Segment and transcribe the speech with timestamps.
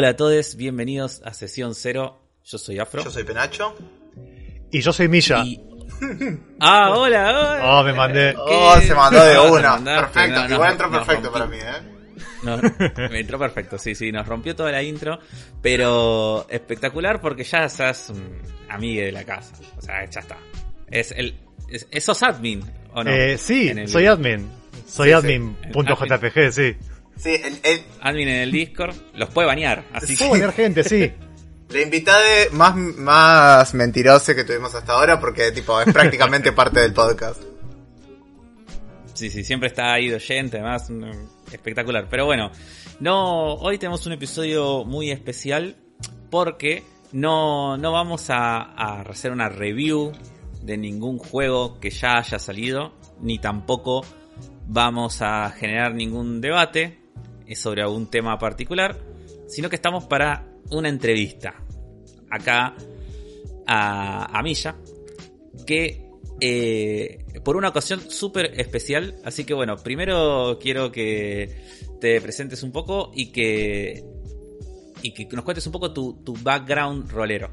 [0.00, 2.20] Hola a todos, bienvenidos a Sesión Cero.
[2.44, 3.02] Yo soy Afro.
[3.02, 3.74] Yo soy Penacho.
[4.70, 5.42] Y yo soy Milla.
[5.44, 5.60] Y-
[6.60, 7.60] Ah, hola, hola.
[7.64, 8.32] Oh, me mandé.
[8.38, 9.76] Oh, se mandó de una.
[9.82, 10.36] Perfecto.
[10.42, 12.16] no, no, Igual entró perfecto para mí, ¿eh?
[12.44, 12.58] No,
[13.10, 15.18] me entró perfecto, sí, sí, nos rompió toda la intro,
[15.60, 20.36] pero espectacular porque ya sos un amigo de la casa, o sea, ya está.
[20.88, 22.62] Es el, es, es- sos admin,
[22.94, 23.10] ¿o no?
[23.10, 24.48] Eh, sí, el- soy admin.
[24.86, 25.12] Soy Sí, sí.
[25.16, 26.76] admin.jpg, sí.
[27.18, 30.38] Sí, el, el- Admin en el Discord, los puede banear, así Puedo que...
[30.38, 31.12] poner gente, sí.
[31.70, 36.92] la invitada más, más mentirosa que tuvimos hasta ahora porque tipo es prácticamente parte del
[36.94, 37.42] podcast.
[39.14, 40.88] Sí, sí, siempre está ahí de oyente, además,
[41.52, 42.06] espectacular.
[42.08, 42.52] Pero bueno,
[43.00, 45.76] no, hoy tenemos un episodio muy especial
[46.30, 50.12] porque no, no vamos a, a hacer una review
[50.62, 54.04] de ningún juego que ya haya salido, ni tampoco
[54.68, 56.97] vamos a generar ningún debate
[57.54, 58.96] sobre algún tema particular,
[59.46, 61.54] sino que estamos para una entrevista
[62.30, 62.74] acá
[63.66, 64.76] a, a Milla,
[65.66, 66.08] que
[66.40, 69.16] eh, por una ocasión súper especial.
[69.24, 71.56] Así que bueno, primero quiero que
[72.00, 74.04] te presentes un poco y que,
[75.02, 77.50] y que nos cuentes un poco tu, tu background rolero.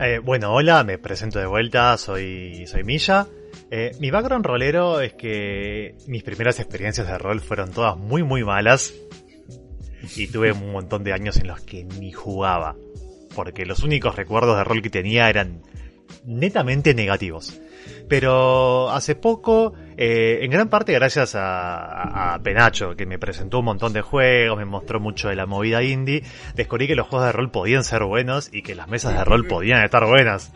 [0.00, 3.26] Eh, bueno, hola, me presento de vuelta, soy, soy Milla.
[3.70, 8.42] Eh, mi background rolero es que mis primeras experiencias de rol fueron todas muy muy
[8.42, 8.94] malas
[10.16, 12.76] y tuve un montón de años en los que ni jugaba,
[13.34, 15.60] porque los únicos recuerdos de rol que tenía eran
[16.24, 17.60] netamente negativos.
[18.08, 23.66] Pero hace poco, eh, en gran parte gracias a, a- Penacho, que me presentó un
[23.66, 26.22] montón de juegos, me mostró mucho de la movida indie,
[26.54, 29.46] descubrí que los juegos de rol podían ser buenos y que las mesas de rol
[29.46, 30.52] podían estar buenas.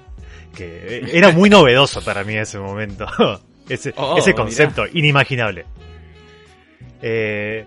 [0.55, 3.07] Que eh, era muy novedoso para mí ese momento.
[3.69, 4.43] ese, Oh, ese mirá.
[4.43, 5.65] concepto, inimaginable.
[7.01, 7.67] Eh,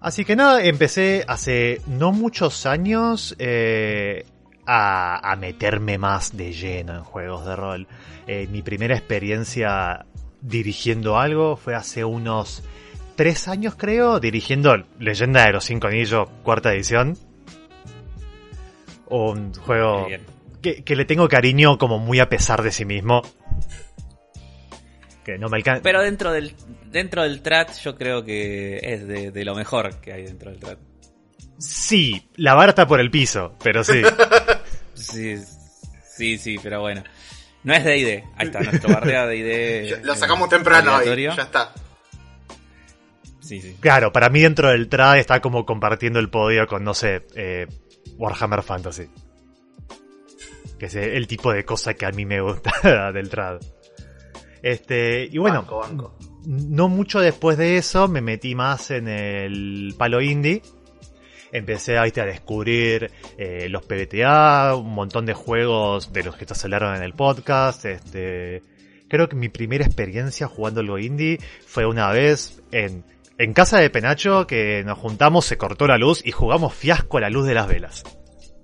[0.00, 4.24] así que nada, empecé hace no muchos años eh,
[4.66, 7.86] a, a meterme más de lleno en juegos de rol.
[8.26, 10.06] Eh, mi primera experiencia
[10.40, 12.62] dirigiendo algo fue hace unos
[13.14, 17.16] tres años creo, dirigiendo Leyenda de los Cinco Anillos, cuarta edición.
[19.08, 20.06] Un juego.
[20.60, 23.22] Que, que le tengo cariño como muy a pesar de sí mismo.
[25.24, 25.82] Que no me alcanza.
[25.82, 26.54] Pero dentro del,
[26.90, 30.60] dentro del TRAT yo creo que es de, de lo mejor que hay dentro del
[30.60, 30.78] TRAT.
[31.58, 34.02] Sí, la vara está por el piso, pero sí.
[35.00, 35.36] Sí,
[36.04, 37.02] sí, sí, pero bueno.
[37.62, 39.96] No es de ID, ahí está, nuestro bardea de ID.
[40.04, 41.22] Lo sacamos temprano hoy.
[41.22, 41.72] Ya está.
[43.40, 43.76] Sí, sí.
[43.80, 47.66] Claro, para mí dentro del trad está como compartiendo el podio con, no sé, eh,
[48.16, 49.08] Warhammer Fantasy.
[50.80, 53.60] Que es el tipo de cosa que a mí me gusta del trad.
[54.62, 56.18] Este, y bueno, Banco, banco.
[56.46, 60.62] no mucho después de eso me metí más en el palo indie.
[61.52, 66.54] Empecé ¿viste, a descubrir eh, los PBTA, un montón de juegos de los que te
[66.62, 67.84] hablaron en el podcast.
[67.84, 68.62] Este,
[69.06, 73.04] creo que mi primera experiencia jugando algo indie fue una vez en,
[73.36, 77.20] en casa de Penacho que nos juntamos, se cortó la luz y jugamos fiasco a
[77.20, 78.02] la luz de las velas.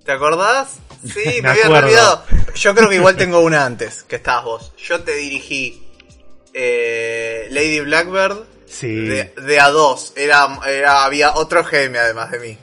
[0.07, 0.77] ¿Te acordás?
[1.05, 2.23] Sí, me, Me había olvidado.
[2.55, 4.73] Yo creo que igual tengo una antes, que estabas vos.
[4.77, 5.85] Yo te dirigí
[6.53, 8.87] eh, Lady Blackbird Sí.
[8.95, 10.13] de, de a dos.
[10.15, 12.57] Era, era, había otro GM además de mí.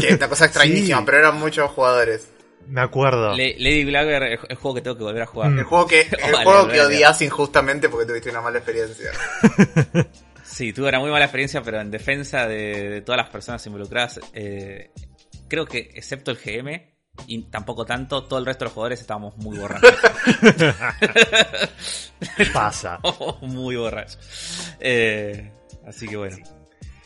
[0.00, 1.02] Que es una cosa extrañísima, Sí.
[1.06, 2.28] pero eran muchos jugadores.
[2.68, 3.34] Me acuerdo.
[3.34, 5.50] Le- Lady Blagger es el juego que tengo que volver a jugar.
[5.50, 5.58] Mm.
[5.58, 9.10] El juego que, el Vale, juego que odias injustamente porque tuviste una mala experiencia.
[10.44, 14.20] Sí, tuve una muy mala experiencia, pero en defensa de, de todas las personas involucradas,
[14.34, 14.90] eh,
[15.52, 16.80] creo que excepto el GM,
[17.26, 19.94] y tampoco tanto, todo el resto de los jugadores estábamos muy borrachos.
[22.54, 22.98] Pasa.
[23.42, 24.18] muy borrachos.
[24.80, 25.52] Eh,
[25.86, 26.38] así que bueno.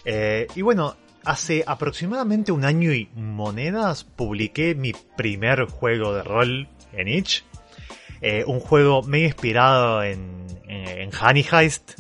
[0.05, 6.69] Eh, y bueno, hace aproximadamente un año y monedas publiqué mi primer juego de rol
[6.93, 7.43] en itch.
[8.21, 11.99] Eh, un juego medio inspirado en, en, en Honey Heist.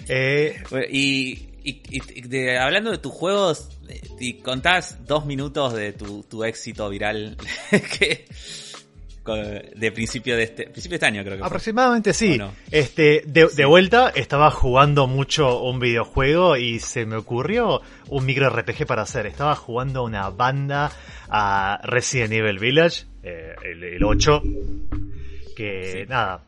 [0.08, 5.74] Eh, Bueno, Y, y- y de- hablando de tus juegos, eh, y contás dos minutos
[5.74, 7.36] de tu, tu éxito viral
[7.98, 8.26] que,
[9.34, 11.46] de principio de este principio de este año creo que fue.
[11.46, 12.40] aproximadamente sí.
[12.70, 18.48] Este, de, de vuelta, estaba jugando mucho un videojuego y se me ocurrió un micro
[18.50, 19.26] RPG para hacer.
[19.26, 20.90] Estaba jugando una banda
[21.28, 24.42] a Resident Evil Village, eh, el, el 8,
[25.56, 26.08] que Sí.
[26.08, 26.42] nada.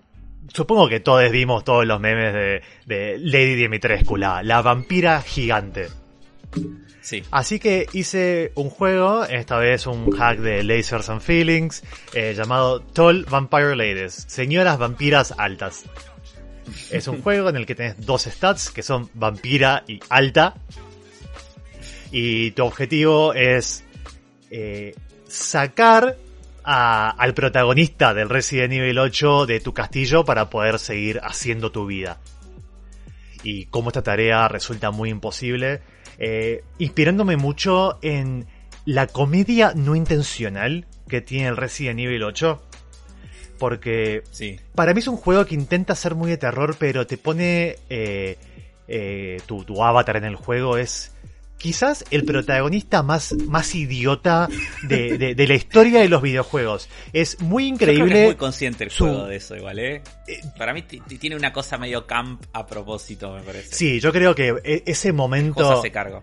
[0.49, 5.87] Supongo que todos vimos todos los memes de, de Lady Dimitrescu, la, la vampira gigante.
[7.01, 7.23] Sí.
[7.33, 11.83] Así que hice un juego, esta vez un hack de Lasers and Feelings,
[12.15, 15.85] eh, llamado Tall Vampire Ladies, señoras vampiras altas.
[16.91, 20.55] Es un juego en el que tenés dos stats, que son vampira y alta.
[22.11, 23.85] Y tu objetivo es
[24.51, 24.95] eh,
[25.27, 26.17] sacar
[26.63, 31.87] a- al protagonista del Resident Evil 8 de tu castillo para poder seguir haciendo tu
[31.87, 32.21] vida.
[33.43, 35.81] Y como esta tarea resulta muy imposible,
[36.19, 38.47] eh, inspirándome mucho en
[38.85, 42.63] la comedia no intencional que tiene el Resident Evil 8.
[43.59, 44.59] Porque Sí.
[44.75, 48.37] para mí es un juego que intenta ser muy de terror, pero te pone eh,
[48.89, 51.13] eh, tu, tu avatar en el juego es
[51.63, 54.49] quizás el protagonista más, más idiota
[54.83, 56.89] de, de- de la historia de los videojuegos.
[57.13, 58.21] Es muy Yo creo que increíble.
[58.23, 60.03] es muy consciente el su- juego de eso igual, ¿eh?
[60.27, 63.75] Eh, Para mí tiene una cosa medio camp a propósito, me parece.
[63.75, 66.23] Sí, yo creo que e- ese momento, se cargo.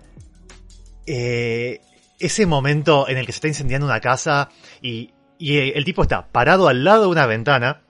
[1.08, 1.82] eh,
[2.20, 4.50] ese momento en el que se está incendiando una casa
[4.82, 7.82] y, y el tipo está parado al lado de una ventana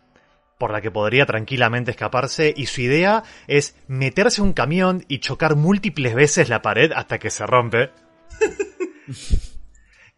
[0.60, 5.20] por la que podría tranquilamente escaparse y su idea es meterse en un camión y
[5.20, 7.90] chocar múltiples veces la pared hasta que se rompe.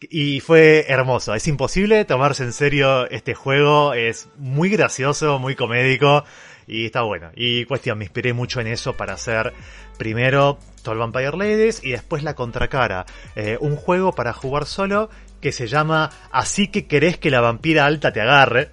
[0.10, 6.24] Y fue hermoso, es imposible tomarse en serio este juego, es muy gracioso, muy comédico
[6.66, 7.30] y está bueno.
[7.36, 9.54] Y cuestión, me inspiré mucho en eso para hacer
[10.00, 13.06] primero Tall Vampire Ladies y después la contracara,
[13.36, 17.86] eh, un juego para jugar solo que se llama Así que querés que la vampira
[17.86, 18.72] alta te agarre,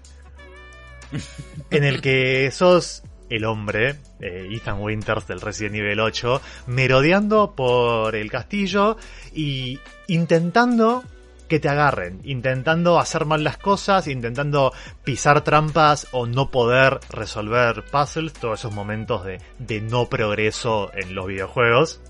[1.71, 8.15] en el que sos el hombre, eh, Ethan Winters del Resident Evil 8, merodeando por
[8.15, 8.97] el castillo
[9.35, 11.05] y intentando
[11.49, 14.73] que te agarren, intentando hacer mal las cosas, intentando
[15.03, 21.15] pisar trampas o no poder resolver puzzles, todos esos momentos de, de no progreso en
[21.15, 22.01] los videojuegos,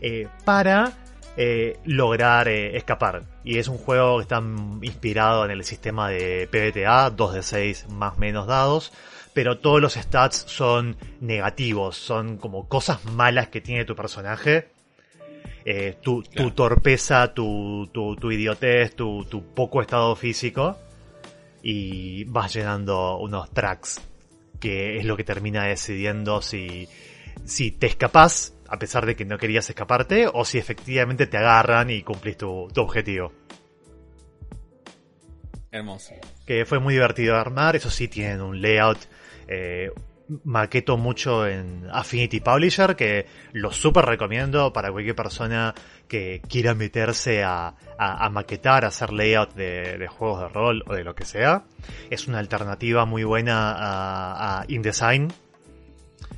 [0.00, 0.92] eh, para
[1.36, 3.35] eh, lograr escapar.
[3.46, 4.42] Y es un juego que está
[4.82, 8.92] inspirado en el sistema de PBTA, 2 de 6 más menos dados,
[9.34, 14.66] pero todos los stats son negativos, son como cosas malas que tiene tu personaje.
[15.64, 20.76] Eh, tu, tu torpeza, tu, tu, tu idiotez, tu, tu poco estado físico.
[21.62, 24.00] Y vas llenando unos tracks,
[24.58, 26.88] que es lo que termina decidiendo si,
[27.44, 31.90] si te escapas, a pesar de que no querías escaparte, o si efectivamente te agarran
[31.90, 33.32] y cumplís tu, tu objetivo.
[35.70, 36.14] Hermoso.
[36.46, 38.98] Que fue muy divertido de armar, eso sí, tienen un layout.
[39.48, 39.90] Eh,
[40.44, 45.72] maqueto mucho en Affinity Publisher, que lo súper recomiendo para cualquier persona
[46.08, 47.68] que quiera meterse a,
[47.98, 51.24] a- a maquetar, a hacer layout de, de juegos de rol o de lo que
[51.24, 51.64] sea.
[52.10, 55.32] Es una alternativa muy buena a, a InDesign.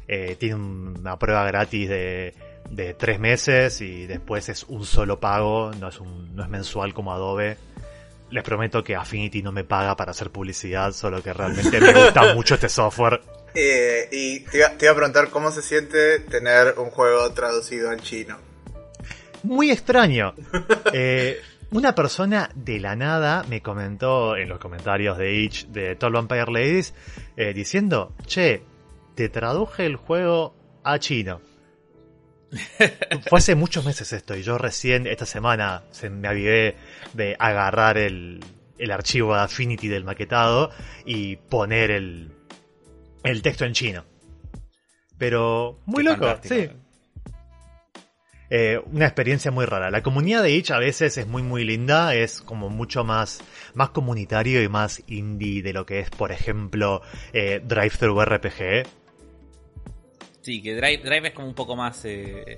[0.08, 2.34] Eh, tiene una prueba gratis de,
[2.70, 6.94] de tres meses y después es un solo pago, no es, un, no es mensual
[6.94, 7.56] como Adobe.
[8.30, 12.34] Les prometo que Affinity no me paga para hacer publicidad, solo que realmente me gusta
[12.34, 13.20] mucho este software.
[13.54, 17.90] Eh, y te iba, te iba a preguntar cómo se siente tener un juego traducido
[17.90, 18.36] al chino.
[19.42, 20.34] Muy extraño.
[20.92, 26.12] Eh, una persona de la nada me comentó en los comentarios de Itch de Tall
[26.12, 26.94] Vampire Ladies
[27.36, 28.62] eh, diciendo, che,
[29.18, 31.40] te traduje el juego a chino.
[33.28, 36.76] Fue hace muchos meses esto y yo recién esta semana se me avivé
[37.14, 38.38] de agarrar el,
[38.78, 40.70] el archivo de Affinity del maquetado
[41.04, 42.30] y poner el,
[43.24, 44.04] el texto en chino.
[45.18, 46.74] Pero muy Qué loco, fantástico.
[46.74, 47.32] sí.
[48.50, 49.90] Eh, una experiencia muy rara.
[49.90, 53.42] La comunidad de Itch a veces es muy muy linda, es como mucho más,
[53.74, 58.86] más comunitario y más indie de lo que es, por ejemplo, eh, Drive Thru RPG.
[60.48, 62.56] Sí, que Drive, Drive es como un poco más eh,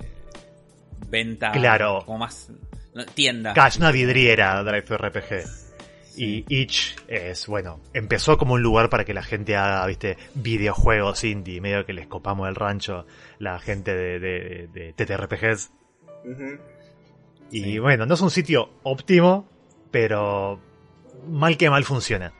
[1.08, 1.50] venta.
[1.50, 2.04] Claro.
[2.06, 2.48] Como más
[2.94, 3.52] no, tienda.
[3.52, 5.44] Cash, una vidriera Drive RPG.
[6.16, 11.24] Y Itch es, bueno, empezó como un lugar para que la gente haga, viste, videojuegos
[11.24, 13.06] indie, medio que les copamos el rancho,
[13.40, 15.72] la gente de, de, de TTRPGs.
[17.50, 17.78] Y Sí.
[17.80, 19.48] bueno, no es un sitio óptimo,
[19.90, 20.60] pero
[21.28, 22.32] mal que mal funciona.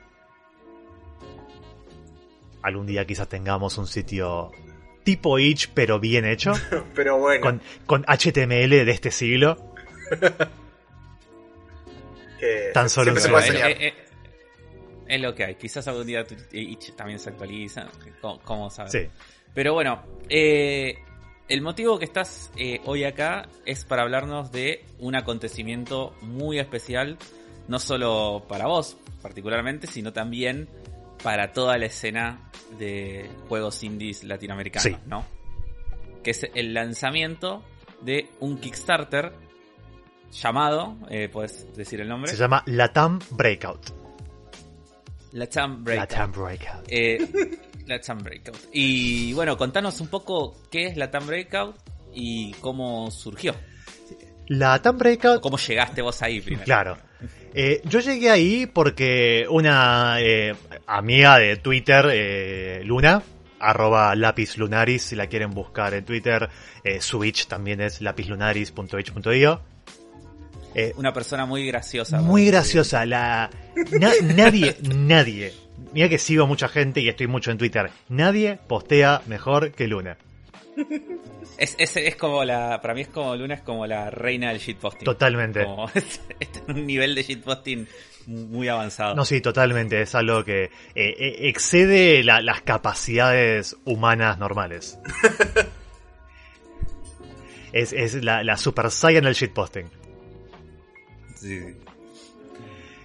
[2.63, 4.53] Algún día quizás tengamos un sitio
[5.11, 6.53] tipo Itch, pero bien hecho,
[6.95, 9.75] Pero bueno, con, con HTML de este siglo.
[12.39, 13.71] que tan solo soñar.
[13.71, 13.95] eh, eh,
[15.09, 15.55] es lo que hay.
[15.57, 17.89] Quizás algún día Itch también se actualiza.
[18.21, 18.93] ¿Cómo, cómo saber?
[18.93, 19.09] Sí.
[19.53, 20.95] Pero bueno, eh,
[21.49, 27.19] el motivo que estás eh, hoy acá es para hablarnos de un acontecimiento muy especial,
[27.67, 30.69] no solo para vos particularmente, sino también
[31.23, 34.97] para toda la escena de juegos indies latinoamericanos, Sí.
[35.07, 35.25] ¿no?
[36.23, 37.63] Que es el lanzamiento
[38.03, 39.33] de un Kickstarter
[40.33, 42.31] llamado, eh, ¿puedes decir el nombre?
[42.31, 43.91] Se llama Latam Breakout.
[45.33, 46.11] Latam Breakout.
[46.11, 46.85] Latam Breakout.
[46.89, 48.57] Eh, Latam Breakout.
[48.73, 51.77] Y bueno, contanos un poco qué es Latam Breakout
[52.13, 53.55] y cómo surgió.
[54.51, 56.65] Latam Breakout ¿Cómo llegaste vos ahí primero?
[56.65, 56.99] Claro.
[57.55, 60.55] Eh, yo llegué ahí porque una eh,
[60.87, 63.23] amiga de Twitter, eh, Luna,
[63.61, 66.49] arroba lápiz lunaris, si la quieren buscar en Twitter,
[67.01, 69.61] su itch también es lapizlunaris.itch.io.
[70.97, 72.21] Una persona muy graciosa.
[72.21, 73.51] muy graciosa, la
[73.99, 75.53] na- nadie, nadie,
[75.93, 80.17] mira que sigo mucha gente y estoy mucho en Twitter, nadie postea mejor que Luna.
[81.59, 82.81] Es, es, es como la.
[82.81, 85.05] Para mí es como Luna, es como la reina del shitposting.
[85.05, 85.65] Totalmente.
[85.65, 87.87] Como, está en un nivel de shitposting
[88.27, 89.15] muy avanzado.
[89.15, 90.01] No, sí, totalmente.
[90.03, 94.99] Es algo que eh, eh, excede la- las capacidades humanas normales.
[97.73, 99.89] es es la, la Super Saiyan del shitposting.
[101.37, 101.75] Sí, sí.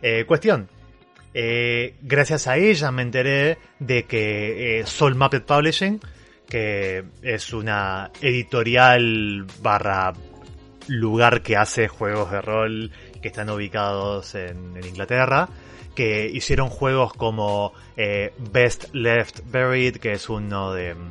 [0.02, 0.70] Eh, cuestión.
[2.02, 6.00] Gracias a ella me enteré de que Soul Mapped Publishing,
[6.48, 10.14] que es una editorial barra
[10.88, 15.50] lugar que hace juegos de rol que están ubicados en, Inglaterra,
[15.96, 21.10] que hicieron juegos como eh, Best Left Buried, que es uno de mm,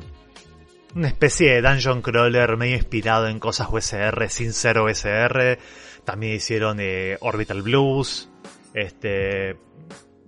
[0.95, 5.59] una especie de dungeon crawler medio inspirado en cosas USR sin ser USR.
[6.05, 8.29] También hicieron eh, Orbital Blues,
[8.73, 9.57] este,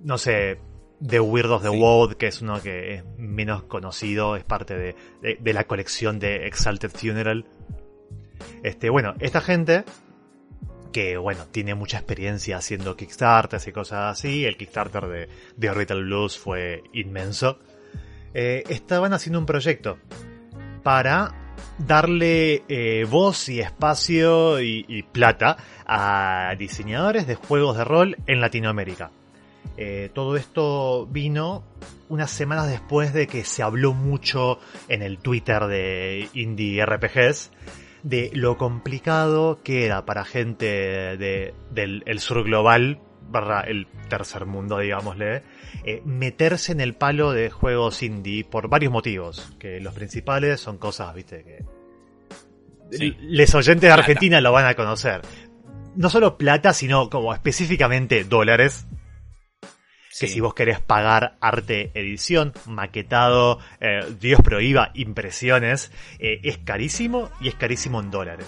[0.03, 0.59] no sé,
[1.05, 1.77] The Weird of the Sí.
[1.79, 6.19] World, que es uno que es menos conocido, es parte de, de- de la colección
[6.19, 7.45] de Exalted Funeral.
[8.63, 9.83] Este, bueno, esta gente,
[10.91, 16.03] que bueno, tiene mucha experiencia haciendo Kickstarters y cosas así, el Kickstarter de, de Orbital
[16.03, 17.59] Blues fue inmenso,
[18.33, 19.97] eh, estaban haciendo un proyecto
[20.83, 28.17] para darle eh, voz y espacio y, y plata a diseñadores de juegos de rol
[28.25, 29.11] en Latinoamérica.
[29.75, 31.63] Eh, todo esto vino
[32.09, 37.51] unas semanas después de que se habló mucho en el Twitter de Indie RPGs
[38.03, 40.65] de lo complicado que era para gente
[41.17, 45.43] de- del el sur global, barra el tercer mundo, digámosle,
[45.83, 49.51] eh, meterse en el palo de juegos indie por varios motivos.
[49.59, 51.65] Que los principales son cosas, viste, que.
[52.97, 53.17] Sí.
[53.19, 53.99] Les oyentes de Plata.
[54.01, 55.21] Argentina lo van a conocer.
[55.97, 58.87] No solo plata, sino como específicamente dólares
[60.19, 67.29] que si vos querés pagar arte edición, maquetado, eh, Dios prohíba, impresiones, eh, es carísimo
[67.39, 68.47] y es carísimo en dólares.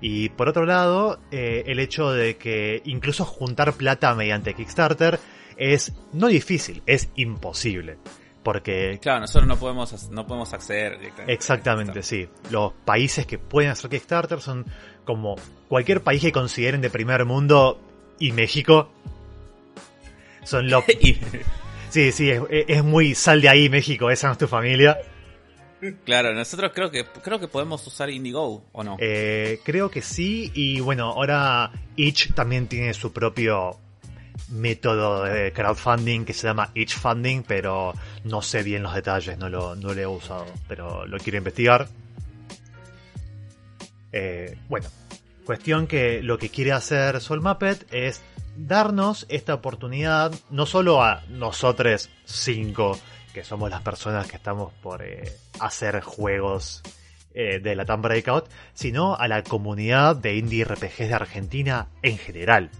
[0.00, 5.18] Y por otro lado, eh, el hecho de que incluso juntar plata mediante Kickstarter
[5.56, 7.98] es no difícil, es imposible.
[8.42, 11.32] Porque Claro, nosotros no podemos, no podemos acceder directamente.
[11.32, 12.28] Exactamente, sí.
[12.50, 14.66] Los países que pueden hacer Kickstarter son
[15.06, 15.36] como
[15.68, 17.80] cualquier país que consideren de primer mundo
[18.18, 18.90] y México.
[20.44, 20.84] Son los...
[21.90, 24.98] Sí, sí, es, es muy sal de ahí México, esa no es tu familia.
[26.04, 28.96] claro, nosotros creo que creo que podemos usar Indigo o no.
[28.98, 33.78] Eh, creo que sí, y bueno, ahora Itch también tiene su propio
[34.48, 39.48] método de crowdfunding que se llama Itch Funding, pero no sé bien los detalles, no
[39.48, 41.86] lo, no lo he usado, pero lo quiero investigar.
[44.10, 44.88] Eh, bueno,
[45.44, 48.20] cuestión que lo que quiere hacer Soul Muppet es
[48.56, 52.98] darnos esta oportunidad, no solo a nosotros cinco,
[53.32, 56.82] que somos las personas que estamos por eh, hacer juegos
[57.34, 62.16] eh, de la TAM Breakout, sino a la comunidad de indie RPGs de Argentina en
[62.18, 62.70] general.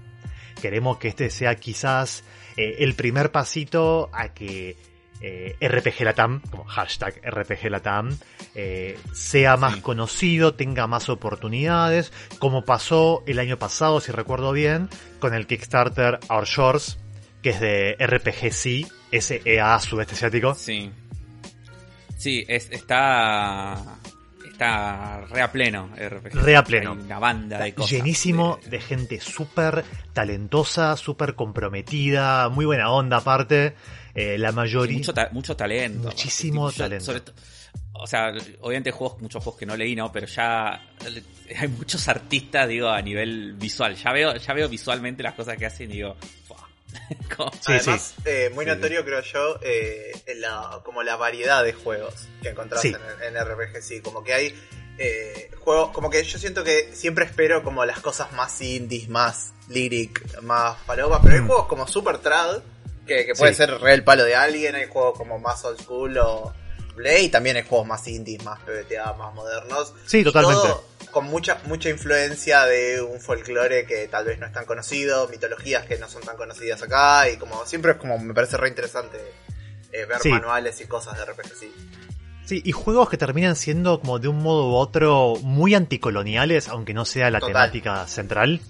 [0.63, 2.23] Queremos que este sea quizás
[2.57, 4.77] eh, el primer pasito a que
[5.21, 8.17] eh, RPG Latam, como hashtag RPG Latam,
[8.55, 9.81] eh, sea más Sí.
[9.81, 14.89] conocido, tenga más oportunidades, como pasó el año pasado, si recuerdo bien,
[15.25, 16.99] con el Kickstarter Our Shores,
[17.43, 18.87] que es de RPG C,
[19.19, 20.55] SEA sudeste asiático.
[20.55, 20.91] Sí.
[22.19, 23.83] Sí, es, está.
[24.47, 26.35] Está re a pleno RPG.
[26.35, 26.93] Re a pleno.
[26.93, 27.91] Hay una banda de cosas.
[27.91, 33.75] llenísimo de- de gente súper talentosa, súper comprometida, muy buena onda aparte.
[34.15, 34.99] Eh, la Sí, mayoría...
[34.99, 36.09] mucho, ta- mucho talento.
[36.09, 37.05] Muchísimo talento.
[37.07, 37.23] sobre
[37.95, 40.11] o sea, obviamente juegos, muchos juegos que no leí, ¿no?
[40.13, 41.23] Pero ya eh,
[41.59, 43.95] hay muchos artistas, digo, a nivel visual.
[43.97, 46.17] Ya veo, ya veo visualmente las cosas que hacen y digo,
[47.61, 51.73] Sí, Además, eh, muy Sí, notorio creo yo eh, en la, como la variedad de
[51.73, 52.95] juegos que encontrás Sí.
[53.23, 54.55] en, en RPG, sí, como que hay
[54.99, 59.53] eh, juegos, como que yo siento que siempre espero como las cosas más indies, más
[59.69, 61.47] lyric, más falopa, pero hay Mm.
[61.49, 62.61] juegos como super trad,
[63.07, 63.59] que, que puede Sí.
[63.59, 66.53] ser re el palo de alguien, hay juegos como más old school o
[66.95, 69.93] play, y también hay juegos más indies, más PBTA, más modernos.
[70.07, 70.63] Sí, totalmente.
[70.63, 75.29] todo con mucha, mucha influencia de un folclore que tal vez no es tan conocido,
[75.29, 78.69] mitologías que no son tan conocidas acá, y como siempre es como me parece re
[78.69, 79.19] interesante
[79.93, 80.31] eh, ver Sí.
[80.31, 81.73] manuales y cosas de RPG, sí.
[82.47, 86.93] Sí, y juegos que terminan siendo como de un modo u otro muy anticoloniales, aunque
[86.95, 87.53] no sea la Total.
[87.71, 88.61] temática central.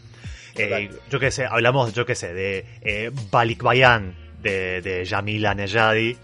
[0.56, 6.16] Eh, yo qué sé, hablamos, yo qué sé, de eh, Balikbayan, de, de Yamila Nejadi,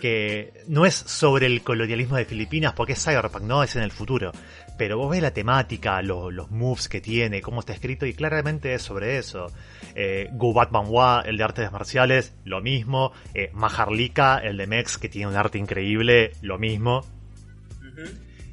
[0.00, 3.90] que no es sobre el colonialismo de Filipinas, porque es cyberpunk, no es en el
[3.90, 4.32] futuro.
[4.76, 8.74] Pero vos ves la temática, lo- los moves que tiene, cómo está escrito, y claramente
[8.74, 9.46] es sobre eso.
[9.94, 13.12] Eh, Gubat Manhwa, el de artes marciales, lo mismo.
[13.34, 17.04] Eh, Maharlika, el de Mex, que tiene un arte increíble, lo mismo.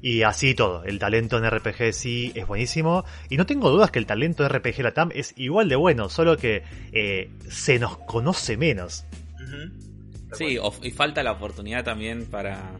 [0.04, 3.06] Y así todo, el talento en RPG sí es buenísimo.
[3.30, 6.38] Y no tengo dudas que el talento de RPG Latam es igual de bueno, solo
[6.38, 9.06] que eh, se nos conoce menos.
[9.38, 9.72] Tal
[10.34, 12.78] Sí, o- y falta la oportunidad también para.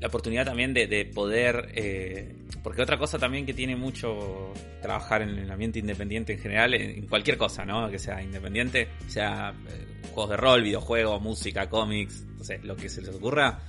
[0.00, 1.70] La oportunidad también de, de poder.
[1.74, 6.72] eh, porque otra cosa también que tiene mucho trabajar en el ambiente independiente en general,
[6.74, 7.90] en, cualquier cosa, ¿no?
[7.90, 12.88] Que sea independiente, sea eh, juegos de rol, videojuegos, música, cómics, no sé, lo que
[12.88, 13.60] se les ocurra.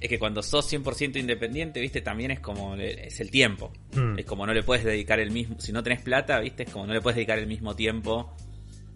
[0.00, 2.76] Es que cuando sos 100% independiente, viste, también es como.
[2.76, 3.72] Es el tiempo.
[3.94, 4.18] Mm.
[4.18, 5.58] Es como no le puedes dedicar el mismo.
[5.58, 8.34] Si no tenés plata, viste, es como no le puedes dedicar el mismo tiempo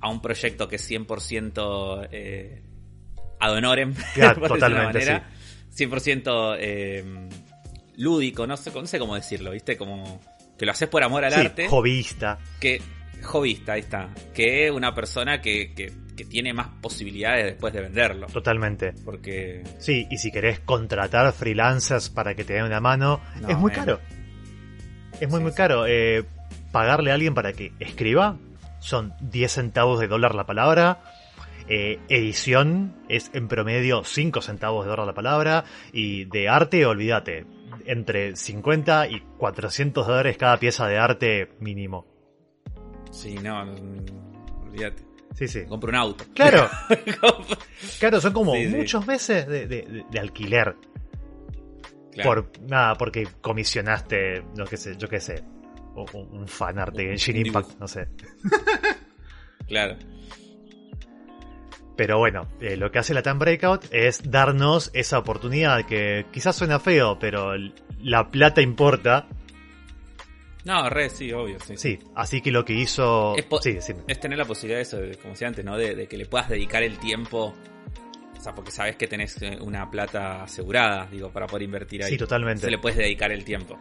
[0.01, 2.61] a un proyecto que es 100% eh,
[3.47, 3.95] ad honorem.
[4.15, 5.31] Claro, por decirlo de totalmente, manera.
[5.77, 7.29] 100% eh,
[7.97, 10.21] lúdico, no sé, no sé cómo decirlo, viste, como
[10.59, 11.67] que lo haces por amor al Sí, arte.
[11.69, 12.39] hobbyista.
[12.61, 12.81] que
[13.33, 14.09] hobbyista, ahí está.
[14.33, 18.27] Que una persona que, que, que tiene más posibilidades después de venderlo.
[18.29, 18.93] Totalmente.
[19.05, 19.65] Porque.
[19.79, 23.71] Sí, y si querés contratar freelancers para que te den una mano, No, es muy
[23.73, 23.85] bueno.
[23.85, 24.01] caro.
[25.21, 25.57] Es muy, Sí, muy sí.
[25.57, 25.87] caro.
[25.87, 26.25] Eh,
[26.71, 28.37] pagarle a alguien para que escriba
[28.81, 31.03] son 10 centavos de dólar la palabra.
[31.69, 35.65] Eh, edición es en promedio 5 centavos de dólar la palabra.
[35.93, 37.47] Y de arte, olvídate.
[37.87, 42.07] Entre 50 y 400 dólares cada pieza de arte mínimo.
[43.11, 43.73] Sí, no, no,
[44.67, 45.05] olvídate.
[45.35, 45.65] Sí, sí.
[45.67, 46.25] Compro un auto.
[46.35, 46.69] Claro,
[47.99, 48.77] claro, son como Sí, sí.
[48.77, 50.77] muchos meses de, de- de- de alquiler.
[52.13, 52.49] Claro.
[52.53, 55.43] Por nada, porque comisionaste, no que sé, yo qué sé,
[55.97, 58.09] un, un fanart de Un- Genshin un Impact, no sé.
[59.67, 59.97] Claro.
[61.97, 66.57] Pero bueno, eh, lo que hace la Time Breakout es darnos esa oportunidad que quizás
[66.57, 67.53] suena feo, pero
[68.01, 69.29] la plata importa.
[70.65, 71.59] No, re, sí, obvio.
[71.61, 73.37] Sí, Sí, así que lo que hizo...
[73.37, 73.93] Es Sí, sí.
[74.09, 75.77] Es tener la posibilidad de eso, como decía antes, ¿no?
[75.77, 77.55] De, de que le puedas dedicar el tiempo.
[78.37, 82.11] O sea, porque sabes que tenés eh, una plata asegurada, digo, para poder invertir ahí.
[82.11, 82.63] Sí, totalmente.
[82.63, 83.79] Se le puedes dedicar el tiempo.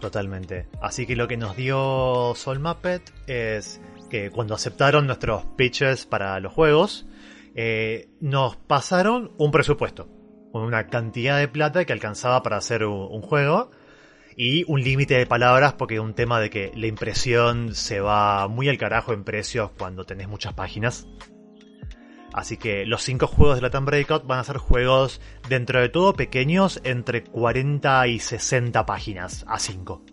[0.00, 0.66] Totalmente.
[0.80, 6.38] Así que lo que nos dio Soul Muppet es que cuando aceptaron nuestros pitches para
[6.40, 7.06] los juegos,
[7.56, 10.08] eh, nos pasaron un presupuesto,
[10.52, 13.70] una cantidad de plata que alcanzaba para hacer un, un juego
[14.36, 18.46] y un límite de palabras porque es un tema de que la impresión se va
[18.48, 21.08] muy al carajo en precios cuando tenés muchas páginas.
[22.34, 25.88] Así que los cinco juegos de la Time Breakout van a ser juegos dentro de
[25.88, 30.04] todo pequeños entre 40 y 60 páginas a 5.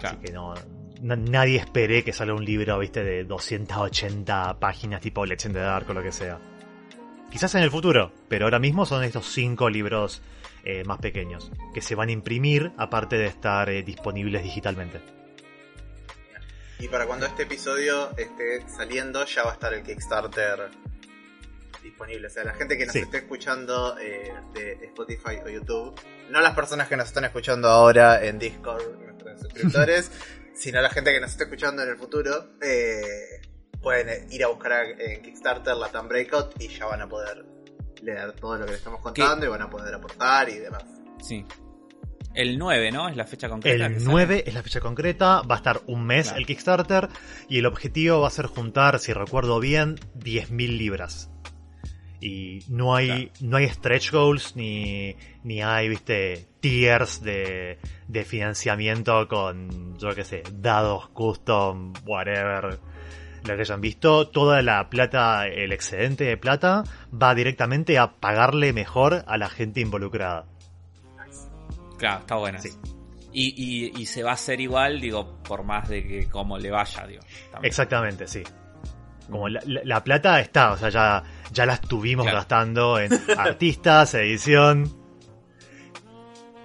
[0.00, 0.18] Claro.
[0.18, 0.54] Así que no,
[1.02, 5.94] nadie espere que salga un libro, viste, de 280 páginas tipo Legend of Dark o
[5.94, 6.38] lo que sea.
[7.30, 10.22] quizás en el futuro, pero ahora mismo son estos cinco libros
[10.64, 15.00] eh, más pequeños, que se van a imprimir aparte de estar eh, disponibles digitalmente.
[16.78, 20.68] Y para cuando este episodio esté saliendo, ya va a estar el Kickstarter
[21.82, 22.26] disponible.
[22.26, 23.00] O sea, la gente que nos Sí.
[23.00, 25.94] esté escuchando eh, de Spotify o YouTube,
[26.30, 30.10] no las personas que nos están escuchando ahora en Discord, nuestros suscriptores,
[30.54, 33.40] sino la gente que nos esté escuchando en el futuro, eh,
[33.80, 37.44] pueden ir a buscar a- en Kickstarter la Time Breakout y ya van a poder
[38.02, 40.84] leer todo lo que les estamos contando y van a poder aportar y demás.
[41.20, 41.44] Sí.
[42.34, 43.08] El 9, ¿no?
[43.08, 43.86] Es la fecha concreta.
[43.86, 44.04] El sale.
[44.12, 46.38] 9 es la fecha concreta, va a estar un mes Claro.
[46.38, 47.08] el Kickstarter
[47.48, 51.28] y el objetivo va a ser juntar, si recuerdo bien, 10.000 libras.
[52.24, 53.30] Y no hay, Claro.
[53.40, 60.22] no hay stretch goals ni, ni hay, viste, tiers de, de financiamiento con, yo qué
[60.24, 62.78] sé, dados, custom, whatever,
[63.44, 64.28] lo que hayan visto.
[64.28, 69.80] Toda la plata, el excedente de plata, va directamente a pagarle mejor a la gente
[69.80, 70.46] involucrada.
[71.98, 72.58] Claro, está buena.
[72.60, 72.70] Sí.
[73.32, 73.54] Y,
[73.96, 77.06] y, y se va a hacer igual, digo, por más de que como le vaya,
[77.06, 77.22] digo.
[77.50, 77.68] también.
[77.68, 78.42] Exactamente, sí.
[79.30, 82.38] Como la, la- la plata está, o sea, ya, ya la estuvimos Claro.
[82.38, 84.90] gastando en artistas, edición.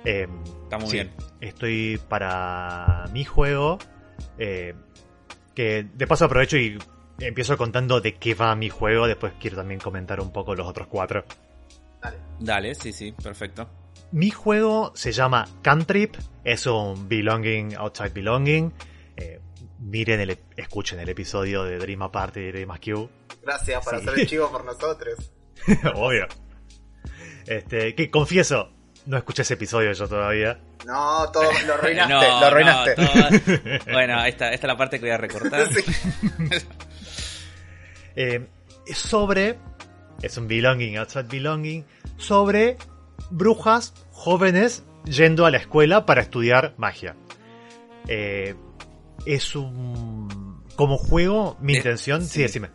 [0.06, 0.28] Eh,
[0.64, 1.12] Está muy sí, bien.
[1.42, 3.78] Estoy para mi juego.
[4.38, 4.74] eh,
[5.56, 6.78] que de paso aprovecho y
[7.20, 9.08] empiezo contando de qué va mi juego.
[9.08, 11.26] Después quiero también comentar un poco los otros cuatro.
[12.02, 12.18] Dale.
[12.40, 13.68] Dale, sí, sí, perfecto.
[14.12, 18.72] Mi juego se llama Cantrip, es un Belonging Outside Belonging.
[19.18, 19.40] Eh,
[19.80, 23.10] miren, el, escuchen el episodio de Dream Apart y Dream Askew.
[23.44, 24.02] Gracias por Sí.
[24.08, 25.32] hacer el chivo por nosotros.
[25.96, 26.28] Obvio.
[27.46, 28.72] Este, que confieso,
[29.06, 30.60] no escuché ese episodio yo todavía.
[30.86, 32.96] No, todo lo arruinaste, No, lo arruinaste.
[32.98, 35.68] no, todo- Bueno, esta, esta es la parte que voy a recortar.
[35.74, 35.84] Sí.
[38.16, 38.48] Eh,
[38.86, 39.58] es sobre,
[40.22, 41.86] es un Belonging Outside Belonging,
[42.18, 42.78] sobre
[43.30, 47.16] brujas jóvenes yendo a la escuela para estudiar magia.
[48.08, 48.56] Eh,
[49.34, 50.64] es un...
[50.76, 52.42] Como juego, mi Eh, intención, sí, sí.
[52.44, 52.70] decime.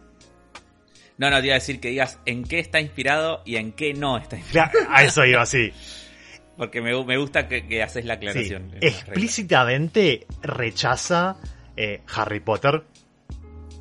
[1.19, 3.95] No, no, te iba a decir que digas en qué está inspirado y en qué
[3.95, 4.71] no está inspirado.
[4.91, 5.71] A eso iba, sí.
[6.57, 8.73] Porque me, me gusta que, que haces la aclaración.
[8.81, 11.37] explícitamente rechaza
[11.77, 12.85] eh, Harry Potter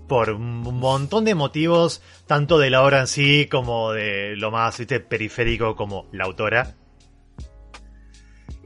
[0.08, 4.78] por un montón de motivos, tanto de la obra en sí como de lo más
[4.78, 5.00] ¿viste?
[5.00, 6.76] periférico como la autora.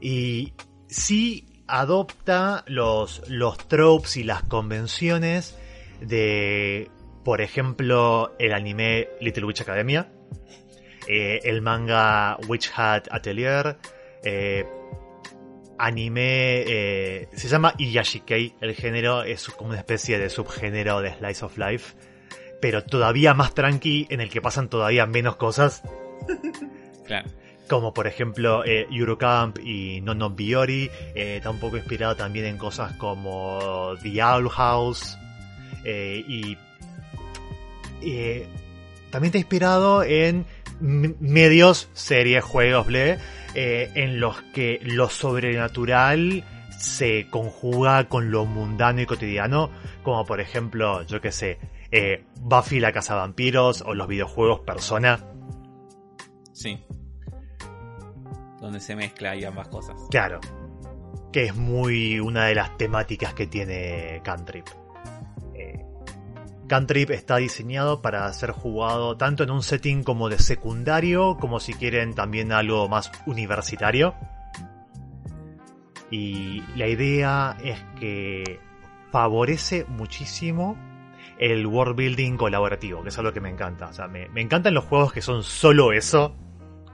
[0.00, 0.52] Y
[0.88, 5.58] sí adopta los, los tropes y las convenciones
[6.00, 6.90] de,
[7.24, 10.08] por ejemplo, el anime Little Witch Academia,
[11.08, 13.76] eh, el manga Witch Hat Atelier,
[14.22, 14.66] eh,
[15.78, 21.44] anime eh, se llama Iyashikei el género es como una especie de subgénero de slice
[21.44, 21.96] of life
[22.62, 25.82] pero todavía más tranqui en el que pasan todavía menos cosas
[27.06, 27.28] Claro.
[27.68, 32.58] Como por ejemplo eh, Eurocamp y Nono Biori eh, está un poco inspirado también en
[32.58, 35.18] cosas como The Owl House
[35.84, 36.56] eh, y
[39.10, 40.46] también está inspirado en
[40.80, 43.18] medios, series, juegos, ble,
[43.54, 46.44] en los que lo sobrenatural
[46.78, 49.70] se conjuga con lo mundano y cotidiano,
[50.04, 51.58] como por ejemplo, yo que sé,
[52.38, 55.18] Buffy la Casa Vampiros o los videojuegos Persona.
[56.52, 56.84] Sí.
[58.66, 59.94] Donde se mezcla ahí ambas cosas.
[60.10, 60.40] Claro,
[61.32, 64.66] que es muy una de las temáticas que tiene Cantrip.
[65.54, 65.84] Eh,
[66.66, 71.74] Cantrip está diseñado para ser jugado tanto en un setting como de secundario, como si
[71.74, 74.16] quieren también algo más universitario.
[76.10, 78.58] Y la idea es que
[79.12, 80.76] favorece muchísimo
[81.38, 83.86] el world building colaborativo, que es algo que me encanta.
[83.86, 86.34] O sea, me, me encantan los juegos que son solo eso,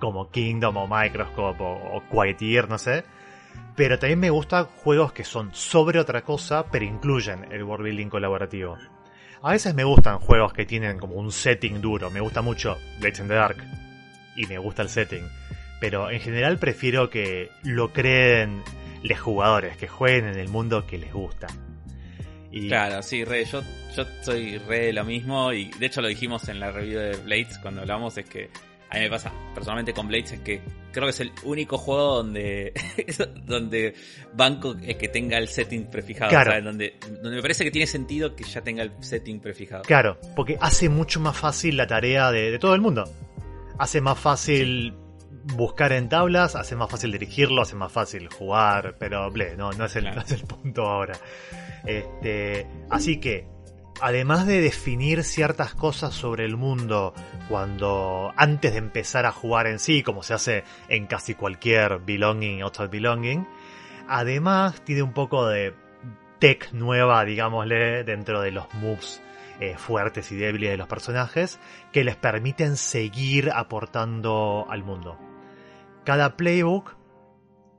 [0.02, 3.04] como Kingdom o Microscope o, o Quietear, no sé.
[3.76, 8.08] Pero también me gustan juegos que son sobre otra cosa, pero incluyen el world building
[8.08, 8.76] colaborativo.
[9.42, 12.10] A veces me gustan juegos que tienen como un setting duro.
[12.10, 13.58] Me gusta mucho Blades in the Dark.
[14.34, 15.24] Y me gusta el setting.
[15.80, 18.64] Pero en general prefiero que lo creen
[19.04, 21.46] los jugadores, que jueguen en el mundo que les gusta.
[22.50, 23.62] Claro, sí, re, yo,
[23.96, 27.16] yo soy re de lo mismo y de hecho lo dijimos en la review de
[27.18, 28.50] Blades cuando hablamos, es que
[28.92, 30.60] a mí me pasa personalmente con Blades es que
[30.92, 32.72] creo que es el único juego donde
[33.46, 33.94] donde
[34.34, 36.50] banco es que tenga el setting prefijado, Claro.
[36.50, 36.64] ¿sabes?
[36.64, 39.82] Donde, donde me parece que tiene sentido que ya tenga el setting prefijado.
[39.82, 43.04] Claro, porque hace mucho más fácil la tarea de, de todo el mundo.
[43.78, 44.94] Hace más fácil
[45.56, 49.86] buscar en tablas, hace más fácil dirigirlo, hace más fácil jugar, pero ble, no, no
[49.86, 50.16] es el, Claro.
[50.20, 51.14] no es el punto ahora.
[51.84, 53.46] Este, así que
[54.00, 57.14] además de definir ciertas cosas sobre el mundo
[57.48, 62.62] cuando antes de empezar a jugar en sí, como se hace en casi cualquier belonging
[62.62, 63.46] outside belonging,
[64.08, 65.74] además tiene un poco de
[66.38, 69.22] tech nueva, digámosle, dentro de los moves
[69.60, 71.60] eh, fuertes y débiles de los personajes
[71.92, 75.18] que les permiten seguir aportando al mundo.
[76.04, 76.96] Cada playbook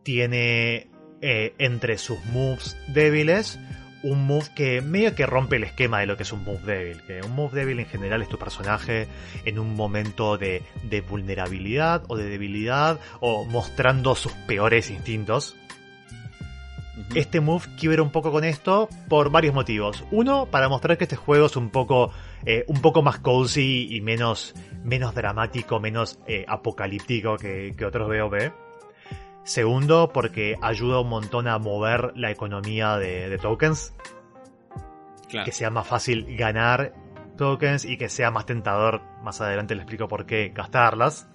[0.04, 0.90] tiene
[1.22, 3.60] eh, entre sus moves débiles
[4.04, 7.02] un move que medio que rompe el esquema de lo que es un move débil.
[7.04, 9.08] Que un move débil en general es tu personaje
[9.46, 15.56] en un momento de, de vulnerabilidad o de debilidad o mostrando sus peores instintos.
[17.16, 20.04] Este move quiebra un poco con esto por varios motivos.
[20.12, 22.12] Uno, para mostrar que este juego es un poco,
[22.46, 28.08] eh, un poco más cozy y menos, menos dramático, menos eh, apocalíptico que, que otros
[28.08, 28.63] BOB.
[29.44, 33.94] Segundo, porque ayuda un montón a mover la economía de, tokens.
[35.28, 36.94] Que sea más fácil ganar
[37.38, 39.02] tokens y que sea más tentador.
[39.24, 41.28] Más adelante les explico por qué gastarlas.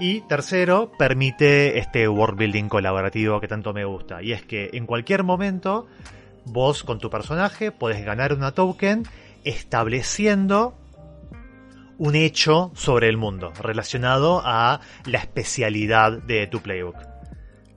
[0.00, 4.20] Y tercero, permite este world building colaborativo que tanto me gusta.
[4.22, 5.86] Y es que en cualquier momento,
[6.44, 9.04] vos con tu personaje podés ganar una token
[9.44, 10.76] estableciendo
[11.98, 17.13] un hecho sobre el mundo relacionado a la especialidad de tu playbook.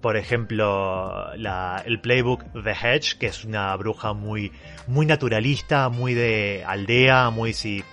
[0.01, 4.51] Por ejemplo, el playbook The Hedge, que es una bruja muy,
[4.86, 7.83] muy naturalista, muy de aldea, muy si.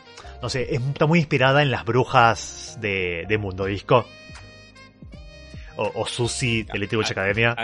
[0.42, 4.06] No sé, está muy inspirada en las brujas de, Mundo Disco.
[5.76, 7.56] O, o Susi de Little Witch Academia.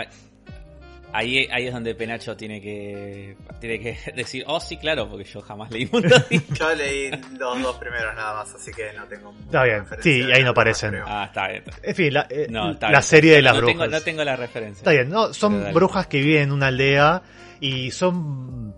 [1.13, 5.41] Ahí, ahí es donde Penacho tiene que tiene que decir, oh sí, claro, porque yo
[5.41, 6.53] jamás leí Mundo Disco.
[6.53, 9.33] yo leí los dos primeros nada más, así que no tengo...
[9.45, 10.95] Está bien, sí, ahí no aparecen.
[11.05, 11.63] Ah, está bien.
[11.83, 13.77] En fin, la, eh, la serie de las brujas.
[13.77, 14.79] Tengo, no tengo la referencia.
[14.79, 17.21] Está bien, no, son brujas que viven en una aldea
[17.59, 18.73] y son...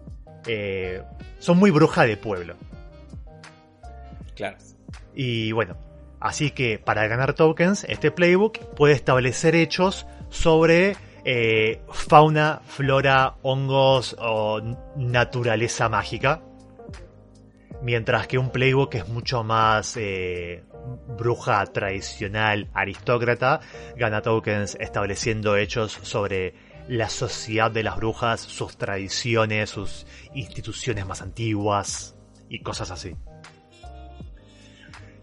[0.47, 1.01] Eh,
[1.39, 2.55] son muy brujas de pueblo.
[4.35, 4.57] Claro.
[5.15, 5.77] Y bueno,
[6.19, 14.15] así que para ganar tokens, este playbook puede establecer hechos sobre eh, fauna, flora, hongos
[14.19, 14.61] o
[14.95, 16.41] naturaleza mágica.
[17.81, 20.63] Mientras que un playbook es mucho más eh,
[21.17, 23.59] bruja tradicional, aristócrata,
[23.95, 26.55] gana tokens estableciendo hechos sobre
[26.87, 32.15] la sociedad de las brujas, sus tradiciones, sus instituciones más antiguas
[32.49, 33.15] y cosas así.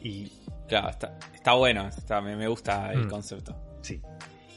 [0.02, 0.32] Y...
[0.68, 1.90] Claro, está, bueno,
[2.22, 3.10] me, gusta el mm.
[3.10, 3.56] concepto.
[3.82, 4.00] Sí.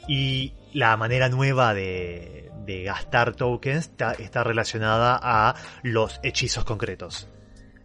[0.08, 2.50] Y la manera nueva de,
[2.86, 7.30] gastar tokens está, relacionada a los hechizos concretos.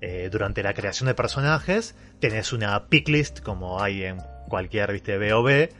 [0.00, 5.70] Eh, durante la creación de personajes tenés una picklist como hay en cualquier ¿viste, BOB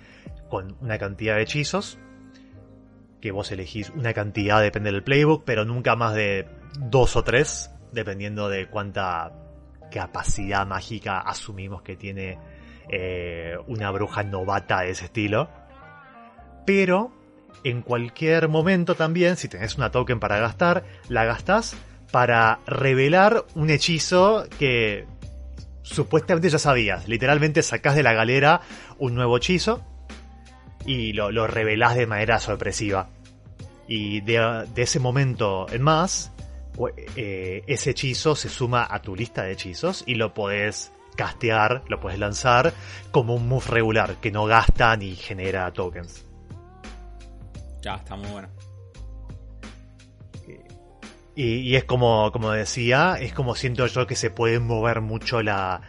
[0.49, 1.99] con una cantidad de hechizos
[3.21, 6.49] que vos elegís una cantidad depende del playbook pero nunca más de
[6.81, 9.33] dos o tres dependiendo de cuánta
[9.93, 12.39] capacidad mágica asumimos que tiene
[12.91, 15.49] eh, una bruja novata de ese estilo
[16.69, 17.11] pero
[17.65, 21.75] en cualquier momento también, si tenés una token para gastar, la gastás
[22.11, 25.07] para revelar un hechizo que
[25.81, 27.09] supuestamente ya sabías.
[27.09, 28.61] Literalmente sacás de la galera
[28.99, 29.83] un nuevo hechizo
[30.85, 33.09] y lo, lo revelás de manera sorpresiva.
[33.87, 36.33] Y de, ese momento en más,
[37.17, 41.99] eh, ese hechizo se suma a tu lista de hechizos y lo podés castear, lo
[41.99, 42.75] puedes lanzar
[43.11, 46.28] como un move regular que no gasta ni genera tokens.
[47.81, 48.49] Ya, está muy bueno.
[51.41, 55.83] Y, es como, como decía, es como siento yo que se puede mover mucho la,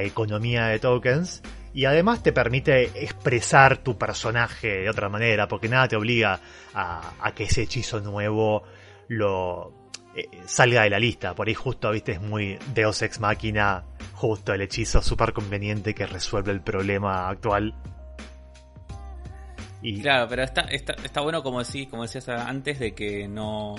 [0.00, 1.40] economía de tokens.
[1.72, 6.40] Y además te permite expresar tu personaje de otra manera, porque nada te obliga
[6.74, 8.64] a, que ese hechizo nuevo
[9.06, 9.72] lo
[10.16, 11.32] eh, salga de la lista.
[11.36, 16.06] Por ahí justo, viste, es muy Deus Ex Máquina, justo el hechizo súper conveniente que
[16.06, 17.72] resuelve el problema actual.
[20.00, 23.74] Claro, pero está, está, está bueno como decís, como decías antes, de que no,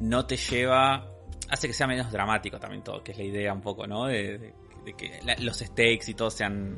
[0.00, 1.06] no te lleva.
[1.48, 4.06] hace que sea menos dramático también todo, que es la idea un poco, ¿no?
[4.06, 4.54] De,
[4.98, 6.76] que los stakes y todo sean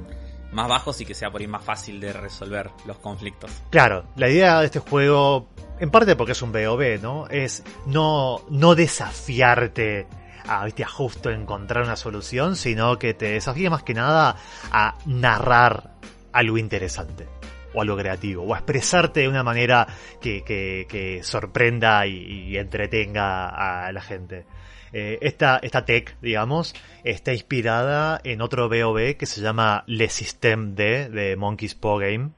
[0.53, 3.51] más bajos y que sea por ahí más fácil de resolver los conflictos.
[3.71, 5.49] Claro, la idea de este juego,
[5.81, 7.27] en parte porque es un BOB, ¿no?
[7.29, 10.07] Es no, no desafiarte
[10.47, 10.85] a, ¿viste?
[10.85, 14.37] a justo encontrar una solución, sino que te desafíe más que nada
[14.71, 15.95] a narrar
[16.33, 17.27] algo interesante
[17.77, 19.87] o a lo creativo, o a expresarte de una manera
[20.21, 23.49] que, sorprenda y, entretenga
[23.87, 24.47] a la gente.
[24.93, 30.75] Eh, esta, esta tech, digamos, está inspirada en otro BOB que se llama Le System
[30.75, 32.31] D de Monkey's Paw Game,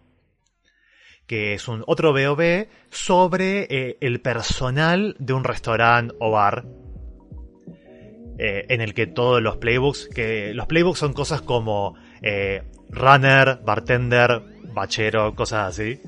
[1.29, 6.65] que es un otro BOB sobre eh, el personal de un restaurante o bar
[8.39, 11.95] eh, en el que todos los playbooks, que los playbooks son cosas como
[12.91, 16.01] runner, bartender, bachero, cosas así.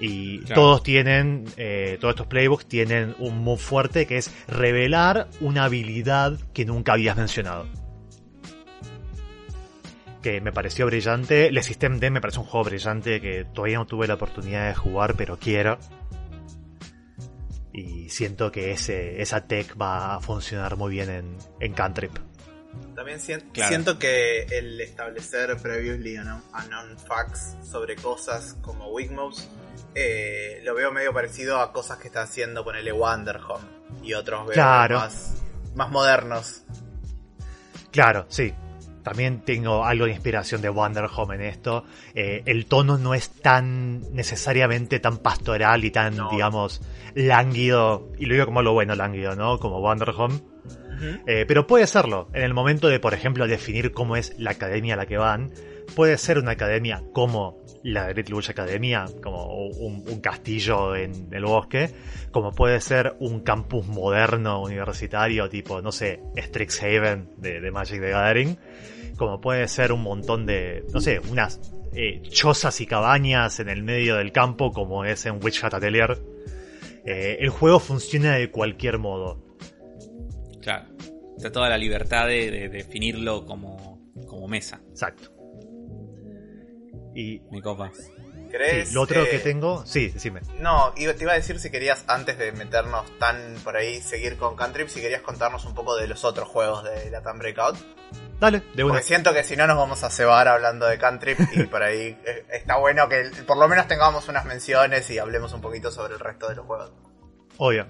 [0.00, 0.54] Y Claro.
[0.62, 6.38] todos tienen, eh, todos estos playbooks tienen un move fuerte que es revelar una habilidad
[6.52, 7.68] que nunca habías mencionado.
[10.22, 11.50] Que me pareció brillante.
[11.52, 14.74] Le System D me parece un juego brillante que todavía no tuve la oportunidad de
[14.74, 15.78] jugar, pero quiero.
[17.72, 22.12] Y siento que ese, esa tech va a funcionar muy bien en, en Cantrip.
[22.94, 23.18] También
[23.52, 23.68] Claro.
[23.68, 29.48] siento que el establecer previously unknown, facts sobre cosas como Wigmouse
[29.94, 33.64] eh, lo veo medio parecido a cosas que está haciendo ponele Wanderhome
[34.02, 34.98] y otros Claro.
[34.98, 35.42] más,
[35.74, 36.62] más modernos.
[37.90, 38.52] Claro, sí.
[39.02, 41.84] También tengo algo de inspiración de Wonder Home en esto.
[42.14, 46.30] Eh, el tono no es tan necesariamente tan pastoral y tan, No.
[46.30, 46.80] digamos,
[47.14, 48.08] lánguido.
[48.18, 49.58] Y lo digo como lo bueno, lánguido, ¿no?
[49.58, 50.10] Como Wonder
[51.26, 52.28] Eh, pero puede serlo.
[52.32, 55.50] En el momento de, por ejemplo, definir cómo es la academia a la que van,
[55.94, 61.44] puede ser una academia como la Great Lucha Academia, como un, un castillo en el
[61.44, 61.90] bosque,
[62.30, 68.10] como puede ser un campus moderno universitario, tipo, no sé, Strixhaven de, de Magic the
[68.10, 68.56] Gathering,
[69.16, 71.60] como puede ser un montón de, no sé, unas
[71.94, 76.18] eh, chozas y cabañas en el medio del campo, como es en Witch Hat Atelier.
[77.04, 79.38] Eh, el juego funciona de cualquier modo.
[80.62, 80.86] Claro.
[81.36, 84.80] Está toda la libertad de, de definirlo como, como mesa.
[84.90, 85.30] Exacto.
[87.14, 87.90] Y Mi copa.
[88.50, 90.42] ¿Querés, sí, lo otro eh, que tengo, sí, decime.
[90.58, 94.36] No, iba- te iba a decir si querías, antes de meternos tan por ahí, seguir
[94.36, 97.76] con Cantrip, si querías contarnos un poco de los otros juegos de Latam Breakout.
[98.38, 98.92] Dale, de una.
[98.94, 102.18] Porque siento que si no nos vamos a cebar hablando de Cantrip y por ahí
[102.26, 106.12] eh, está bueno que por lo menos tengamos unas menciones y hablemos un poquito sobre
[106.14, 106.92] el resto de los juegos.
[107.56, 107.86] Obvio.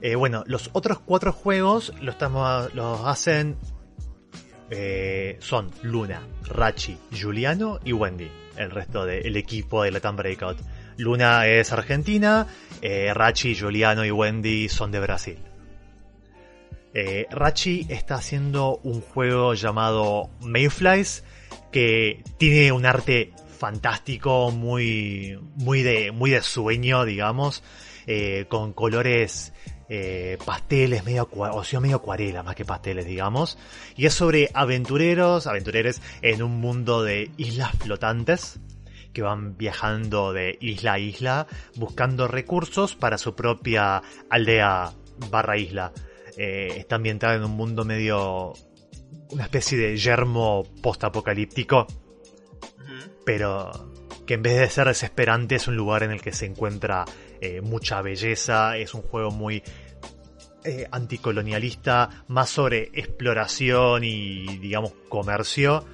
[0.00, 2.70] Eh, bueno, los otros cuatro juegos los, estamos,
[3.04, 3.56] hacen.
[4.70, 8.30] eh, son Luna, Rachi, Juliano y Wendy.
[8.56, 10.58] El resto del equipo de Latam Breakout.
[10.96, 12.46] Luna es argentina,
[12.80, 15.38] eh, Rachi, Juliano y Wendy son de Brasil.
[17.30, 21.24] Rachi está haciendo un juego llamado Mayflies
[21.70, 27.62] que tiene un arte fantástico, muy, muy de, muy de sueño, digamos,
[28.48, 29.52] con colores
[29.88, 33.58] eh, pasteles, medio, acua- o sea, medio acuarela más que pasteles, digamos.
[33.96, 38.58] Y es sobre aventureros, aventureros en un mundo de islas flotantes
[39.12, 41.46] que van viajando de isla a isla
[41.76, 44.92] buscando recursos para su propia aldea
[45.30, 45.92] barra isla.
[46.36, 48.52] Eh, está ambientada en un mundo medio...
[49.30, 51.86] una especie de yermo postapocalíptico,
[53.24, 53.70] pero
[54.26, 57.04] que en vez de ser desesperante es un lugar en el que se encuentra
[57.40, 59.62] eh, mucha belleza, es un juego muy
[60.64, 65.84] eh, anticolonialista, más sobre exploración y digamos comercio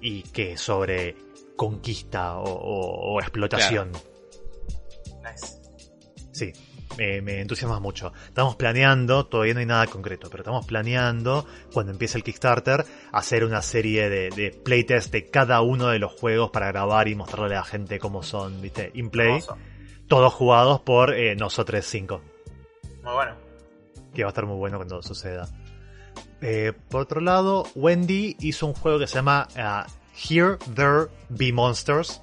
[0.00, 1.16] y que sobre
[1.56, 3.92] conquista o, o- o explotación.
[5.22, 5.58] Nice.
[6.32, 6.52] Sí,
[6.96, 8.12] me, me entusiasma mucho.
[8.26, 13.44] Estamos planeando, todavía no hay nada concreto, pero estamos planeando, cuando empiece el Kickstarter, hacer
[13.44, 17.56] una serie de, de playtests de cada uno de los juegos para grabar y mostrarle
[17.56, 18.90] a la gente cómo son, ¿viste?
[18.94, 19.32] In play.
[20.10, 22.20] Todos jugados por eh, nosotros cinco.
[23.04, 23.36] Muy bueno.
[24.12, 25.48] Que va a estar muy bueno cuando suceda.
[26.40, 29.86] Eh, por otro lado, Wendy hizo un juego que se llama ah,
[30.28, 32.22] Here, There, Be Monsters.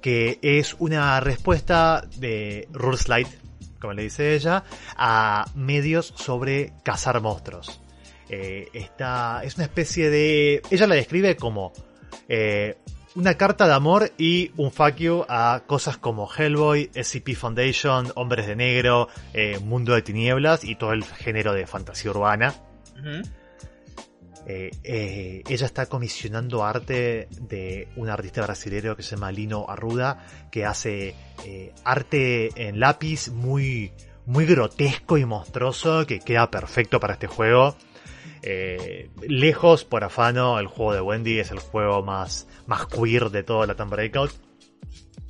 [0.00, 3.28] Que es una respuesta de Rules Light,
[3.78, 4.64] como le dice ella,
[4.96, 7.82] a medios sobre cazar monstruos.
[8.30, 10.62] Eh, esta es una especie de.
[10.70, 11.74] Ella la describe como
[12.26, 12.78] eh,
[13.14, 18.46] una carta de amor y un fuck you a cosas como Hellboy, SCP Foundation, Hombres
[18.46, 22.54] de Negro, eh, Mundo de Tinieblas y todo el género de fantasía urbana.
[24.46, 30.24] Eh, eh, ella está comisionando arte de un artista brasileño que se llama Lino Arruda,
[30.50, 31.14] que hace
[31.84, 33.92] arte en lápiz muy,
[34.26, 37.76] muy grotesco y monstruoso, que queda perfecto para este juego.
[38.42, 43.42] Eh, lejos, por afano, el juego de Wendy es el juego más, más queer de
[43.42, 44.32] todo la Breakout.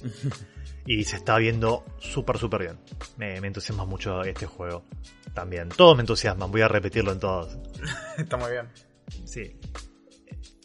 [0.86, 2.78] y se está viendo súper, súper bien.
[3.16, 4.84] Me, me entusiasma mucho este juego.
[5.34, 5.68] También.
[5.68, 7.56] Todos me entusiasman, voy a repetirlo en todos.
[8.18, 8.68] Está muy bien.
[9.24, 9.56] Sí.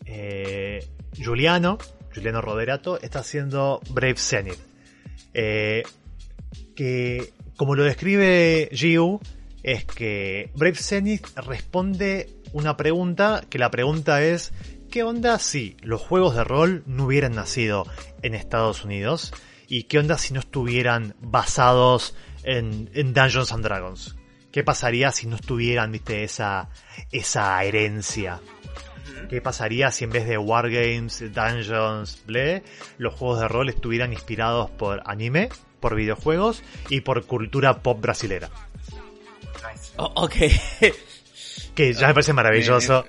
[0.06, 1.78] Eh, Giuliano,
[2.12, 4.60] Giuliano Roderato, está haciendo Brave Zenith.
[5.34, 5.84] Eh,
[6.76, 9.20] que, como lo describe Giu,
[9.64, 14.54] es que Brave Zenith responde una pregunta, que la pregunta es,
[14.90, 17.86] ¿qué onda si los juegos de rol no hubieran nacido
[18.22, 19.34] en Estados Unidos?
[19.68, 24.16] ¿Y qué onda si no estuvieran basados en, Dungeons and Dragons?
[24.54, 26.70] ¿Qué pasaría si no estuvieran, viste, esa,
[27.12, 28.40] esa herencia?
[29.30, 32.64] ¿Qué pasaría si en vez de Wargames, Dungeons, Ble,
[32.98, 35.50] los juegos de rol estuvieran inspirados por anime,
[35.82, 38.50] por videojuegos y por cultura pop brasilera?
[39.98, 40.36] Oh, ok.
[41.76, 43.06] Que ya me parece maravilloso.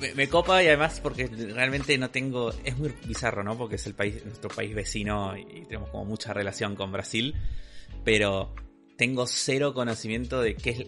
[0.00, 2.52] Me, me copa y además porque realmente no tengo.
[2.64, 3.56] Es muy bizarro, ¿no?
[3.58, 7.34] Porque es el país, nuestro país vecino y tenemos como mucha relación con Brasil.
[8.04, 8.54] Pero
[8.96, 10.78] tengo cero conocimiento de qué es,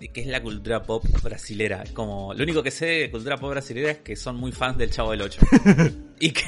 [0.00, 1.84] de qué es la cultura pop brasilera.
[1.92, 4.90] Como, lo único que sé de cultura pop brasilera es que son muy fans del
[4.90, 5.40] Chavo del 8.
[6.20, 6.42] y que,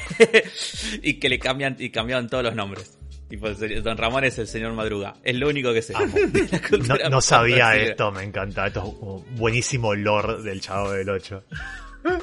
[1.02, 2.98] y que le cambian, y cambiaban todos los nombres.
[3.36, 3.50] Tipo,
[3.82, 5.14] Don Ramón es el señor Madruga.
[5.22, 5.94] Es lo único que sé.
[7.10, 8.66] No, sabía esto, me encanta.
[8.66, 11.44] Esto es como buenísimo lore del Chavo del 8.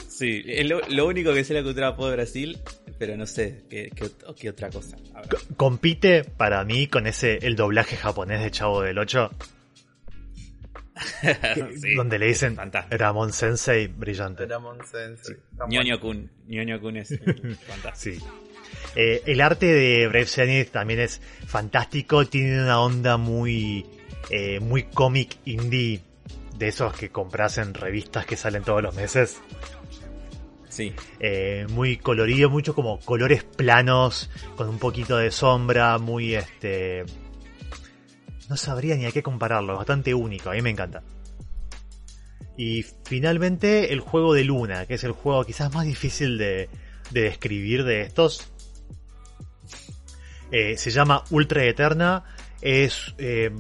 [0.08, 2.60] Sí, es lo, lo único que sé la cultura pop de Brasil,
[3.00, 4.96] pero no sé qué, qué, ot- qué otra cosa.
[5.58, 9.32] Compite para mí con ese el doblaje japonés de Chavo del 8,
[11.82, 12.58] Sí, donde le dicen.
[12.92, 14.46] Ramón Sensei brillante.
[14.46, 15.36] Ramon Sensei.
[15.58, 16.30] Tan Ñoño Kun.
[16.48, 17.10] Ñoño Kun es
[17.68, 18.26] fantástico.
[18.26, 18.51] Sí.
[18.96, 23.86] Eh, el arte de Brave Zenith también es fantástico, tiene una onda muy,
[24.30, 26.02] eh, muy cómic indie,
[26.58, 29.42] de esos que compras en revistas que salen todos los meses.
[30.70, 30.94] Sí.
[31.20, 37.04] Eh, muy colorido, mucho como colores planos, con un poquito de sombra, muy este...
[38.48, 41.04] No sabría ni a qué compararlo, bastante único, a mí me encanta.
[42.58, 46.70] Y finalmente el juego de Luna, que es el juego quizás más difícil de,
[47.12, 48.52] de describir de estos.
[50.52, 52.24] Eh, se llama Ultra Eterna.
[52.62, 53.52] Es eh,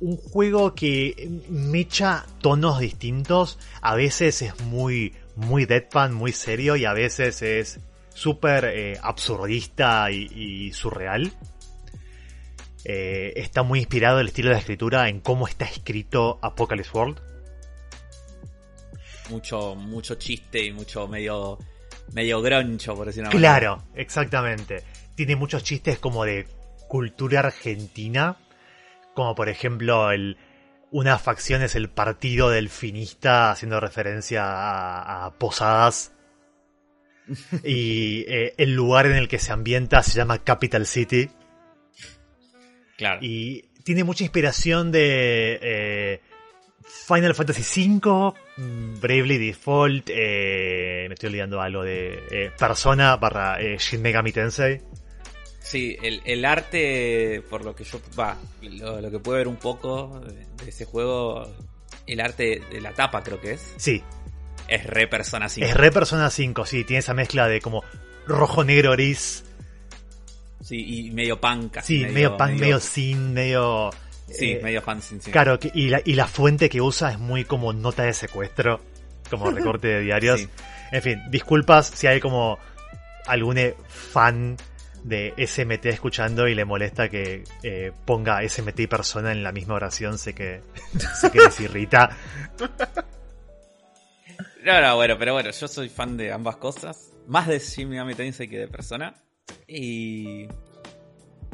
[0.00, 3.58] un juego que mecha tonos distintos.
[3.80, 7.80] A veces es muy, muy deadpan, muy serio y a veces es
[8.12, 11.32] súper eh, absurdista y, y surreal.
[12.84, 17.18] Eh, está muy inspirado el estilo de escritura en cómo está escrito Apocalypse World.
[19.30, 21.58] Mucho, mucho chiste y mucho medio,
[22.12, 24.82] medio groncho, por decirlo Claro, exactamente.
[25.14, 26.46] Tiene muchos chistes como de
[26.88, 28.36] cultura argentina,
[29.14, 30.36] como por ejemplo el
[30.90, 36.12] una facción es el partido delfinista haciendo referencia a, a Posadas
[37.64, 41.30] y eh, el lugar en el que se ambienta se llama Capital City
[42.96, 43.18] Claro.
[43.22, 46.20] y tiene mucha inspiración de eh,
[47.06, 53.60] Final Fantasy V, mm, Bravely Default, eh, me estoy olvidando algo de eh, Persona barra
[53.60, 54.80] eh, Shin Megami Tensei.
[55.64, 59.56] Sí, el, el arte, por lo que yo, va, lo, lo que puedo ver un
[59.56, 61.50] poco de, ese juego,
[62.06, 64.02] el arte de la tapa creo que es, Sí,
[64.68, 65.66] es re Persona 5.
[65.66, 67.82] es re Persona 5, sí, tiene esa mezcla de como
[68.26, 69.44] rojo, negro, gris,
[70.60, 71.78] Sí, y medio punk.
[71.82, 73.90] sí, medio, punk, medio, sin, medio...
[74.30, 75.30] Sí, eh, medio fan, sí, sí.
[75.30, 78.80] Claro, que- y, la, y la fuente que usa es muy como nota de secuestro,
[79.30, 80.40] como recorte de diarios.
[80.44, 80.48] Sí.
[80.92, 82.58] En fin, disculpas si hay como
[83.26, 83.58] algún
[83.88, 84.56] fan
[85.04, 89.74] de SMT escuchando y le molesta que eh, ponga SMT y persona en la misma
[89.74, 90.62] oración, sé que,
[91.20, 92.16] sé que les irrita.
[94.64, 97.12] No, no, bueno, pero bueno, yo soy fan de ambas cosas.
[97.26, 99.14] Más de Shin Megami Tensei que de Persona.
[99.68, 100.48] Y...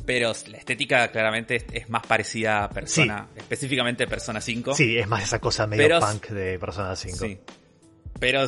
[0.07, 4.75] Pero la estética claramente es, más parecida a Persona, específicamente Persona 5.
[4.75, 7.17] Sí, es más esa cosa medio Pero- punk de Persona 5.
[7.19, 7.39] Sí.
[8.21, 8.47] Pero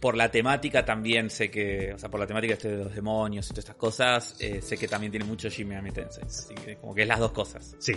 [0.00, 3.46] por la temática también sé que, o sea, por la temática este de los demonios
[3.46, 6.24] y todas estas cosas, eh, sé que también tiene mucho Shin Megami Tensei.
[6.24, 7.76] Así que como que es las dos cosas.
[7.78, 7.94] Sí.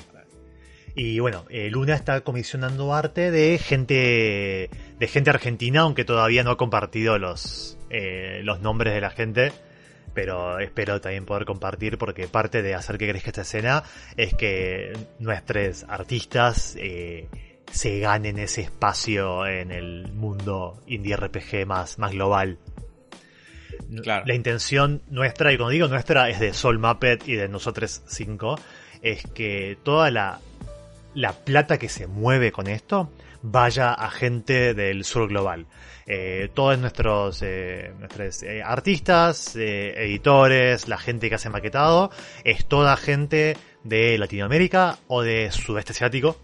[0.94, 6.52] Y bueno, eh, Luna está comisionando arte de gente de gente argentina, aunque todavía no
[6.52, 9.52] ha compartido los, eh, los nombres de la gente.
[10.14, 13.84] Pero espero también poder compartir porque parte de hacer que crezca esta escena
[14.16, 17.28] es que nuestros artistas eh,
[17.72, 22.58] se ganen ese espacio en el mundo indie RPG más, más global.
[24.04, 24.26] Claro.
[24.26, 28.60] La intención nuestra, y cuando digo nuestra, es de Soul Muppet y de nosotros cinco,
[29.02, 30.40] es que toda la,
[31.14, 33.12] la plata que se mueve con esto
[33.42, 35.68] vaya a gente del sur global.
[36.08, 42.12] Eh, todos nuestros, eh, nuestros eh, artistas, editores, la gente que hace maquetado,
[42.44, 46.38] es toda gente de Latinoamérica o de sudeste asiático.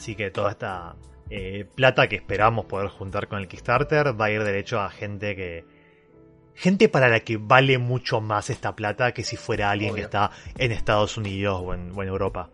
[0.00, 0.96] Así que toda esta
[1.28, 5.36] eh, plata que esperamos poder juntar con el Kickstarter va a ir derecho a gente
[5.36, 5.66] que...
[6.54, 10.30] Gente para la que vale mucho más esta plata que si fuera alguien que está
[10.56, 12.48] en Estados Unidos o en, o en Europa.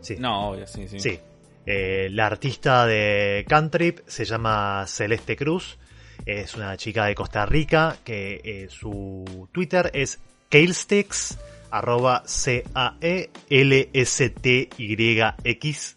[0.00, 0.16] Sí.
[0.18, 0.98] No, obvio, sí, sí.
[0.98, 1.20] Sí.
[1.66, 5.78] Eh, la artista de Cantrip se llama Celeste Cruz.
[6.24, 11.38] Es una chica de Costa Rica que eh, su Twitter es Kalesticks
[11.70, 12.22] arroba
[14.76, 15.96] C-A-E-L-S-T-Y-X,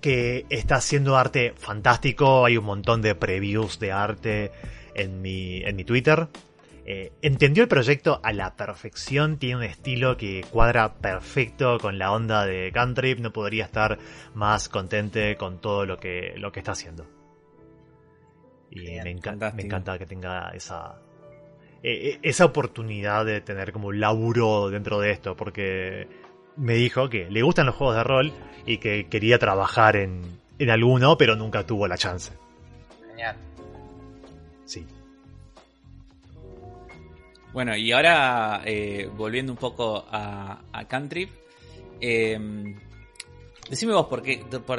[0.00, 2.44] que está haciendo arte fantástico.
[2.44, 4.50] Hay un montón de previews de arte
[4.94, 6.28] en mi, en mi Twitter.
[6.88, 12.12] Eh, entendió el proyecto a la perfección, tiene un estilo que cuadra perfecto con la
[12.12, 13.98] onda de Cantrip, no podría estar
[14.34, 17.04] más contente con todo lo que, lo que está haciendo.
[18.70, 19.56] Y Bien, me, enca- fantástico.
[19.56, 21.00] me encanta que tenga esa,
[21.88, 26.08] eh, eh, esa oportunidad de tener como un laburo dentro de esto, porque
[26.56, 28.32] me dijo que le gustan los juegos de rol
[28.66, 30.22] y que quería trabajar en,
[30.58, 32.32] en alguno, pero nunca tuvo la chance.
[33.08, 33.36] Genial.
[34.64, 34.84] Sí.
[37.52, 41.30] Bueno, y ahora eh, volviendo un poco a, a Cantrip,
[42.00, 42.38] eh,
[43.70, 44.78] decime vos por qué, por,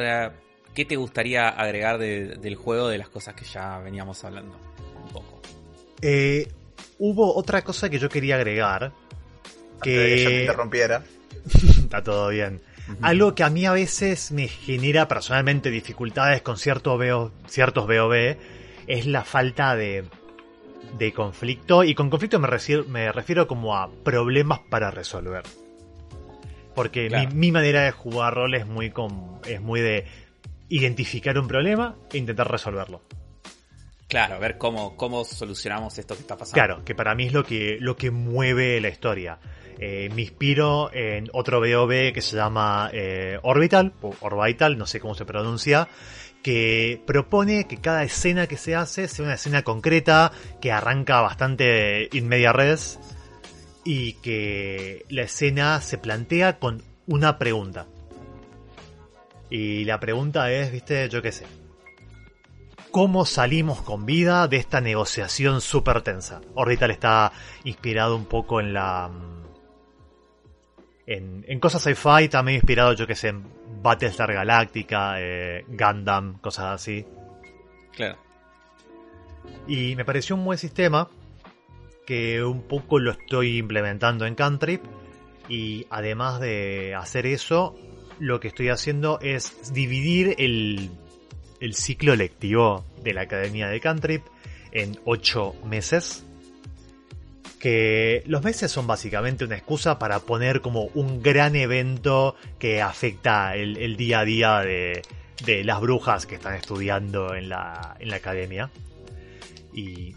[0.76, 4.56] qué te gustaría agregar de- del juego de las cosas que ya veníamos hablando
[5.04, 5.42] un poco.
[6.02, 6.48] Eh,
[7.00, 8.92] hubo otra cosa que yo quería agregar.
[9.82, 11.04] Que te Que interrumpiera.
[11.80, 12.62] está todo bien.
[13.02, 18.38] Algo que a mí a veces me genera personalmente dificultades con cierto VO ciertos BOV
[18.88, 20.06] es la falta de,
[20.98, 21.84] de conflicto.
[21.84, 25.44] Y con conflicto me refiero, me refiero como a problemas para resolver.
[26.76, 27.30] Porque Claro.
[27.30, 30.06] mi, mi manera de jugar rol es muy, com- es muy de
[30.70, 33.02] identificar un problema e intentar resolverlo.
[34.08, 36.54] Claro, a ver cómo, cómo solucionamos esto que está pasando.
[36.54, 39.40] Claro, que para mí es lo que, lo que mueve la historia.
[39.80, 45.00] Eh, me inspiro en otro BOB que se llama eh, Orbital, o Orbital, no sé
[45.00, 45.90] cómo se pronuncia,
[46.42, 50.32] que propone que cada escena que se hace sea una escena concreta,
[50.62, 53.00] que arranca bastante in media res,
[53.84, 57.88] y que la escena se plantea con una pregunta.
[59.50, 61.46] Y la pregunta es, viste, yo qué sé.
[62.92, 66.42] ¿Cómo salimos con vida de esta negociación súper tensa?
[66.56, 67.32] Orbital está
[67.64, 69.10] inspirado un poco en la...
[69.10, 69.38] mm,
[71.08, 73.46] En, en cosas sci-fi, también inspirado, yo que sé, en
[73.82, 77.06] Battlestar Galactica, eh, Gundam, cosas así.
[77.96, 78.18] Claro.
[79.68, 81.08] Y me pareció un buen sistema
[82.06, 84.84] que un poco lo estoy implementando en Cantrip.
[85.50, 87.76] Y además de hacer eso,
[88.20, 90.90] lo que estoy haciendo es dividir el,
[91.60, 94.24] el ciclo lectivo de la Academia de Cantrip
[94.72, 96.24] en 8 meses.
[97.60, 103.56] Que los meses son básicamente una excusa para poner como un gran evento que afecta
[103.56, 105.02] el, día a día de,
[105.44, 108.70] de las brujas que están estudiando en la, en la academia.
[109.74, 110.16] Y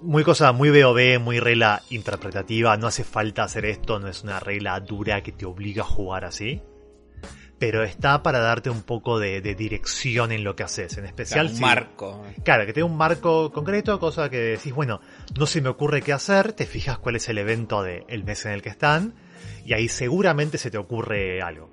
[0.00, 2.76] muy cosa, muy BOB, muy regla interpretativa.
[2.76, 6.24] No hace falta hacer esto, no es una regla dura que te obliga a jugar
[6.24, 6.62] así.
[7.58, 10.96] Pero está para darte un poco de, de dirección en lo que haces.
[10.96, 12.24] En especial Claro, un si- marco.
[12.44, 15.00] Claro, que tenga un marco concreto, cosa que decís, bueno,
[15.36, 18.52] no se me ocurre qué hacer, te fijas cuál es el evento del mes en
[18.52, 19.14] el que están,
[19.64, 21.68] y ahí seguramente se te ocurre algo.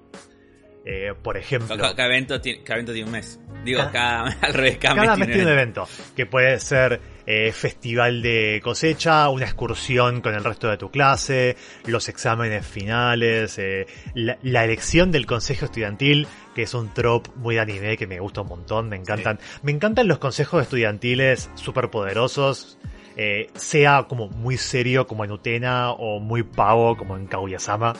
[0.87, 3.39] Eh, por ejemplo, Cada, cada evento tiene, cada evento tiene un mes.
[3.63, 7.01] Digo, Cada- cada, al revés, cada, cada mes mes tiene un evento, que puede ser
[7.25, 11.57] eh, festival de cosecha, una excursión con el resto de tu clase,
[11.87, 17.55] los exámenes finales, eh, la, la elección del consejo estudiantil, que es un trope muy
[17.55, 19.39] de anime que me gusta un montón, me encantan.
[19.63, 22.77] Me encantan los consejos estudiantiles súper poderosos.
[23.17, 27.93] eh, sea como muy serio como en Utena o muy pavo como en Kaguya-sama.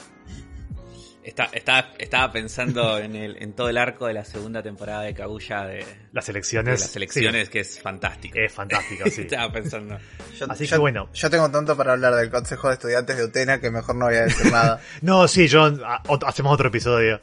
[1.26, 5.12] Está, está- estaba pensando en, el, en todo el arco de la segunda temporada de
[5.12, 6.80] Kaguya de, Las elecciones.
[6.80, 8.38] las elecciones, sí, que es fantástico.
[8.38, 9.22] es fantástico, sí.
[9.28, 9.98] Estaba pensando.
[10.38, 11.08] Yo, Así yo- que bueno.
[11.12, 14.14] Yo tengo tanto para hablar del Consejo de Estudiantes de Utena que mejor no voy
[14.14, 14.80] a decir nada.
[15.02, 15.82] No, sí, John,
[16.24, 17.20] hacemos otro episodio.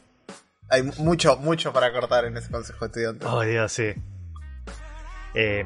[0.70, 3.28] Hay mucho, mucho para cortar en ese Consejo de Estudiantes.
[3.32, 3.94] Oh, Dios, sí.
[5.34, 5.64] Eh,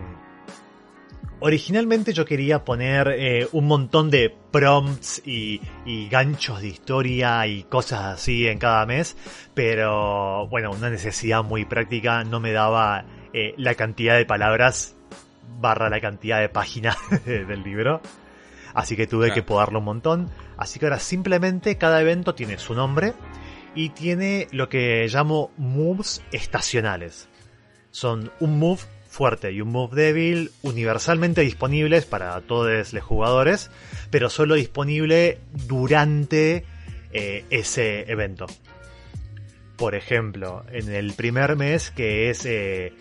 [1.40, 7.64] originalmente yo quería poner eh, un montón de prompts y, y ganchos de historia y
[7.64, 9.16] cosas así en cada mes,
[9.54, 14.96] pero bueno, una necesidad muy práctica no me daba eh, la cantidad de palabras
[15.60, 18.02] barra la cantidad de páginas del libro.
[18.74, 19.36] Así que tuve Claro.
[19.36, 20.30] que podarlo un montón.
[20.56, 23.14] Así que ahora simplemente cada evento tiene su nombre
[23.74, 27.28] y tiene lo que llamo moves estacionales.
[27.90, 28.82] Son un move
[29.18, 33.72] fuerte y un move débil universalmente disponibles para todos los jugadores,
[34.12, 36.64] pero solo disponible durante
[37.12, 38.46] eh, ese evento.
[39.76, 42.94] Por ejemplo, en el primer mes, que es eh,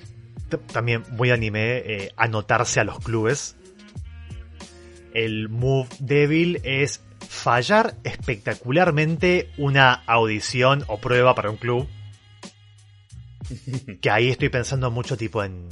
[0.72, 3.56] también muy anime, eh, anotarse a los clubes.
[5.12, 11.86] El move débil es fallar espectacularmente una audición o prueba para un club.
[14.00, 15.68] Que ahí estoy pensando mucho tipo en,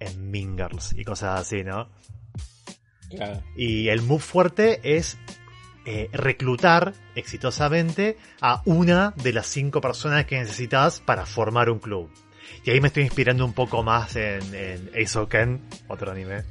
[0.00, 1.88] en Mingers y cosas así, ¿no?
[3.10, 3.42] Claro.
[3.56, 5.18] Y el move fuerte es
[5.86, 12.10] eh, reclutar exitosamente a una de las cinco personas que necesitas para formar un club.
[12.64, 16.44] Y ahí me estoy inspirando un poco más en, en Ace Ken, otro anime.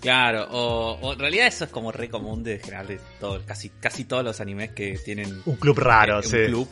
[0.00, 3.70] Claro, o, o en realidad eso es como re común de general de todo, casi,
[3.70, 6.36] casi todos los animes que tienen Un club raro, eh, un sí.
[6.46, 6.68] club.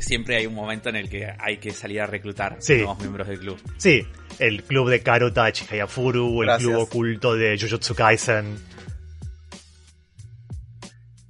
[0.00, 2.76] Siempre hay un momento en el que hay que salir a reclutar Sí.
[2.78, 3.60] nuevos miembros del club.
[3.76, 4.06] Sí,
[4.38, 6.68] el club de Karuta de Chihayafuru, el Gracias.
[6.70, 8.58] club oculto de Jujutsu Kaisen.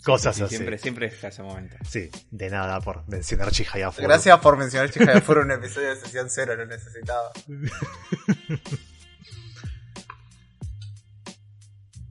[0.05, 0.57] Cosas Sí, así.
[0.57, 1.77] Siempre, siempre está ese momento.
[1.89, 4.07] Sí, de nada por mencionar Chihayafuru.
[4.09, 4.91] Gracias por mencionar
[5.23, 7.31] Furo en un episodio de sesión cero, lo necesitaba.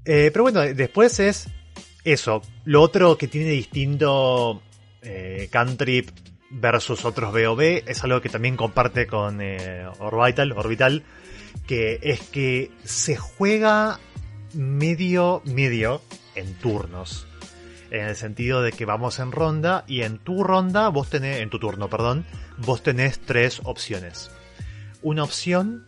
[0.06, 1.48] Eh, pero bueno, después es
[2.04, 2.42] eso.
[2.66, 4.64] Lo otro que tiene distinto
[5.02, 6.10] eh, Cantrip
[6.52, 11.04] versus otros BOB es algo que también comparte con eh, Orbital, Orbital,
[11.68, 14.00] que es que se juega
[14.54, 16.02] medio, medio
[16.36, 17.28] en turnos.
[17.90, 21.50] En el sentido de que vamos en ronda y en tu ronda, vos tenés, en
[21.50, 22.26] tu turno, perdón,
[22.58, 24.32] vos tenés tres opciones.
[25.02, 25.88] Una opción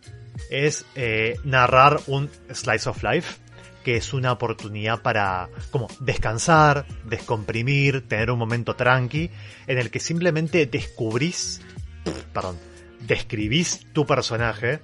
[0.50, 3.40] es eh, narrar un slice of life,
[3.84, 9.30] que es una oportunidad para como descansar, descomprimir, tener un momento tranqui,
[9.68, 11.60] en el que simplemente descubrís,
[12.32, 12.58] perdón,
[13.00, 14.80] describís tu personaje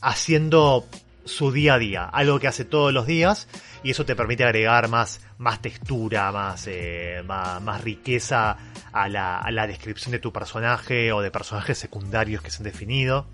[0.00, 0.86] haciendo
[1.24, 3.48] su día a día, algo que hace todos los días,
[3.82, 8.56] y eso te permite agregar más, más textura, más, eh, más, más riqueza
[8.92, 12.64] a la, a la descripción de tu personaje o de personajes secundarios que se han
[12.64, 13.26] definido.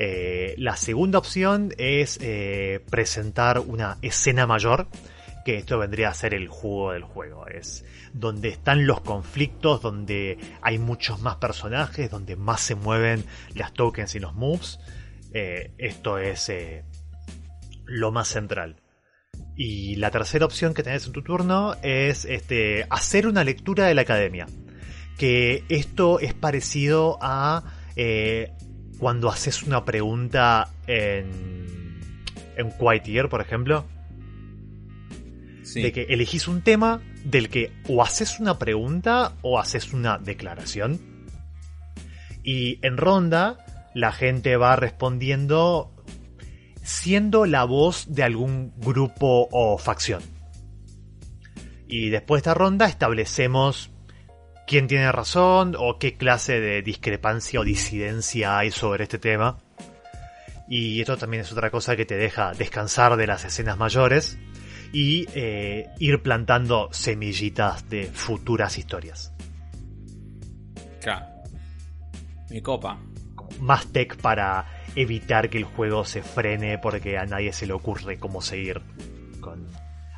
[0.00, 4.86] Eh, la segunda opción es eh, presentar una escena mayor,
[5.44, 7.48] que esto vendría a ser el jugo del juego.
[7.48, 13.24] Es donde están los conflictos, donde hay muchos más personajes, donde más se mueven
[13.54, 14.78] las tokens y los moves.
[15.34, 16.52] Eh, esto es
[17.84, 18.76] lo más central.
[19.56, 23.94] Y la tercera opción que tenés en tu turno es este, hacer una lectura de
[23.94, 24.46] la academia.
[25.16, 27.64] Que esto es parecido a
[28.98, 32.00] cuando haces una pregunta en,
[32.56, 33.86] en Quiet Year, por ejemplo.
[35.62, 35.82] Sí.
[35.82, 41.00] De que elegís un tema del que o haces una pregunta o haces una declaración.
[42.42, 43.58] Y en ronda
[43.94, 45.92] la gente va respondiendo
[46.82, 50.22] siendo la voz de algún grupo o facción.
[51.86, 53.90] Y después de esta ronda establecemos
[54.68, 59.58] quién tiene razón o qué clase de discrepancia o disidencia hay sobre este tema.
[60.68, 64.38] Y esto también es otra cosa que te deja descansar de las escenas mayores
[64.92, 69.32] y eh, ir plantando semillitas de futuras historias.
[71.00, 71.26] Claro.
[72.50, 72.98] Mi copa.
[73.60, 78.18] Más tech para evitar que el juego se frene porque a nadie se le ocurre
[78.18, 78.82] cómo seguir
[79.40, 79.66] con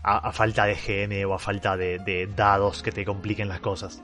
[0.03, 3.61] a, a falta de GM o a falta de, de dados que te compliquen las
[3.61, 4.03] cosas.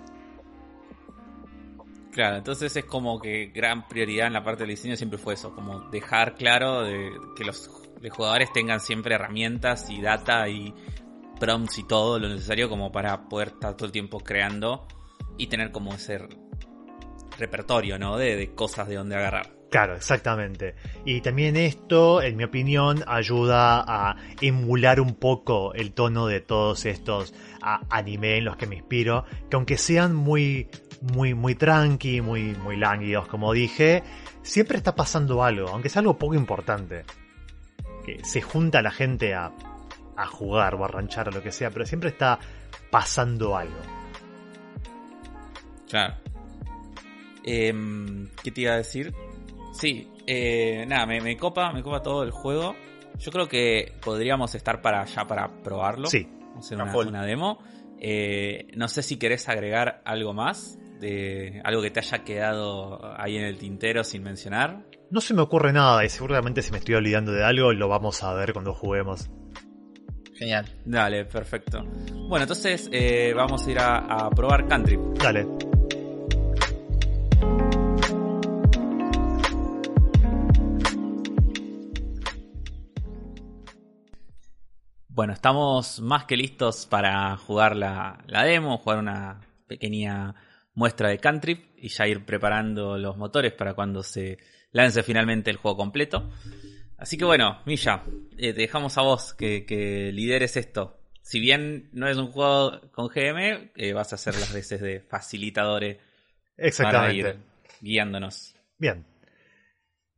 [2.17, 5.55] Claro, entonces es como que gran prioridad en la parte del diseño siempre fue eso,
[5.55, 7.71] como dejar claro de que los,
[8.09, 10.73] jugadores tengan siempre herramientas y data y
[11.39, 14.89] prompts y todo lo necesario como para poder estar todo el tiempo creando
[15.37, 16.21] y tener como ese
[17.39, 18.17] repertorio, ¿no?
[18.17, 19.57] De, de cosas de donde agarrar.
[19.71, 20.75] Claro, exactamente.
[21.05, 26.87] Y también esto, en mi opinión, ayuda a emular un poco el tono de todos
[26.87, 30.71] estos a, anime en los que me inspiro, que aunque sean muy,
[31.01, 34.03] muy, muy tranqui, muy, muy lánguidos, como dije,
[34.43, 37.05] siempre está pasando algo, aunque sea algo poco importante.
[38.05, 39.53] Que se junta la gente a,
[40.17, 42.39] a jugar o a ranchar o lo que sea, pero siempre está
[42.91, 43.81] pasando algo.
[45.89, 46.15] Claro.
[47.45, 49.15] Em, ¿Qué te iba a decir?
[49.73, 52.75] Sí, eh, nada, me, me copa, me copa todo el juego.
[53.19, 56.09] Yo creo que podríamos estar para allá para probarlo.
[56.09, 56.29] Sí,
[56.59, 57.59] hacer una demo.
[57.99, 63.37] Eh, no sé si querés agregar algo más, de algo que te haya quedado ahí
[63.37, 64.85] en el tintero sin mencionar.
[65.11, 68.23] no se me ocurre nada y seguramente si me estoy olvidando de algo lo vamos
[68.23, 69.31] a ver cuando juguemos.
[70.35, 70.67] Genial.
[70.85, 71.83] Dale, perfecto.
[72.29, 74.99] Bueno, entonces eh, vamos a ir a, a probar Country.
[75.15, 75.47] Dale.
[85.09, 90.35] Bueno, estamos más que listos para jugar la, la demo, jugar una pequeña
[90.77, 94.39] muestra de Country y ya ir preparando los motores para cuando se
[94.71, 96.31] lance finalmente el juego completo.
[96.99, 98.05] Así que bueno, Milla,
[98.39, 101.01] eh, te dejamos a vos que, que lideres esto.
[101.23, 105.01] Si bien no es un juego con GM, eh, vas a hacer las veces de
[105.01, 107.17] facilitadores para Exactamente.
[107.17, 107.37] ir
[107.81, 108.55] guiándonos.
[108.79, 109.05] Bien.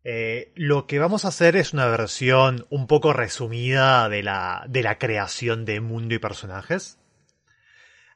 [0.05, 4.83] Eh, lo que vamos a hacer es una versión un poco resumida de la, de
[4.83, 6.98] la creación de mundo y personajes.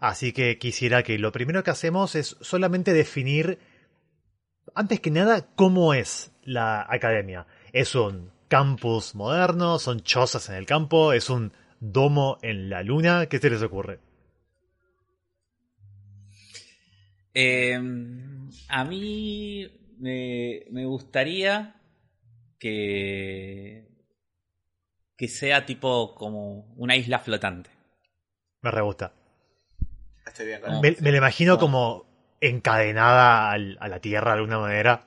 [0.03, 3.61] Así que quisiera que lo primero que hacemos es solamente definir,
[4.74, 7.46] antes que nada, cómo es la academia.
[7.72, 9.78] ¿Es un campus moderno?
[9.78, 11.12] ¿Son chozas en el campo?
[11.12, 13.26] ¿Es un domo en la luna?
[13.26, 14.00] ¿Qué se les ocurre?
[17.32, 17.78] Eh,
[18.70, 19.68] a mí
[20.00, 21.80] me, me gustaría
[22.59, 23.86] que,
[25.16, 27.70] que sea tipo como una isla flotante.
[28.62, 29.21] Me re gusta.
[30.26, 30.66] Estoy bien No.
[30.68, 31.58] con Me, me la imagino No.
[31.58, 32.06] como
[32.40, 35.06] encadenada al- a la tierra de alguna manera.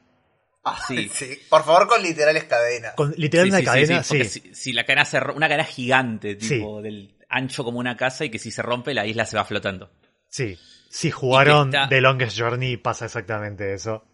[0.64, 1.10] Ah, Sí.
[1.14, 1.38] sí.
[1.50, 2.94] Por favor, con literales cadenas.
[2.96, 5.64] Con literal Sí, una sí, sí, cadena, sí, si, si la cadena se una cadena
[5.66, 6.56] gigante, Sí.
[6.60, 9.46] tipo del ancho como una casa y que si se rompe la isla se va
[9.46, 9.92] flotando.
[10.30, 10.58] Sí.
[10.90, 14.06] Si jugaron está- The Longest Journey pasa exactamente eso.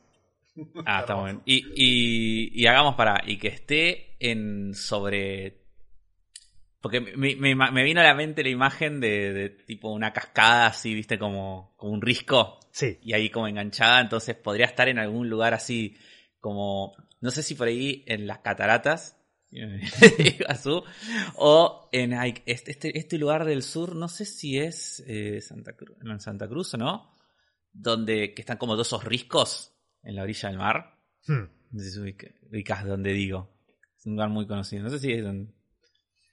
[0.86, 1.41] Ah, está bueno.
[1.45, 3.22] Y, y, y hagamos para.
[3.26, 5.61] Y que esté en sobre.
[6.82, 10.68] Porque me, me, me vino a la mente la imagen de, de tipo una cascada
[10.68, 12.60] así, viste, como, como un risco.
[12.72, 12.98] Sí.
[13.04, 14.02] Y ahí como enganchada.
[14.02, 15.96] Entonces podría estar en algún lugar así
[16.40, 16.96] como.
[17.20, 19.18] No sé si por ahí en las cataratas.
[21.36, 25.98] o en este, este, este lugar del sur, no sé si es eh, Santa Cruz,
[26.02, 27.12] en Santa Cruz o no,
[27.74, 30.98] donde que están como dos esos riscos en la orilla del mar.
[31.28, 31.44] Hmm.
[31.72, 33.54] No sé si ubica- ubicas donde digo.
[33.98, 34.84] Es un lugar muy conocido.
[34.84, 35.54] No sé si es en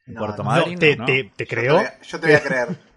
[0.08, 0.50] No, Puerto no.
[0.50, 0.74] Madryn.
[0.74, 1.04] No, te, ¿no?
[1.06, 1.72] te- te Yo creo.
[1.74, 2.68] te voy a- Yo te voy a creer.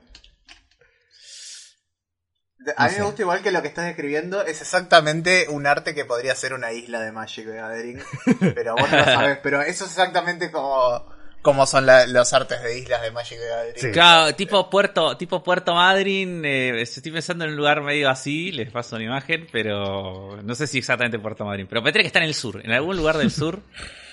[2.60, 3.00] De- A No mí sé.
[3.00, 6.54] me gusta igual que lo que estás describiendo es exactamente un arte que podría ser
[6.54, 8.00] una isla de Magic the Gathering.
[8.56, 9.40] Pero vos no lo sabés.
[9.42, 13.48] Pero eso es exactamente como, como son la- los artes de islas de Magic the
[13.48, 13.76] Gathering.
[13.78, 13.92] Sí.
[13.92, 18.70] Claro, tipo Puerto, tipo Puerto Madryn, eh, estoy pensando en un lugar medio así, les
[18.72, 22.28] paso una imagen, pero no sé si exactamente Puerto Madryn, pero tendría que estar en
[22.28, 23.92] el sur, en algún lugar del sur Está.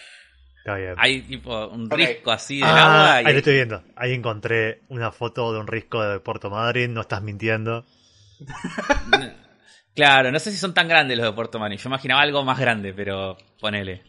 [0.97, 3.83] hay tipo un risco así del Ah, agua ahí y lo estoy viendo.
[3.97, 6.93] Ahí encontré una foto de un risco de Puerto Madryn.
[6.95, 7.85] No estás mintiendo.
[9.95, 12.57] Claro, no sé si son tan grandes los de Puerto Madryn, yo imaginaba algo más
[12.61, 14.05] grande, pero ponele.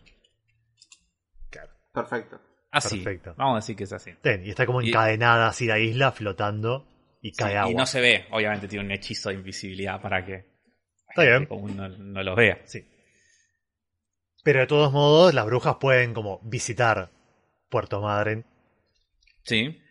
[1.92, 2.40] Perfecto.
[2.72, 3.34] Así, Perfecto.
[3.36, 4.12] vamos a decir que es así.
[4.22, 6.86] Ten, y está como Y- encadenada así la isla flotando
[7.22, 7.72] y cae Sí, agua.
[7.72, 10.46] y no se ve, obviamente tiene un hechizo de invisibilidad para que
[11.10, 11.48] Está bien.
[11.50, 12.60] no, no los vea.
[12.66, 12.86] Sí.
[14.44, 17.12] Pero de todos modos, las brujas pueden como visitar
[17.70, 18.46] Puerto Madryn
[19.44, 19.82] Sí.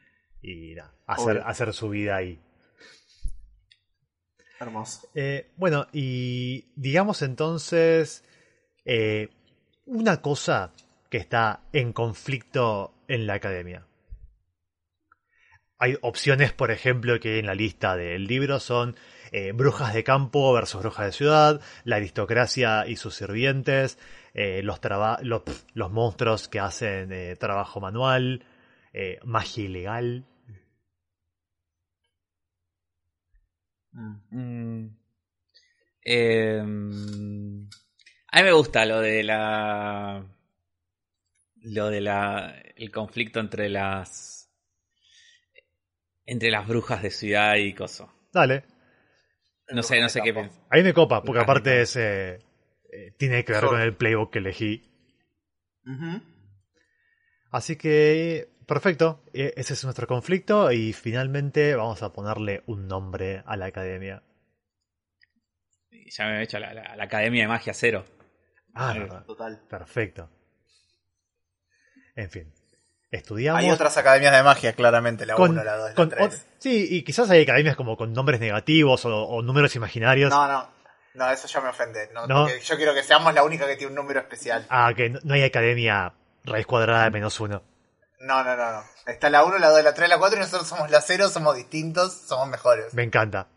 [0.42, 0.74] y
[1.06, 2.40] hacer, hacer su vida ahí.
[4.60, 5.08] Hermoso.
[5.14, 8.24] Eh, bueno, y digamos entonces
[8.84, 9.28] eh,
[9.86, 10.72] una cosa
[11.10, 13.86] que está en conflicto en la academia.
[15.78, 18.96] Hay opciones, por ejemplo, que en la lista del libro son
[19.32, 23.98] eh, brujas de campo versus brujas de ciudad, la aristocracia y sus sirvientes,
[24.34, 24.80] eh, los,
[25.22, 25.42] los,
[25.74, 28.44] los monstruos que hacen eh, trabajo manual,
[29.24, 30.24] magia ilegal.
[33.92, 34.88] Mm.
[36.04, 36.58] Eh,
[38.30, 40.24] a mí me gusta lo de la.
[41.62, 42.62] Lo de la.
[42.76, 44.50] El conflicto entre las.
[46.24, 48.12] Entre las brujas de ciudad y coso.
[48.32, 48.64] Dale,
[49.70, 50.62] No sé, no sé qué pensar.
[50.70, 52.38] Ahí me copa, porque aparte es, eh,
[53.16, 54.90] tiene que ver con el playbook que elegí.
[57.50, 63.42] Así que, perfecto, e- ese es nuestro conflicto y finalmente vamos a ponerle un nombre
[63.46, 64.22] a la academia.
[66.10, 68.04] Ya me he hecho la, la- la Academia de Magia Cero.
[68.74, 69.08] Ah, Eh.
[69.26, 69.60] Total.
[69.68, 70.30] Perfecto.
[72.16, 72.52] En fin,
[73.10, 73.60] estudiamos...
[73.62, 75.26] Hay otras academias de magia, claramente.
[75.26, 76.20] La con- 1, la 2, la con 3.
[76.28, 80.30] ot- sí, y quizás hay academias como con nombres negativos o, o números imaginarios.
[80.30, 80.68] No, no.
[81.14, 82.10] No, eso ya me ofende.
[82.14, 82.44] No, No.
[82.46, 84.66] porque yo quiero que seamos la única que tiene un número especial.
[84.68, 86.12] Ah, que no, no hay academia
[86.44, 87.62] raíz cuadrada de menos uno.
[88.20, 88.82] No, no, no, no.
[89.06, 91.56] Está la 1, la 2, la 3, la 4 y nosotros somos la 0, somos
[91.56, 92.92] distintos, somos mejores.
[92.94, 93.48] Me encanta.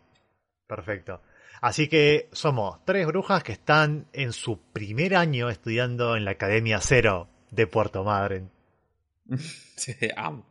[0.66, 1.20] Perfecto.
[1.60, 6.80] Así que somos tres brujas que están en su primer año estudiando en la Academia
[6.80, 8.50] Cero de Puerto Madryn.
[9.76, 10.46] Sí, amo.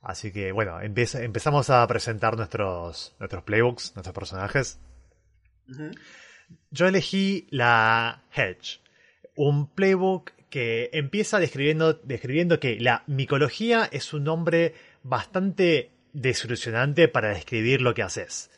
[0.00, 4.80] Así que bueno, empieza- empezamos a presentar nuestros, nuestros playbooks, nuestros personajes.
[6.70, 8.80] Yo elegí la Hedge,
[9.36, 17.30] un playbook que empieza describiendo, describiendo que la micología es un nombre bastante desilusionante para
[17.30, 18.50] describir lo que haces.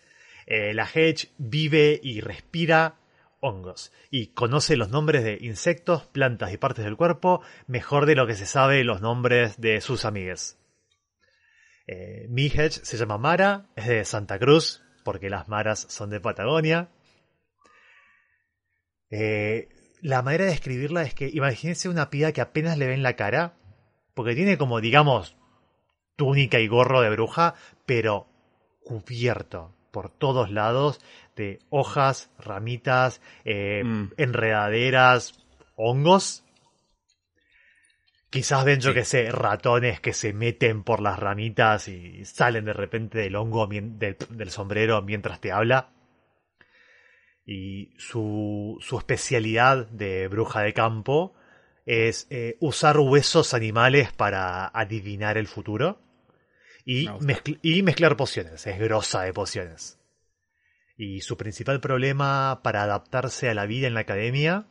[0.47, 2.97] Eh, la Hedge vive y respira
[3.45, 8.27] hongos y conoce los nombres de insectos, plantas y partes del cuerpo mejor de lo
[8.27, 10.59] que se sabe los nombres de sus amigues.
[11.87, 16.89] Eh, mi se llama Mara, es de Santa Cruz, porque las maras son de Patagonia.
[19.11, 19.69] Eh,
[20.01, 23.59] la manera de describirla es que imagínense una piba que apenas le ven la cara,
[24.15, 25.37] porque tiene como, digamos,
[26.17, 28.27] túnica y gorro de bruja, pero
[28.83, 31.01] cubierto por todos lados
[31.37, 34.11] de hojas, ramitas, eh, Mm.
[34.17, 35.35] enredaderas,
[35.77, 36.43] hongos.
[38.29, 42.73] Quizás ven, yo que sé, ratones que se meten por las ramitas y salen de
[42.73, 45.91] repente del hongo del, del sombrero mientras te habla.
[47.47, 51.35] Y su, su especialidad de bruja de campo
[51.87, 56.01] es eh, usar huesos animales para adivinar el futuro
[56.85, 57.27] y, Me gusta.
[57.33, 58.67] mezcl- y mezclar pociones.
[58.67, 59.99] Es grosa de pociones.
[60.97, 64.67] Y su principal problema para adaptarse a la vida en la academia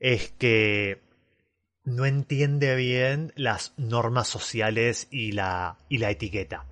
[0.00, 1.00] es que
[1.84, 6.66] no entiende bien las normas sociales y la, y la etiqueta.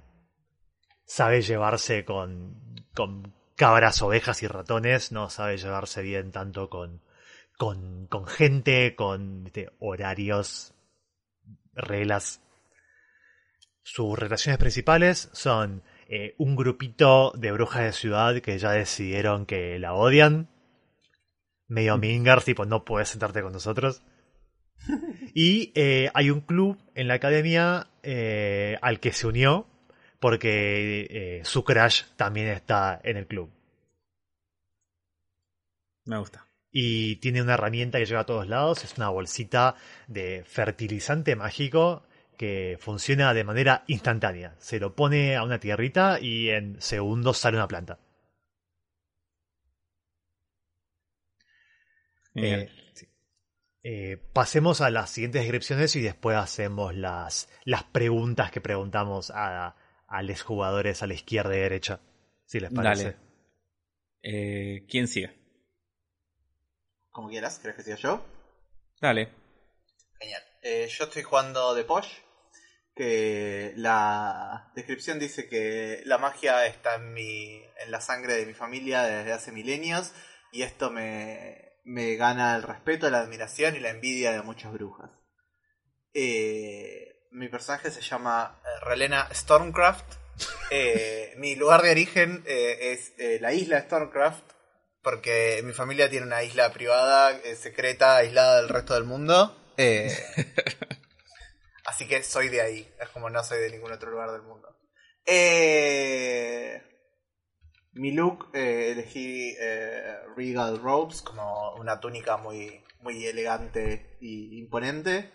[1.06, 7.00] Sabe llevarse con, con cabras, ovejas y ratones, no sabe llevarse bien tanto con,
[7.56, 10.74] con, con gente, con horarios,
[11.72, 12.42] reglas.
[13.88, 19.78] Sus relaciones principales son eh, un grupito de brujas de ciudad que ya decidieron que
[19.78, 20.48] la odian.
[21.68, 24.02] Medio mingers, tipo, no puedes sentarte con nosotros.
[25.34, 29.68] Y eh, hay un club en la academia eh, al que se unió
[30.18, 33.52] porque su crush también está en el club.
[36.06, 36.48] Me gusta.
[36.72, 39.76] Y tiene una herramienta que lleva a todos lados, es una bolsita
[40.08, 42.02] de fertilizante mágico
[42.36, 44.54] que funciona de manera instantánea.
[44.58, 47.98] Se lo pone a una tierrita y en segundos sale una planta.
[52.34, 53.08] Eh, sí.
[53.82, 59.76] Eh, pasemos a las siguientes descripciones y después hacemos las, las preguntas que preguntamos a,
[60.06, 62.00] a los jugadores a la izquierda y derecha.
[62.44, 63.04] Si les parece.
[63.04, 63.16] Dale.
[64.22, 65.34] Eh, ¿Quién sigue?
[67.10, 68.24] Como quieras, ¿crees que siga yo?
[69.00, 69.28] Dale.
[70.18, 70.42] Genial.
[70.62, 72.08] Eh, yo estoy jugando de Posh.
[72.96, 78.54] Que la descripción dice que la magia está en, mi, en la sangre de mi
[78.54, 80.12] familia desde hace milenios.
[80.50, 85.10] Y esto me, me gana el respeto, la admiración y la envidia de muchas brujas.
[86.14, 90.04] Eh, mi personaje se llama eh, Relena Stormcraft.
[90.68, 94.42] Eh, mi lugar de origen eh, es la isla Stormcraft.
[95.00, 99.56] Porque mi familia tiene una isla privada, secreta, aislada del resto del mundo.
[101.86, 102.94] Así que soy de ahí.
[103.00, 104.76] Es como no soy de ningún otro lugar del mundo.
[105.24, 106.82] Eh,
[107.96, 115.32] mi look, eh, elegí eh, Regal Robes, como una túnica muy, muy elegante y imponente.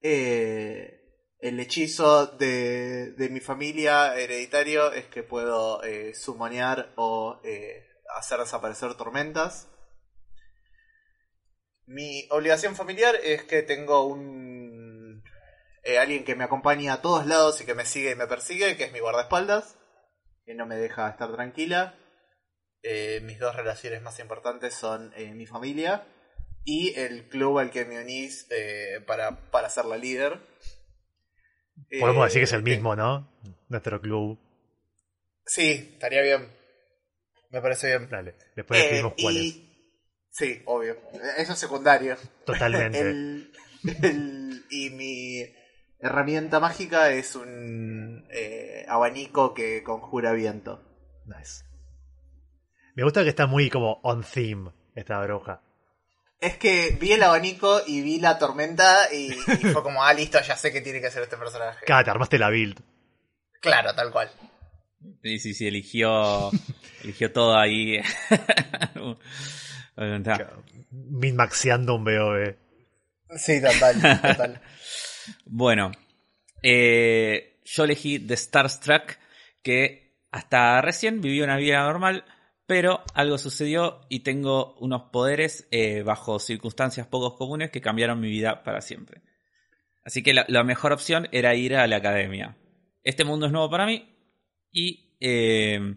[0.00, 1.00] Eh,
[1.40, 5.80] el hechizo de, de mi familia hereditario es que puedo
[6.14, 7.40] sumonear o
[8.16, 9.68] hacer desaparecer tormentas.
[11.86, 14.49] Mi obligación familiar es que tengo un
[15.84, 18.76] eh, alguien que me acompaña a todos lados y que me sigue y me persigue,
[18.76, 19.76] que es mi guardaespaldas,
[20.44, 21.94] que no me deja estar tranquila.
[22.82, 26.06] Eh, mis dos relaciones más importantes son eh, mi familia
[26.64, 28.46] y el club al que me unís
[29.06, 30.40] para, para ser la líder.
[31.98, 33.28] Podemos decir que es el mismo, ¿no?
[33.68, 34.38] Nuestro club.
[35.46, 36.48] Sí, estaría bien.
[37.50, 38.08] Me parece bien.
[38.08, 38.34] Dale.
[38.54, 39.42] Después Eh, decidimos cuál es.
[39.42, 39.66] y...
[40.30, 40.96] Sí, obvio.
[41.36, 42.16] Eso es secundario.
[42.44, 43.00] Totalmente.
[43.00, 43.52] El-
[44.02, 45.42] el- y mi
[46.00, 50.82] herramienta mágica es un eh, abanico que conjura viento.
[51.26, 51.64] Nice.
[52.94, 55.62] Me gusta que está muy como on theme esta bruja.
[56.40, 60.40] Es que vi el abanico y vi la tormenta y, y fue como, ah, listo,
[60.40, 61.84] ya sé qué tiene que hacer este personaje.
[61.86, 62.80] Cada te armaste la build.
[63.60, 64.30] Claro, tal cual.
[65.22, 66.50] Sí, sí, sí, eligió,
[67.04, 68.00] eligió todo ahí.
[70.90, 72.56] Min-maxeando un BOB.
[73.36, 74.60] Sí, total, total.
[75.44, 75.92] Bueno,
[76.62, 79.18] eh, yo elegí The Starstruck,
[79.62, 82.24] que hasta recién vivió una vida normal,
[82.66, 88.28] pero algo sucedió y tengo unos poderes eh, bajo circunstancias poco comunes que cambiaron mi
[88.28, 89.22] vida para siempre.
[90.04, 92.56] Así que la, la mejor opción era ir a la academia.
[93.02, 94.16] Este mundo es nuevo para mí
[94.70, 95.96] y eh,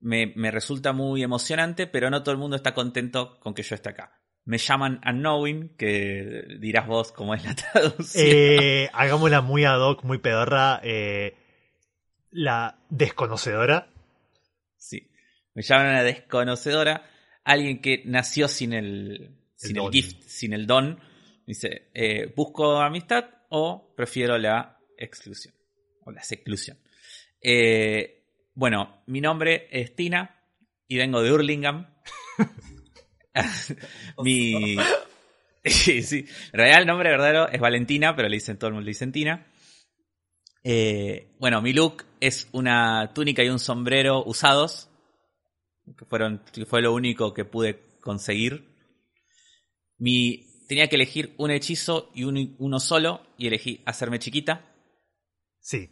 [0.00, 3.74] me, me resulta muy emocionante, pero no todo el mundo está contento con que yo
[3.74, 4.21] esté acá.
[4.44, 8.24] Me llaman Unknowing, que dirás vos cómo es la traducción.
[8.26, 10.80] Eh, hagámosla muy ad hoc, muy pedorra.
[10.82, 11.36] eh,
[12.30, 13.88] la desconocedora.
[14.76, 15.10] Sí.
[15.54, 17.08] Me llaman una desconocedora,
[17.44, 19.92] alguien que nació sin el, sin el don.
[19.92, 20.98] gift, sin el don.
[21.46, 25.54] Dice, eh, busco amistad o prefiero la exclusión.
[26.04, 26.78] O la seclusión.
[28.54, 30.42] Bueno, mi nombre es Tina
[30.88, 31.86] y vengo de Hurlingham.
[34.22, 34.76] Mi.
[35.64, 36.26] sí, sí.
[36.52, 39.12] En realidad el nombre verdadero es Valentina, pero le dicen todo el mundo le dicen
[39.12, 39.46] Tina.
[40.64, 44.88] Eh, bueno, mi look es una túnica y un sombrero usados.
[45.98, 48.68] Que fueron, fue lo único que pude conseguir.
[49.98, 54.64] Mi, tenía que elegir un hechizo y un- uno solo, y elegí hacerme chiquita.
[55.60, 55.90] Sí.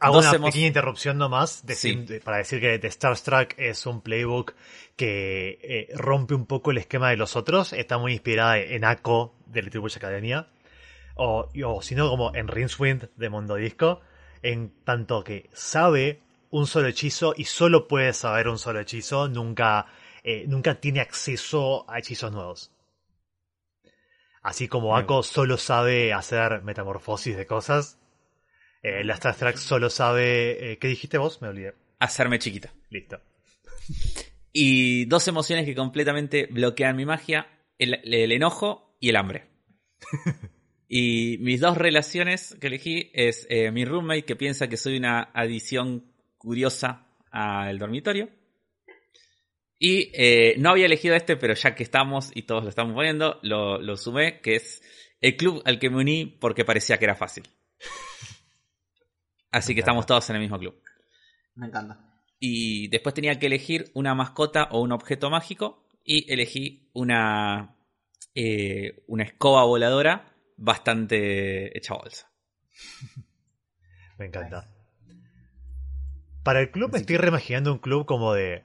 [0.00, 1.94] Hago una hemos- pequeña interrupción nomás Sí.
[2.24, 4.54] para decir que The Starstruck es un playbook
[4.96, 7.72] que eh, rompe un poco el esquema de los otros.
[7.72, 10.48] Está muy inspirada en Ako de Little Witch Academia.
[11.16, 14.00] O, o si no, como en Rincewind de Mundo Disco.
[14.42, 16.20] En tanto que sabe
[16.50, 19.26] un solo hechizo y solo puede saber un solo hechizo.
[19.28, 19.86] Nunca,
[20.22, 22.70] eh, nunca tiene acceso a hechizos nuevos.
[24.42, 24.96] Así como.
[24.96, 27.98] Ako solo sabe hacer metamorfosis de cosas,
[28.84, 30.72] eh, la Starstruck solo sabe.
[30.72, 31.40] eh, ¿Qué dijiste vos?
[31.40, 31.74] Me olvidé.
[31.98, 32.72] Hacerme chiquita.
[32.90, 33.20] Listo.
[34.56, 39.46] Y dos emociones que completamente bloquean mi magia: el, el enojo y el hambre.
[40.88, 45.30] y mis dos relaciones que elegí es eh, mi roommate que piensa que soy una
[45.34, 46.04] adición
[46.38, 48.28] curiosa al dormitorio.
[49.76, 53.40] Y eh, no había elegido este, pero ya que estamos y todos lo estamos poniendo,
[53.42, 54.82] lo, lo sumé, que es
[55.20, 57.42] el club al que me uní porque parecía que era fácil.
[59.54, 60.74] Así que estamos todos en el mismo club.
[61.54, 61.96] Me encanta.
[62.40, 65.86] Y después tenía que elegir una mascota o un objeto mágico.
[66.02, 67.76] Y elegí una,
[68.34, 72.28] eh, una escoba voladora bastante hecha bolsa.
[74.18, 74.68] Me encanta.
[76.42, 78.64] Para el club me estoy reimaginando un club como de.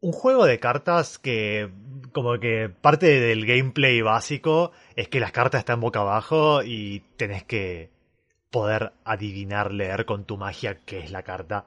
[0.00, 1.70] Un juego de cartas que.
[2.12, 7.42] Como que parte del gameplay básico es que las cartas están boca abajo y tenés
[7.42, 7.93] que
[8.54, 11.66] poder adivinar, leer con tu magia qué es la carta.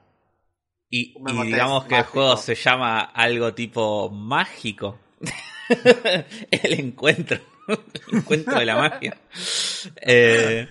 [0.88, 1.14] Y,
[1.44, 4.98] digamos que el juego se llama algo tipo mágico.
[6.50, 7.40] el encuentro.
[7.68, 9.18] el encuentro de la magia.
[10.00, 10.66] Eh,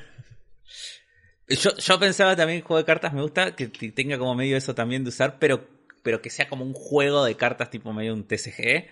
[1.47, 5.03] yo, yo pensaba también juego de cartas, me gusta que tenga como medio eso también
[5.03, 5.65] de usar, pero,
[6.03, 8.86] pero que sea como un juego de cartas tipo medio un TCG.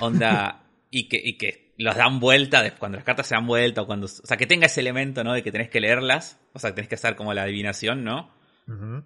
[0.00, 0.64] Onda.
[0.90, 4.06] y, que, y que los dan vuelta cuando las cartas se dan vuelta o cuando.
[4.06, 5.34] O sea, que tenga ese elemento, ¿no?
[5.34, 6.38] De que tenés que leerlas.
[6.52, 8.30] O sea, que tenés que hacer como la adivinación, ¿no?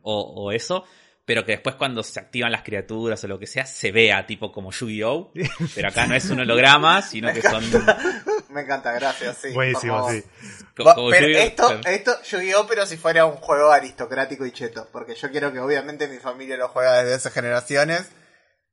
[0.03, 0.85] O, o eso,
[1.25, 4.53] pero que después cuando se activan las criaturas o lo que sea, se vea tipo
[4.53, 5.33] como Yu-Gi-Oh!
[5.75, 7.65] Pero acá no es un holograma, sino que son...
[8.51, 9.53] Me encanta, gracias, sí.
[9.53, 10.23] Buenísimo, sí.
[10.77, 14.89] como pero esto, esto Yu-Gi-Oh, pero si fuera un juego aristocrático y cheto.
[14.93, 18.09] Porque yo quiero que obviamente mi familia lo juega desde hace generaciones.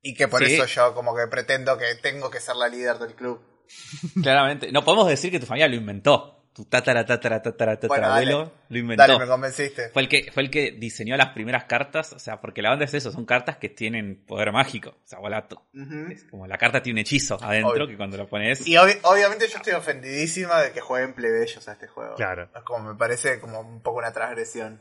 [0.04, 0.54] Y que por Sí.
[0.56, 3.42] eso yo como que pretendo que tengo que ser la líder del club.
[4.22, 4.72] Claramente.
[4.72, 6.40] No podemos decir que tu familia lo inventó.
[6.54, 8.32] Tu tatara, tatara, tatara, dale.
[8.32, 9.02] lo inventó.
[9.02, 9.90] Dale, me convenciste.
[9.90, 12.86] Fue el, que, fue el que diseñó las primeras cartas, o sea, porque la onda
[12.86, 14.92] es eso, son cartas que tienen poder mágico.
[14.92, 15.66] O sea, volato.
[16.12, 17.88] Es como la carta tiene un hechizo adentro Obvio.
[17.88, 18.68] que cuando lo pones...
[18.68, 22.14] Y obvi- obviamente yo estoy ofendidísima de que jueguen plebeyos a este juego.
[22.14, 22.48] Claro.
[22.56, 24.80] Es como me parece como un poco una transgresión.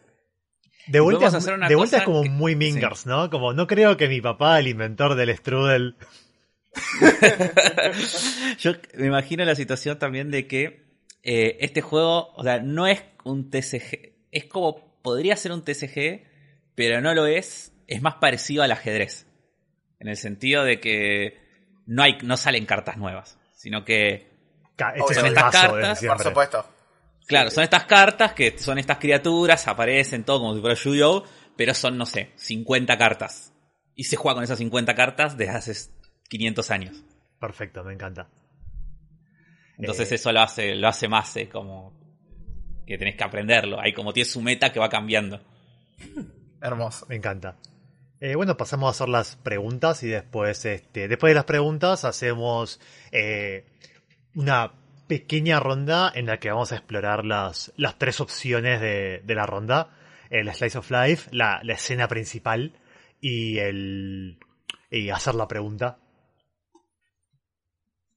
[0.88, 3.30] De vuelta, es- hacer una de vuelta es cosa como que- muy Mingers, ¿no?
[3.30, 5.96] Como no creo que mi papá, el inventor del strudel.
[8.58, 10.84] Yo me imagino la situación también de que
[11.22, 16.24] eh, este juego, o sea, no es un TCG, es como, podría ser un TCG,
[16.74, 19.26] pero no lo es, es más parecido al ajedrez.
[20.00, 21.38] En el sentido de que
[21.86, 24.30] no, hay, no salen cartas nuevas, sino que,
[24.76, 26.66] Este es Son estas vaso cartas, Por supuesto.
[27.26, 31.24] claro, son estas cartas que son estas criaturas, aparecen todo como si fuera Yu-Gi-Oh,
[31.56, 33.52] pero son, no sé, 50 cartas.
[33.94, 35.74] Y se juega con esas 50 cartas desde hace
[36.32, 37.04] 500 años.
[37.38, 38.26] Perfecto, me encanta.
[39.76, 41.92] Entonces Eh, eso lo hace, lo hace más eh, como
[42.86, 43.78] que tenés que aprenderlo.
[43.78, 45.42] Hay como tiene su meta que va cambiando.
[46.62, 47.04] Hermoso.
[47.10, 47.58] Me encanta.
[48.18, 52.80] Eh, bueno, pasamos a hacer las preguntas y después, este, después de las preguntas hacemos
[54.34, 54.72] una
[55.06, 59.44] pequeña ronda en la que vamos a explorar las, las tres opciones de, de la
[59.44, 59.90] ronda.
[60.30, 62.72] El Slice of Life, la, la escena principal
[63.20, 64.38] y el
[64.90, 65.98] y hacer la pregunta.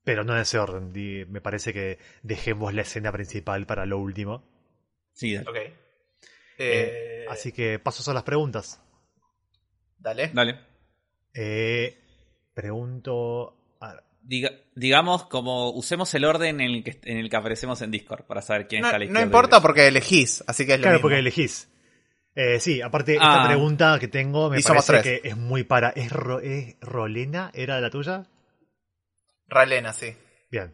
[0.05, 0.93] Pero no en ese orden.
[0.93, 4.47] di- Me parece que dejemos la escena principal para lo último.
[5.11, 5.49] Sí, dale.
[5.49, 5.55] Ok.
[5.57, 5.73] Eh,
[6.57, 8.81] Eh, así que paso a las preguntas.
[9.97, 10.29] Dale.
[10.33, 10.59] Dale.
[11.33, 11.97] Eh,
[12.53, 13.57] pregunto.
[13.81, 17.91] a Diga- digamos, como usemos el orden en el, que, en el que aparecemos en
[17.91, 20.79] Discord para saber quién No, está a la no importa porque elegís, así que es
[20.79, 21.03] lo Claro, mismo.
[21.03, 21.69] porque elegís.
[22.33, 23.35] Eh, sí, aparte, Ah.
[23.37, 25.03] esta pregunta que tengo me Y parece tres.
[25.03, 25.89] que es muy para.
[25.91, 27.51] ¿Es, Ro- es Rolena?
[27.53, 28.25] ¿Era la tuya?
[29.47, 30.15] Ralena, sí.
[30.49, 30.73] Bien.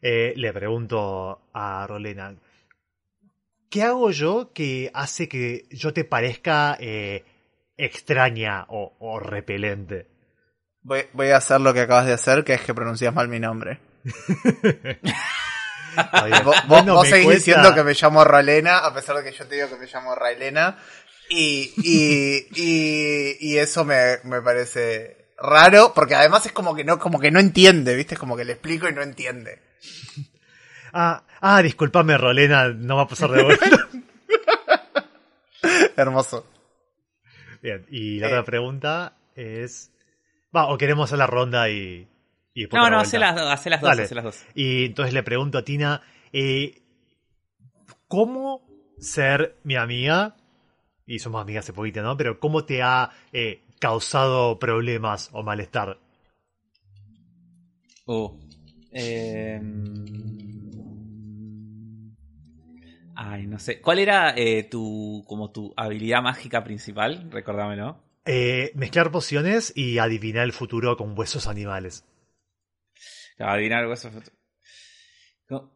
[0.00, 2.34] Eh, le pregunto a Rolena.
[3.70, 7.24] ¿Qué hago yo que hace que yo te parezca eh,
[7.76, 10.06] extraña o, o repelente?
[10.82, 13.38] Voy, voy a hacer lo que acabas de hacer, que es que pronuncias mal mi
[13.40, 13.78] nombre.
[16.66, 19.56] Vos, vos- seguís cuesta- diciendo que me llamo Rolena, a pesar de que yo te
[19.56, 20.78] digo que me llamo Railena.
[21.28, 26.98] Y, y, y, y eso me, me parece raro, porque además es como que no,
[26.98, 28.14] como que no entiende, ¿viste?
[28.14, 29.60] Es como que le explico y no entiende.
[30.94, 33.64] Ah, ah, discúlpame, Rolena, no va a pasar de vuelta.
[35.96, 36.46] Hermoso.
[37.62, 38.30] Bien, y la Eh.
[38.30, 39.90] otra pregunta es...
[40.54, 42.06] Va, o queremos hacer la ronda y...
[42.72, 44.02] No, no, hace las, hace las dos, Dale.
[44.02, 44.44] hace las dos.
[44.54, 46.02] Y entonces le pregunto a Tina,
[46.34, 46.82] eh,
[48.06, 48.60] ¿cómo
[48.98, 50.36] ser mi amiga?
[51.06, 52.18] Y somos amigas hace poquito, ¿no?
[52.18, 55.98] Pero ¿cómo te ha eh, causado problemas o malestar?
[58.06, 58.30] Uh.
[58.92, 59.60] Eh,
[63.16, 63.80] Ay, no sé.
[63.80, 67.28] ¿Cuál era eh, tu como tu habilidad mágica principal?
[67.30, 68.00] Recordámelo.
[68.24, 72.04] Eh, mezclar pociones y adivinar el futuro con huesos animales.
[73.36, 73.84] Claro, adivinar.
[75.48, 75.72] No.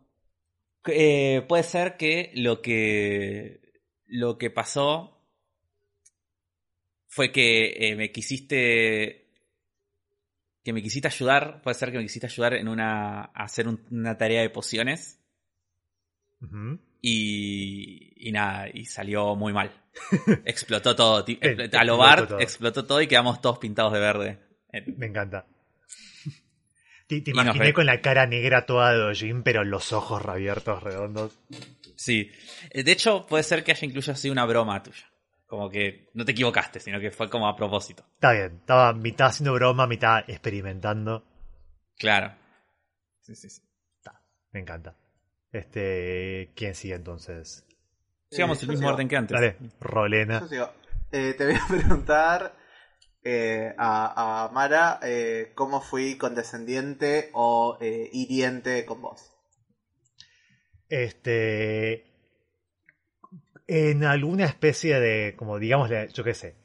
[0.86, 3.60] Eh, puede ser que lo que
[4.06, 5.15] lo que pasó
[7.16, 9.24] fue que eh, me quisiste
[10.62, 11.62] que me quisiste ayudar.
[11.62, 15.18] Puede ser que me quisiste ayudar en una a hacer un- una tarea de pociones
[17.00, 19.70] y y nada y salió muy mal.
[20.44, 21.24] explotó todo.
[21.24, 21.24] a lo
[21.64, 22.40] explotó Bart todo.
[22.40, 24.38] explotó todo y quedamos todos pintados de verde.
[24.72, 25.46] En- Me encanta.
[27.06, 31.38] Te, imaginé con la cara negra toda de Ojin, pero los ojos reabiertos, redondos.
[31.94, 32.30] Sí.
[32.70, 35.08] Eh, De hecho, puede ser que haya incluso sido una broma tuya.
[35.46, 38.04] Como que no te equivocaste, sino que fue como a propósito.
[38.14, 41.24] Está bien, estaba mitad haciendo broma, mitad experimentando.
[41.98, 42.34] Claro.
[43.20, 43.62] Sí, sí, sí.
[44.52, 44.96] Me encanta.
[45.52, 47.64] Este, ¿quién sigue entonces?
[48.30, 48.94] Sigamos Eh, el mismo sigo.
[48.94, 49.34] orden que antes.
[49.34, 50.40] Dale, Rolena.
[50.40, 50.70] Yo sigo.
[51.12, 52.56] Eh, te voy a preguntar
[53.22, 59.32] eh, a, a Mara eh, cómo fui condescendiente o eh, hiriente con vos.
[60.88, 62.04] Este.
[63.66, 65.34] En alguna especie de.
[65.36, 66.56] Como digamos, yo qué sé.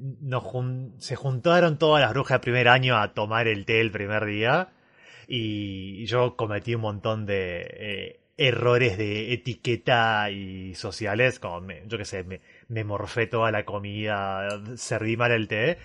[0.00, 3.90] Nos jun- se juntaron todas las brujas del primer año a tomar el té el
[3.90, 4.72] primer día.
[5.28, 11.38] Y yo cometí un montón de eh, errores de etiqueta y sociales.
[11.38, 15.78] Como, me- yo qué sé, me, me morfé toda la comida, serví mal el té.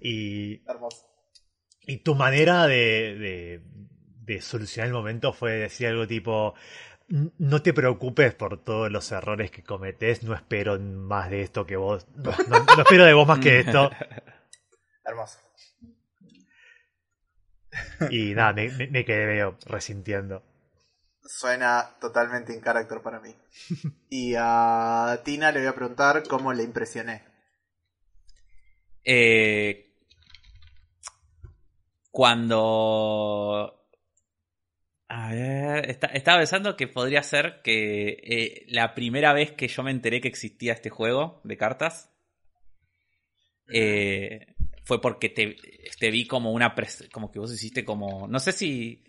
[0.00, 1.06] Y Hermoso.
[1.86, 3.60] Y tu manera de, de,
[4.24, 6.93] de solucionar el momento fue decir algo tipo, "N-
[7.38, 11.76] no te preocupes por todos los errores que cometes, no espero más de esto que
[11.76, 13.90] vos, no, no- no espero de vos más que esto.
[15.04, 15.38] Hermoso.
[18.10, 20.42] Y nada, me, me- me quedé medio resintiendo.
[21.26, 23.34] Suena totalmente in character para mí.
[24.10, 27.22] Y a Tina le voy a preguntar cómo le impresioné.
[29.04, 29.92] Eh,
[32.10, 33.83] cuando.
[35.16, 35.90] A ver.
[35.90, 40.20] está- estaba pensando que podría ser que eh, la primera vez que yo me enteré
[40.20, 42.10] que existía este juego de cartas.
[43.72, 44.46] eh,
[44.84, 45.56] fue porque te,
[45.98, 46.74] te vi como una.
[46.74, 48.26] pres- Como que vos hiciste como.
[48.28, 49.04] No sé si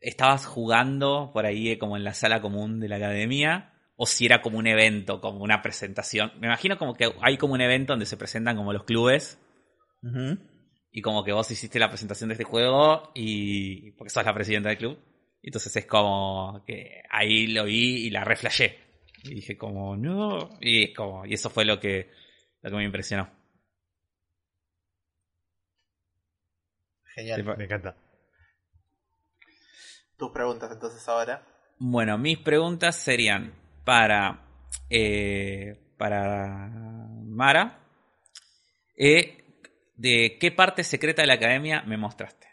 [0.00, 3.72] estabas jugando por ahí eh, como en la sala común de la academia.
[3.96, 6.30] O si era como un evento, como una presentación.
[6.38, 9.38] Me imagino como que hay como un evento donde se presentan como los clubes
[10.92, 14.68] y como que vos hiciste la presentación de este juego y porque sos la presidenta
[14.68, 14.98] del club.
[15.46, 18.80] Y entonces es como que ahí lo vi y la reflashé.
[19.22, 20.58] Y dije como, no.
[20.60, 22.10] Y es como, y eso fue lo que,
[22.62, 23.30] lo que me impresionó.
[27.14, 27.44] Genial.
[27.56, 27.96] Me encanta.
[30.16, 31.46] Tus preguntas entonces ahora.
[31.78, 33.54] Bueno, mis preguntas serían
[33.84, 34.48] para,
[34.90, 36.68] eh, para
[37.22, 37.86] Mara.
[38.96, 39.44] eh,
[39.94, 42.48] ¿De qué parte secreta de la academia me mostraste?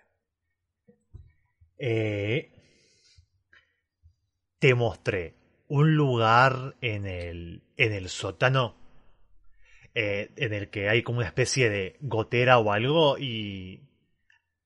[1.80, 2.52] Eh,
[4.64, 5.36] te mostré
[5.68, 8.78] un lugar en el, en el sótano
[9.94, 13.82] eh, en el que hay como una especie de gotera o algo y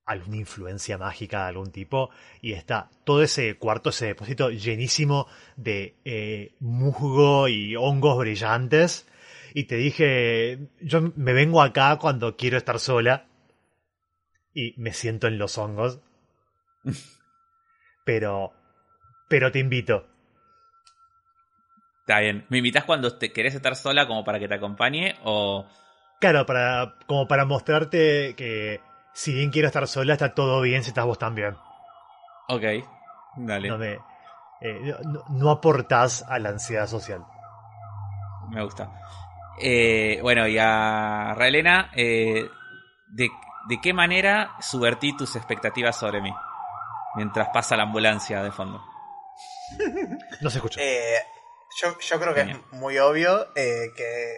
[0.04, 2.10] alguna influencia mágica de algún tipo
[2.40, 5.26] y está todo ese cuarto, ese depósito llenísimo
[5.56, 9.04] de eh, musgo y hongos brillantes.
[9.52, 13.26] Y te dije, yo me vengo acá cuando quiero estar sola
[14.54, 15.98] y me siento en los hongos.
[18.04, 18.52] Pero
[19.28, 20.06] pero te invito
[22.08, 22.46] Está bien.
[22.48, 25.16] ¿Me invitas cuando te querés estar sola como para que te acompañe?
[25.24, 25.66] O.
[26.18, 28.80] Claro, para, como para mostrarte que
[29.12, 31.54] si bien quiero estar sola, está todo bien si estás vos también.
[32.48, 32.62] Ok.
[33.36, 33.68] Dale.
[33.68, 33.98] No, me,
[34.62, 37.26] eh, no, no aportás a la ansiedad social.
[38.48, 38.90] Me gusta.
[39.60, 42.48] Eh, bueno, y a Raelena, eh,
[43.08, 43.28] ¿de,
[43.68, 46.32] ¿de qué manera subvertí tus expectativas sobre mí?
[47.16, 48.82] Mientras pasa la ambulancia de fondo.
[50.40, 50.80] No se escucha.
[50.82, 51.22] Eh,
[51.80, 54.32] yo, yo creo que es muy obvio eh, que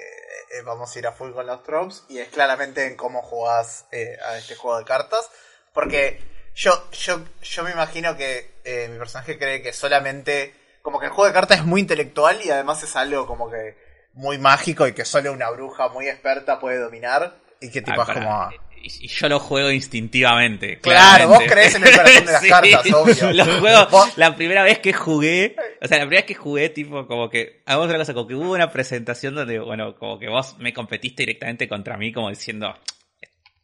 [0.51, 3.87] eh, vamos a ir a full con los tropes y es claramente en cómo jugás
[3.93, 5.31] eh, a este juego de cartas.
[5.73, 6.21] Porque
[6.55, 10.55] yo, yo, yo me imagino que eh, mi personaje cree que solamente.
[10.83, 13.77] Como que el juego de cartas es muy intelectual y además es algo como que
[14.15, 17.37] muy mágico y que solo una bruja muy experta puede dominar.
[17.61, 18.51] Y que tipo Ah, es como.
[18.83, 20.79] Y y yo lo juego instintivamente.
[20.81, 23.33] Claro, vos crees en el corazón de las cartas, obvio.
[23.33, 26.69] Lo juego, Vos- la primera vez que jugué, o sea, la primera vez que jugué,
[26.71, 30.29] tipo, como que, hagamos otra cosa, como que hubo una presentación donde, bueno, como que
[30.29, 32.75] vos me competiste directamente contra mí, como diciendo,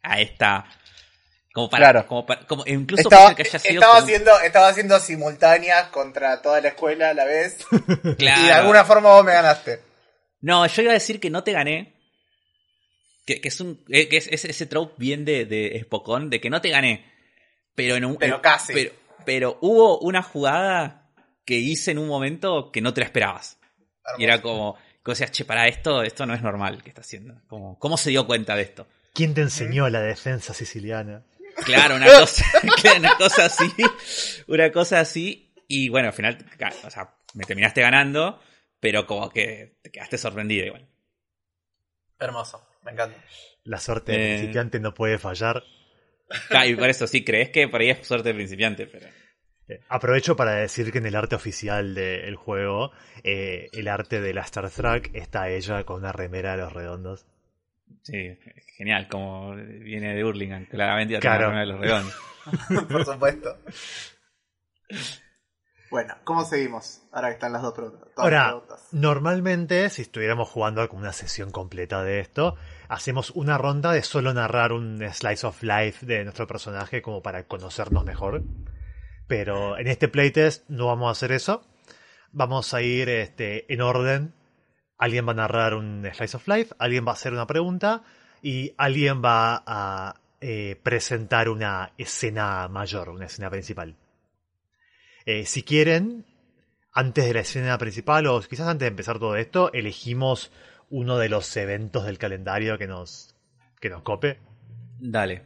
[0.03, 0.65] a esta,
[1.53, 2.07] como para, Claro.
[2.07, 6.41] como para, como, incluso Estaba, que haya sido estaba, como- haciendo, estaba haciendo simultáneas contra
[6.41, 7.57] toda la escuela a la vez.
[8.17, 8.41] Claro.
[8.43, 9.79] Y de alguna forma vos me ganaste.
[10.41, 11.93] No, yo iba a decir que no te gané.
[13.27, 13.83] Que, que es un.
[13.85, 17.05] que es, es ese trope bien de, de Spokon, de que no te gané.
[17.75, 18.15] Pero en un.
[18.15, 18.73] Pero casi.
[18.73, 18.91] Pero,
[19.25, 21.11] pero hubo una jugada
[21.45, 23.59] que hice en un momento que no te la esperabas.
[24.17, 24.77] Y era como.
[25.03, 27.41] Que decías, che, para esto, esto no es normal que está haciendo.
[27.47, 28.87] Como, ¿Cómo se dio cuenta de esto?
[29.13, 31.23] ¿Quién te enseñó la defensa siciliana?
[31.65, 32.45] Claro, una cosa,
[32.97, 33.71] una cosa así.
[34.47, 35.53] Una cosa así.
[35.67, 36.45] Y bueno, al final,
[36.85, 38.41] o sea, me terminaste ganando,
[38.79, 40.87] pero como que te quedaste sorprendido igual.
[42.19, 43.17] Hermoso, me encanta.
[43.65, 44.33] La suerte del Eh.
[44.37, 45.61] principiante no puede fallar.
[46.65, 49.07] Y por eso sí, crees que por ahí es suerte de principiante, pero.
[49.69, 52.91] Eh, Aprovecho para decir que en el arte oficial del juego,
[53.23, 57.25] eh, el arte de la Star Trek está ella con una remera de los redondos.
[58.03, 58.37] Sí,
[58.77, 61.51] genial, como viene de Hurlingham, claramente ya Claro.
[61.51, 62.15] la de los redondos.
[62.89, 63.57] Por supuesto.
[65.89, 67.01] Bueno, ¿cómo seguimos?
[67.13, 68.09] Ahora que están las dos preguntas.
[68.15, 68.87] todas las Ahora, preguntas.
[68.91, 72.55] normalmente, si estuviéramos jugando con una sesión completa de esto,
[72.89, 77.43] hacemos una ronda de solo narrar un slice of life de nuestro personaje como para
[77.43, 78.43] conocernos mejor.
[79.27, 81.65] Pero en este playtest no vamos a hacer eso.
[82.31, 84.33] Vamos a ir este, en orden.
[84.97, 88.03] Alguien va a narrar un slice of life, alguien va a hacer una pregunta
[88.41, 93.95] y alguien va a eh, presentar una escena mayor, una escena principal.
[95.25, 96.25] Eh, si quieren,
[96.93, 100.51] antes de la escena principal o quizás antes de empezar todo esto, elegimos
[100.89, 103.35] uno de los eventos del calendario que nos,
[103.79, 104.39] que nos cope.
[104.99, 105.43] Dale.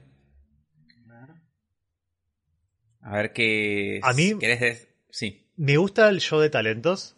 [3.02, 4.00] A ver qué.
[4.04, 5.48] A mí- ¿Querés des- Sí.
[5.58, 7.16] Me gusta el show de talentos.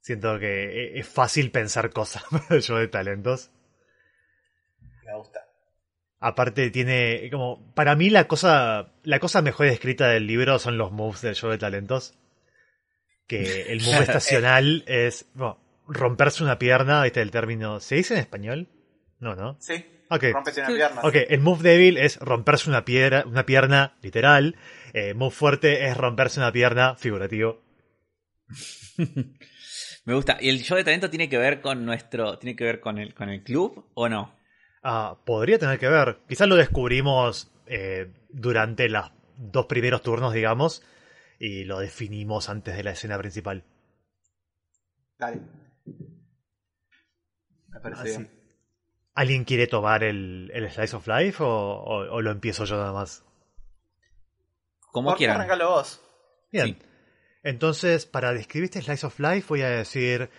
[0.00, 3.50] Siento que e- es fácil pensar cosas para el show de talentos.
[5.04, 5.40] Me gusta.
[6.18, 10.92] Aparte tiene como para mí la cosa la cosa mejor escrita del libro son los
[10.92, 12.14] moves del show de talentos.
[13.26, 15.58] Que el move estacional es bueno,
[15.92, 17.80] romperse una pierna, ¿viste el término?
[17.80, 18.68] ¿Se dice en español?
[19.18, 19.56] No, ¿no?
[19.60, 19.84] Sí.
[20.08, 20.24] Ok.
[20.32, 21.00] Rompete una pierna.
[21.02, 24.56] Ok, el move débil es romperse una piedra, una pierna literal.
[24.92, 27.62] Eh, move fuerte es romperse una pierna figurativo.
[30.04, 30.38] Me gusta.
[30.40, 32.38] ¿Y el show de talento tiene que ver con nuestro.
[32.38, 34.34] ¿Tiene que ver con el, con el club o no?
[34.82, 36.18] Ah, podría tener que ver.
[36.28, 40.82] Quizás lo descubrimos eh, durante los dos primeros turnos, digamos,
[41.38, 43.64] y lo definimos antes de la escena principal.
[45.18, 45.40] Dale.
[47.68, 48.10] Me parece Así.
[48.10, 48.42] bien.
[49.14, 52.92] ¿Alguien quiere tomar el, el Slice of Life o, o- o lo empiezo yo nada
[52.92, 53.24] más?
[54.90, 55.36] Como ¿Por qué quieran.
[55.36, 56.00] arrancalo vos?
[56.50, 56.66] Bien.
[56.66, 56.78] Sí.
[57.42, 60.30] Entonces, para describir este Slice of Life, voy a decir: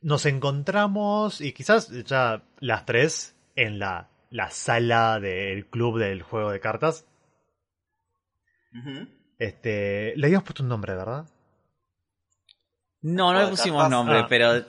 [0.00, 6.50] nos encontramos, y quizás ya las tres, en la, la sala del club del juego
[6.50, 7.06] de cartas.
[9.38, 11.26] Este, le habíamos puesto un nombre, ¿verdad?
[13.02, 13.90] No, no le Juego de pusimos cartas.
[13.90, 14.26] nombre, Ah.
[14.28, 14.64] pero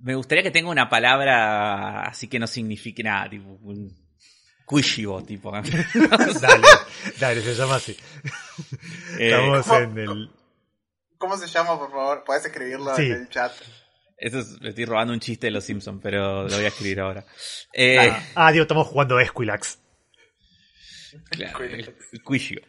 [0.00, 3.92] me gustaría que tenga una palabra así que no signifique nada, tipo un
[4.64, 5.50] cuishibo, tipo.
[6.40, 6.62] Dale,
[7.20, 7.96] dale, se llama así.
[9.18, 10.30] Eh, Estamos ¿cómo- en el.
[11.18, 12.24] ¿Cómo se llama, por favor?
[12.24, 13.02] Podés escribirlo Sí.
[13.06, 13.52] en el chat.
[14.18, 17.00] Eso es, me estoy robando un chiste de los Simpsons, pero lo voy a escribir
[17.00, 17.24] ahora.
[17.72, 19.78] Eh, Ah, digo, estamos jugando Esquilax.
[21.30, 22.62] claro, el, el cuishibo.
[22.62, 22.68] Yo,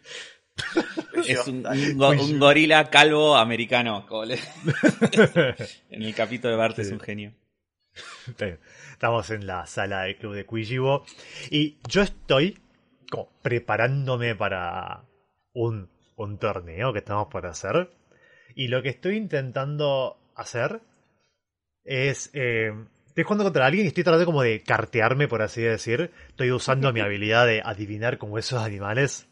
[1.27, 1.91] Es un, dale.
[1.93, 4.05] un go- un gorila calvo americano.
[4.07, 4.39] como le-
[5.89, 6.81] en el capítulo de Bart Sí.
[6.84, 7.34] es un genio.
[8.91, 11.05] Estamos en la sala del club de Quijibo.
[11.49, 12.59] Y yo estoy
[13.09, 15.03] como preparándome para
[15.53, 17.89] un, un torneo que estamos por hacer.
[18.55, 20.81] Y lo que estoy intentando hacer
[21.84, 22.29] es.
[22.34, 22.71] eh,
[23.07, 26.11] estoy jugando contra alguien y estoy tratando como de cartearme, por así decir.
[26.29, 29.27] Estoy usando mi habilidad de adivinar con huesos de animales.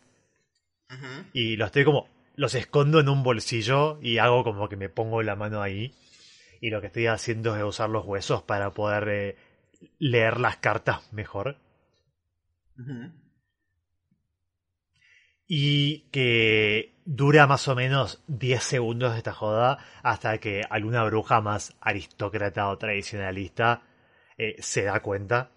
[1.33, 2.09] Y los estoy como.
[2.35, 5.93] Los escondo en un bolsillo y hago como que me pongo la mano ahí.
[6.59, 9.37] Y lo que estoy haciendo es usar los huesos para poder eh,
[9.99, 11.57] leer las cartas mejor.
[15.47, 21.75] Y que dura más o menos 10 segundos esta joda hasta que alguna bruja más
[21.79, 23.83] aristócrata o tradicionalista
[24.37, 25.51] eh, se da cuenta.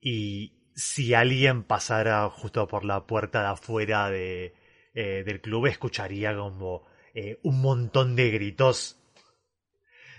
[0.00, 4.54] Y si alguien pasara justo por la puerta de afuera de,
[4.94, 8.98] eh, del club, escucharía como eh, un montón de gritos.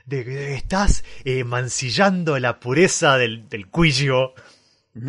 [0.05, 4.33] De estás eh, mancillando la pureza del, del cuillo.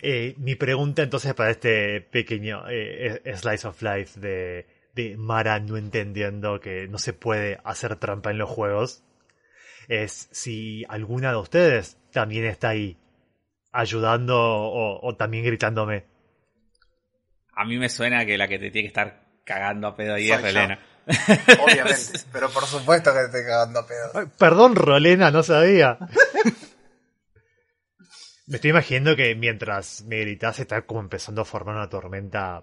[0.00, 5.60] Eh, mi pregunta entonces para este pequeño eh, eh, slice of life de, de Mara
[5.60, 9.04] no entendiendo que no se puede hacer trampa en los juegos
[10.00, 12.96] es si alguna de ustedes también está ahí
[13.72, 16.04] ayudando o, o también gritándome.
[17.54, 20.28] A mí me suena que la que te tiene que estar cagando a pedo ahí
[20.28, 20.46] Soy es yo.
[20.46, 20.78] Relena.
[21.62, 24.10] Obviamente, pero por supuesto que te estoy cagando a pedo.
[24.14, 25.98] Ay, perdón, Rolena, no sabía.
[28.46, 32.62] me estoy imaginando que mientras me gritas está como empezando a formar una tormenta.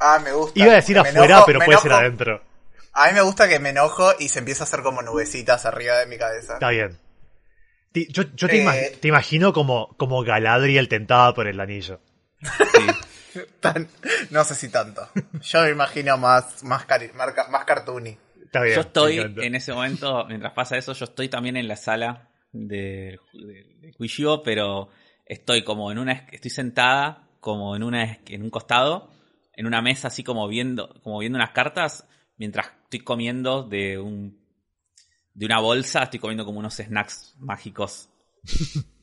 [0.00, 0.58] Ah, me gusta.
[0.58, 2.42] Iba a decir Me afuera, enojo- pero puede ser adentro.
[2.94, 5.96] A mí me gusta que me enojo y se empieza a hacer como nubecitas arriba
[5.98, 6.54] de mi cabeza.
[6.54, 6.98] Está bien.
[7.92, 8.96] Yo, yo te, ima- Eh.
[9.00, 12.00] te imagino como, como Galadriel tentada por el anillo.
[12.42, 13.40] Sí.
[13.60, 13.88] Tan-
[14.30, 15.08] no sé si tanto.
[15.42, 18.16] Yo me imagino más, más, cari- marca- más cartoony.
[18.44, 18.76] Está bien.
[18.76, 23.18] Yo estoy en ese momento, mientras pasa eso, yo estoy también en la sala de,
[23.32, 24.88] de, pero
[25.26, 29.10] estoy como en una, es- estoy sentada como en una, es- en un costado,
[29.56, 32.06] en una mesa así como viendo, como viendo unas cartas,
[32.36, 34.38] mientras estoy comiendo de un,
[35.34, 38.08] de una bolsa, estoy comiendo como unos snacks mágicos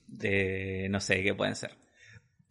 [0.08, 1.78] de, no sé, qué pueden ser.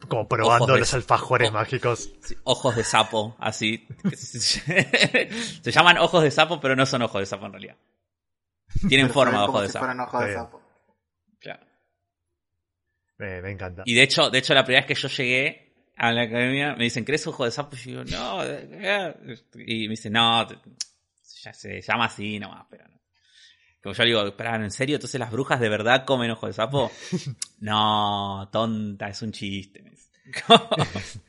[0.07, 2.11] Como probando Ojos de- los alfajores o- mágicos.
[2.23, 3.87] Sí, ojos de sapo, así.
[4.13, 7.77] Se llaman ojos de sapo, pero no son ojos de sapo en realidad.
[8.87, 9.85] Tienen Pero forma de ojos de si sapo.
[9.85, 10.61] fueran ojos de sapo.
[11.39, 11.65] Claro.
[13.17, 13.83] Me, me encanta.
[13.85, 16.85] Y de hecho, de hecho, la primera vez que yo llegué a la academia, me
[16.85, 17.75] dicen, ¿crees ojo de sapo?
[17.75, 18.43] Y yo digo, no.
[18.43, 19.13] eh".
[19.67, 20.47] Y me dicen, no,
[21.41, 22.99] ya se llama así nomás, pero no.
[23.81, 24.95] Como yo le digo, espera, ¿en serio?
[24.95, 26.91] ¿Entonces las brujas de verdad comen ojo de sapo?
[27.59, 29.81] no, tonta, es un chiste.
[29.81, 30.09] me dice.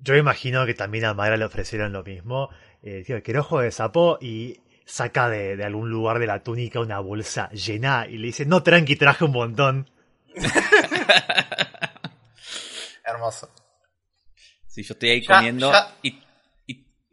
[0.00, 2.48] Yo imagino que también a Mara le ofrecieron lo mismo.
[2.82, 6.80] Eh, tío, quiero ojo de sapo y saca de, de algún lugar de la túnica
[6.80, 9.90] una bolsa llena y le dice, no, tranqui, traje un montón.
[13.04, 13.50] Hermoso.
[14.66, 15.94] Sí, yo estoy ahí Ya, comiendo ya.
[16.02, 16.20] Y,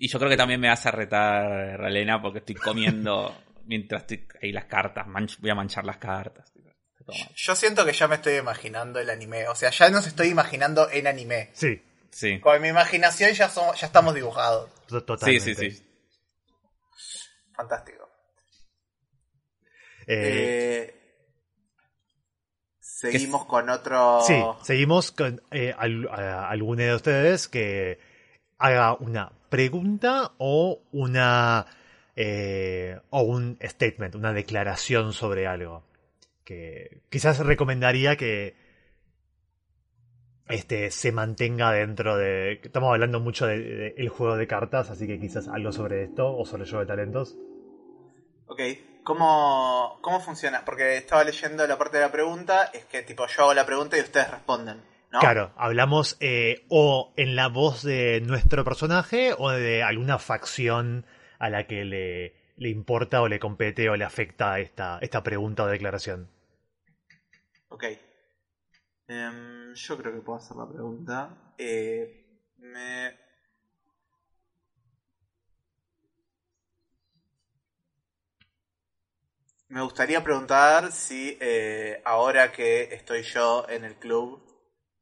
[0.05, 3.35] y, yo creo que también me vas a retar, Relena, porque estoy comiendo
[3.65, 5.07] mientras estoy ahí las cartas.
[5.07, 6.51] manch- voy a manchar las cartas.
[7.35, 9.47] Yo siento que ya me estoy imaginando el anime.
[9.49, 11.49] O sea, ya nos estoy imaginando en anime.
[11.53, 14.69] Sí, Sí, Con mi imaginación ya, somos, ya estamos dibujados.
[14.87, 15.55] to- sí, totalmente.
[15.55, 15.83] sí, sí.
[17.55, 18.07] Fantástico.
[20.05, 20.95] Eh, Eh,
[22.79, 24.21] seguimos con otro.
[24.21, 27.97] Sí, seguimos con eh, al- a- alguno de ustedes que
[28.59, 31.67] haga una pregunta o una
[32.15, 35.83] eh, o un statement, una declaración sobre algo.
[36.43, 38.55] Que quizás recomendaría que
[40.49, 42.53] este se mantenga dentro de.
[42.63, 46.63] Estamos hablando mucho del juego de cartas, así que quizás algo sobre esto o sobre
[46.63, 47.37] el juego de talentos.
[48.47, 48.59] Ok,
[49.03, 50.65] ¿Cómo, ¿cómo funciona?
[50.65, 53.97] Porque estaba leyendo la parte de la pregunta, es que tipo yo hago la pregunta
[53.97, 54.81] y ustedes responden,
[55.13, 55.19] ¿no?
[55.19, 61.05] Claro, hablamos eh, o en la voz de nuestro personaje o de alguna facción
[61.37, 65.63] a la que le, le importa o le compete o le afecta esta, esta pregunta
[65.63, 66.29] o declaración.
[67.69, 67.83] Ok.
[69.07, 71.53] Em, yo creo que puedo hacer la pregunta.
[71.59, 72.25] Eh,
[72.57, 73.21] me...
[79.67, 84.52] Me gustaría preguntar si eh, ahora que estoy yo en el club,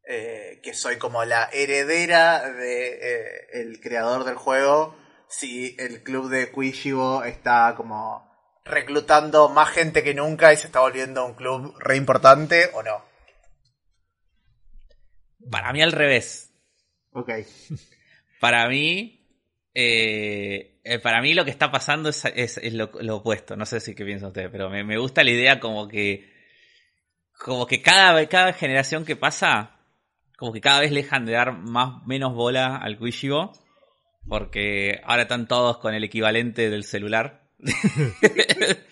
[0.08, 4.96] eh, que soy como la heredera de eh, el creador del juego,
[5.30, 8.30] si el club de Quishibo está como
[8.66, 13.04] reclutando más gente que nunca y se está volviendo un club re importante o no.
[15.50, 16.54] Para mí al revés.
[17.12, 17.30] Ok.
[18.40, 19.28] Para mí,
[19.74, 23.56] eh, para mí lo que está pasando es, es- es lo, lo opuesto.
[23.56, 26.32] No sé si qué piensan ustedes, pero me, me gusta la idea como que,
[27.40, 29.80] como que cada, cada generación que pasa,
[30.42, 33.54] como que cada vez le dejan de dar más, menos bola al Quishibo,
[34.28, 37.44] porque ahora están todos con el equivalente del celular.
[37.60, 38.84] De,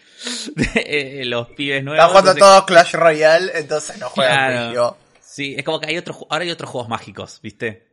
[0.76, 1.98] eh, los pibes nuevos.
[1.98, 4.68] Están jugando entonces- todos Clash Royale, entonces no juegan Claro.
[4.70, 4.98] Quishibo.
[5.22, 7.88] Sí, es como que hay otros, ahora hay otros juegos mágicos, ¿viste?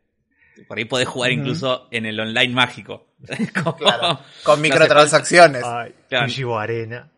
[0.69, 3.15] Por ahí podés jugar incluso en el online mágico.
[3.65, 4.21] Como- Claro.
[4.43, 5.63] Con no microtransacciones.
[5.65, 6.27] Ay, Claro.
[6.27, 7.11] Kujibo Arena.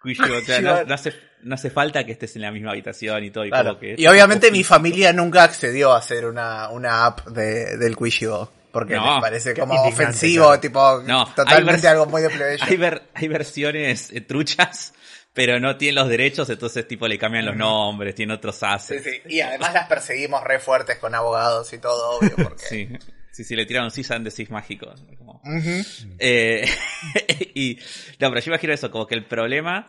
[0.00, 1.12] Cuyo, o sea, no, no hace,
[1.42, 3.44] no hace falta que estés en la misma habitación y todo.
[3.44, 3.70] Y, Claro.
[3.70, 7.96] como que Y obviamente mi familia nunca accedió a hacer una, una app de, del
[7.96, 8.50] Quishibo.
[8.72, 10.60] Porque No, les parece como ofensivo, claro.
[10.60, 12.64] tipo, No, hay totalmente algo muy de plebeyo.
[12.68, 14.94] hay, ver- hay versiones eh, truchas,
[15.34, 19.04] pero no tienen los derechos, entonces tipo le cambian los nombres, tienen otros Sí, assets.
[19.04, 19.20] sí.
[19.28, 22.64] Y además las perseguimos re fuertes con abogados y todo, obvio, porque...
[22.64, 22.88] Sí,
[23.30, 25.04] sí, sí, le tiraron Season de Six mágicos.
[25.18, 25.84] como- Ujú.
[26.18, 26.66] Eh,
[27.54, 27.76] y
[28.20, 29.86] no, pero yo imagino eso, como que el problema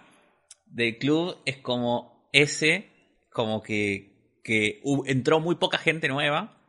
[0.73, 2.89] del club es como ese,
[3.31, 6.59] como que, que entró muy poca gente nueva.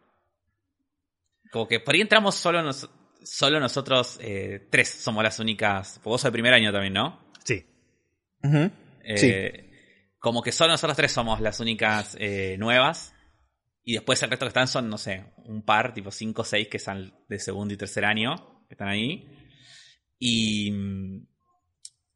[1.51, 2.90] Como que por ahí entramos solo, nos-
[3.22, 6.01] solo nosotros eh, tres somos las únicas.
[6.05, 7.20] Vos sos el primer año también, ¿no?
[7.44, 7.64] Sí.
[9.05, 9.70] Eh,
[10.18, 13.14] Como que solo nosotros tres somos las únicas eh, nuevas.
[13.82, 16.68] Y después el resto que están son, no sé, un par, tipo cinco o seis
[16.68, 19.28] que están de segundo y tercer año, que están ahí.
[20.18, 20.72] Y,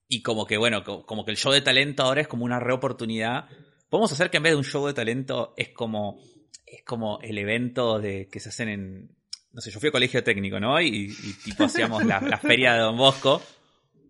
[0.08, 2.58] y como que, bueno, co- como que el show de talento ahora es como una
[2.60, 3.46] reoportunidad.
[3.88, 6.20] Podemos hacer que en vez de un show de talento es como,
[6.66, 9.10] es como el evento de que se hacen en,
[9.52, 10.80] no sé, yo fui a colegio técnico, ¿no?
[10.80, 13.42] Y, y tipo hacíamos la, la feria de Don Bosco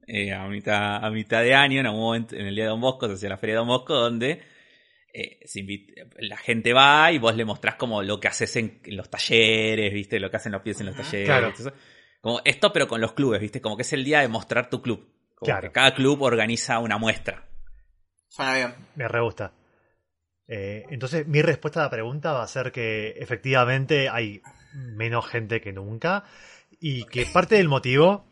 [0.06, 2.80] eh, a, mitad, a mitad de año, en algún momento, en el día de Don
[2.80, 4.40] Bosco, se hacía la feria de Don Bosco, donde
[5.12, 5.64] eh, se
[6.20, 9.92] la gente va y vos le mostrás como lo que haces en, en los talleres,
[9.92, 10.18] ¿viste?
[10.20, 11.26] Lo que hacen los pies en los talleres.
[11.26, 11.52] Claro.
[12.20, 13.60] Como esto, pero con los clubes, ¿viste?
[13.60, 15.06] Como que es el día de mostrar tu club.
[15.38, 15.68] Como Claro.
[15.68, 17.44] que cada club organiza una muestra.
[18.28, 18.74] Suena bien.
[18.96, 19.52] Me re gusta.
[20.46, 24.42] Eh, entonces, mi respuesta a la pregunta va a ser que efectivamente hay
[24.74, 26.24] menos gente que nunca
[26.80, 28.24] y que parte del motivo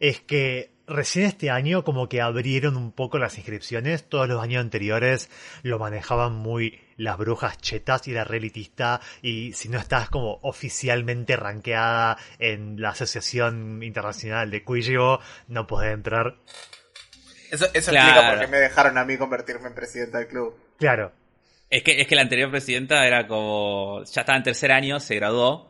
[0.00, 4.08] es que recién este año como que abrieron un poco las inscripciones.
[4.08, 5.28] Todos los años anteriores
[5.62, 11.36] lo manejaban muy las brujas chetas y la relitista y si no estás como oficialmente
[11.36, 16.36] rankeada en la Asociación Internacional de Quijibo no podés entrar.
[17.50, 18.08] Eso, eso Claro.
[18.08, 20.54] explica por qué me dejaron a mí convertirme en presidenta del club.
[20.78, 21.12] Claro,
[21.70, 24.02] Es que, es que la anterior presidenta era como.
[24.04, 25.68] Ya estaba en tercer año, se graduó.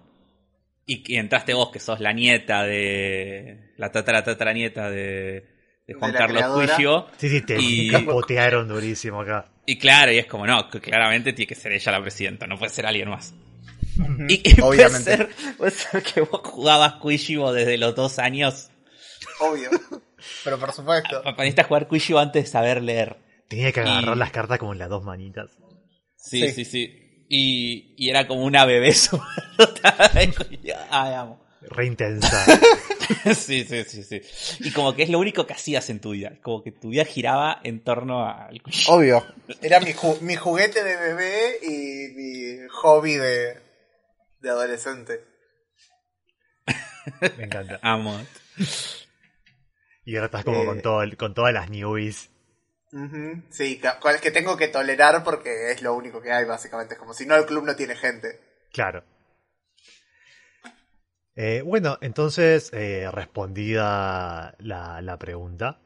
[0.91, 3.73] Y, y entraste vos, que sos la nieta de.
[3.77, 5.45] La tatara tatara nieta de,
[5.87, 6.67] de Juan De Carlos creadora.
[6.75, 7.07] Cuigio.
[7.19, 9.53] sí, sí, te Y- capotearon durísimo acá.
[9.67, 12.57] Y claro, y es como, no, que claramente tiene que ser ella la presidenta, no
[12.59, 13.35] puede ser alguien más.
[14.29, 15.17] Y, y puede, Obviamente.
[15.17, 15.29] ser,
[15.59, 18.71] puede ser que vos jugabas Cuishibo desde los dos años.
[19.41, 19.69] Obvio.
[20.45, 21.21] Pero por supuesto.
[21.27, 23.17] Aprendiste a jugar Cuishibo antes de saber leer.
[23.49, 25.51] Tenía que agarrar Y- las cartas como en las dos manitas.
[26.17, 26.53] Sí, Sí.
[26.53, 27.08] sí, sí.
[27.29, 28.93] Y, y era como una bebé
[30.91, 31.41] Ay, amo.
[31.63, 32.45] Re intensa.
[33.35, 34.21] Sí, sí, sí, sí.
[34.61, 36.33] Y como que es lo único que hacías en tu vida.
[36.43, 38.61] Como que tu vida giraba en torno al.
[38.87, 39.25] Obvio.
[39.63, 43.59] Era mi, ju- mi juguete de bebé y mi hobby de,
[44.41, 45.25] de adolescente.
[47.39, 47.79] Me encanta.
[47.81, 48.21] Amo.
[50.05, 50.67] Y ahora estás como Eh.
[50.67, 52.29] con, todo el- con todas las newbies.
[53.51, 56.95] Sí, cual que tengo que tolerar porque es lo único que hay, básicamente.
[56.95, 58.41] Es como si no, el club no tiene gente.
[58.73, 59.05] Claro.
[61.37, 65.79] Eh, bueno, entonces, eh, respondida la, la pregunta,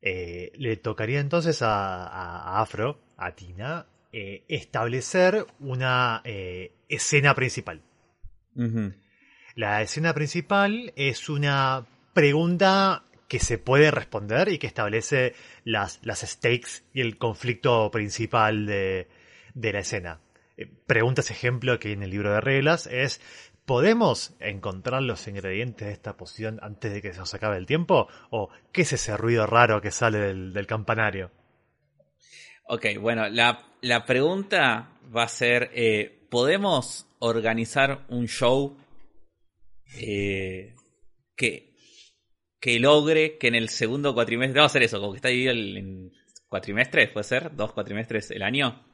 [0.00, 7.82] eh, le tocaría entonces a, a- Afro, a Tina, eh, establecer una eh, escena principal.
[9.54, 15.32] La escena principal es una pregunta que se puede responder y que establece
[15.64, 19.08] las, las stakes y el conflicto principal de,
[19.54, 20.20] de la escena.
[20.58, 23.22] Eh, Preguntas ejemplo que hay en el libro de reglas es
[23.64, 28.06] ¿Podemos encontrar los ingredientes de esta poción antes de que se nos acabe el tiempo?
[28.28, 31.30] ¿O qué es ese ruido raro que sale del, campanario?
[32.66, 38.76] Ok, bueno, la, la pregunta va a ser, eh, ¿podemos organizar un show
[39.96, 40.74] eh,
[41.34, 41.71] que,
[42.62, 45.52] que logre que en el segundo cuatrimestre, vamos a hacer eso, como que está dividido
[45.52, 46.12] el- en
[46.48, 48.86] cuatrimestres, puede ser, dos cuatrimestres el año,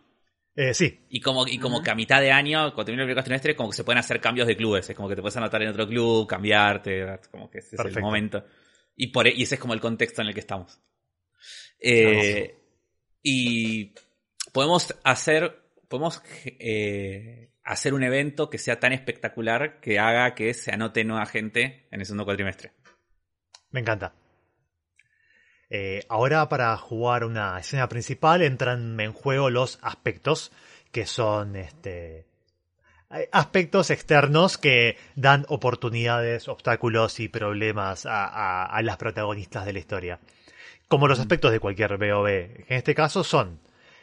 [0.56, 3.16] Eh, sí, y como, y como que a mitad de año, cuando termina el primer
[3.16, 5.62] cuatrimestre, como que se pueden hacer cambios de clubes, es como que te puedes anotar
[5.62, 8.44] en otro club, cambiarte, como que ese es el momento.
[8.96, 10.80] Y, por, e- y ese es como el contexto en el que estamos.
[11.78, 12.54] Eh,
[13.22, 13.94] y
[14.52, 20.72] podemos hacer, podemos eh, hacer un evento que sea tan espectacular que haga que se
[20.72, 22.72] anote nueva gente en el segundo cuatrimestre.
[23.70, 24.12] Me encanta.
[25.70, 30.50] Eh, ahora para jugar una escena principal entran en juego los aspectos
[30.92, 32.24] que son este
[33.10, 39.72] eh, aspectos externos que dan oportunidades, obstáculos y problemas a, a- a las protagonistas de
[39.74, 40.20] la historia.
[40.88, 42.26] Como los aspectos de cualquier BOB.
[42.28, 43.60] En este caso son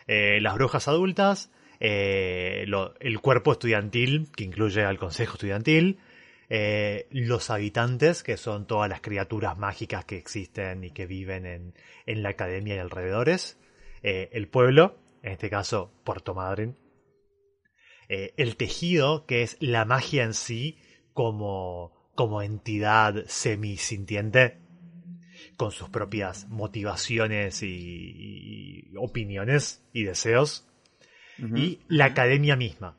[0.08, 5.98] eh, las brujas adultas, eh, lo- el cuerpo estudiantil, que incluye al consejo estudiantil,
[6.50, 11.74] eh, los habitantes, que son todas las criaturas mágicas que existen y que viven en,
[12.06, 13.60] en la academia y alrededores,
[14.04, 16.78] eh, el pueblo, en este caso Puerto Madryn,
[18.08, 20.78] eh, el tejido, que es la magia en sí
[21.14, 24.60] como, como entidad semi-sintiente,
[25.58, 30.68] con sus propias motivaciones y, y opiniones y deseos,
[31.38, 32.98] y la academia misma,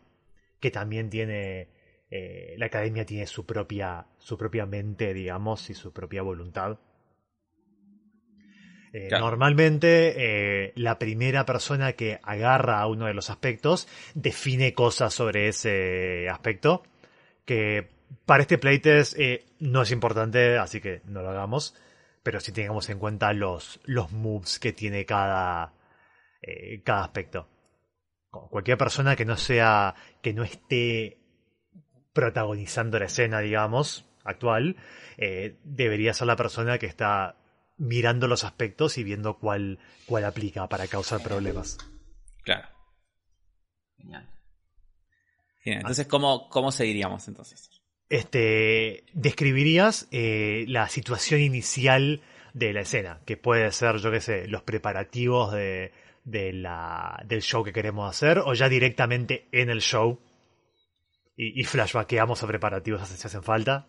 [0.60, 1.68] que también tiene
[2.08, 6.78] eh, la academia tiene su propia, su propia mente, digamos, y su propia voluntad.
[8.92, 10.14] Eh, normalmente
[10.66, 16.84] eh, la primera persona que agarra uno de los aspectos define cosas sobre ese aspecto
[17.44, 17.88] que
[18.24, 19.18] para este playtest
[19.58, 21.74] no es importante, así que no lo hagamos,
[22.22, 25.74] pero sí tengamos en cuenta los, los moves que tiene cada,
[26.84, 27.48] cada aspecto.
[28.30, 31.18] Cualquier persona que no sea, que no esté
[32.16, 34.76] protagonizando la escena, digamos, actual,
[35.18, 37.36] eh, debería ser la persona que está
[37.76, 41.76] mirando los aspectos y viendo cuál, cuál aplica para causar problemas.
[42.42, 42.66] Claro.
[43.98, 44.26] Genial.
[45.62, 47.70] Entonces, ¿cómo, ¿cómo seguiríamos entonces?
[48.08, 52.22] Este, describirías eh, la situación inicial
[52.54, 55.92] de la escena, que puede ser, yo qué sé, los preparativos de,
[56.24, 60.18] de la, del show que queremos hacer, o ya directamente en el show
[61.36, 63.88] y, y flashbackeamos a preparativos si hacen falta.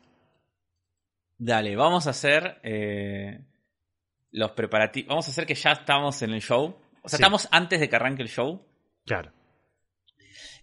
[1.38, 3.40] Dale, vamos a hacer eh,
[4.32, 5.10] los preparativos.
[5.10, 6.78] Vamos a hacer que ya estamos en el show.
[7.04, 8.66] O sea, estamos antes de que arranque el show.
[9.06, 9.32] Claro.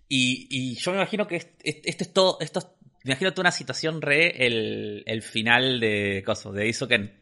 [0.09, 2.39] Y, y yo me imagino que esto es todo.
[2.41, 7.21] Esto me imagino toda una situación re el, el final de Coso, de Isoken.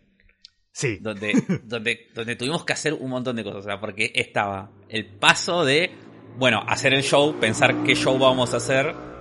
[0.72, 0.96] Sí.
[1.00, 1.34] Donde,
[1.64, 3.60] donde, donde tuvimos que hacer un montón de cosas.
[3.60, 5.90] O sea, porque estaba el paso de,
[6.38, 9.11] bueno, hacer el show, pensar qué show vamos a hacer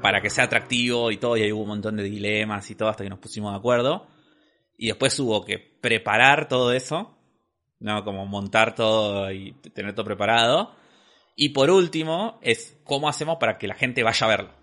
[0.00, 2.88] para que sea atractivo y todo, y ahí hubo un montón de dilemas y todo
[2.88, 4.06] hasta que nos pusimos de acuerdo.
[4.76, 7.18] Y después hubo que preparar todo eso,
[7.78, 8.02] ¿no?
[8.04, 10.74] Como montar todo y tener todo preparado.
[11.36, 14.54] Y por último, es cómo hacemos para que la gente vaya a verlo.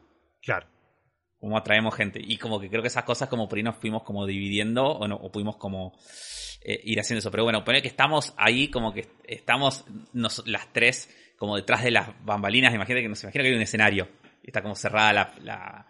[0.42, 0.68] Claro.
[1.40, 2.20] Cómo atraemos gente.
[2.24, 5.08] Y como que creo que esas cosas como por ahí nos fuimos como dividiendo o,
[5.08, 5.98] no, o pudimos como
[6.64, 7.32] eh, ir haciendo eso.
[7.32, 12.10] Pero bueno, poner que estamos ahí como que estamos las tres como detrás de las
[12.26, 12.74] bambalinas.
[12.74, 14.08] Imagínate que nos imagina que hay un escenario
[14.44, 15.88] está como cerrada la, la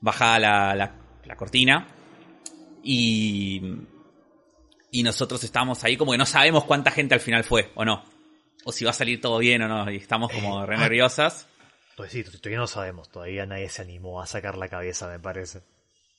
[0.00, 0.94] bajada la,
[1.24, 1.88] la, cortina.
[2.82, 3.62] Y,
[4.90, 8.04] y nosotros estamos ahí como que no sabemos cuánta gente al final fue o no.
[8.64, 9.90] O si va a salir todo bien o no.
[9.90, 11.48] Y estamos como eh, re nerviosas.
[11.96, 13.10] Pues sí, todavía no sabemos.
[13.10, 15.62] Todavía nadie se animó a sacar la cabeza, me parece.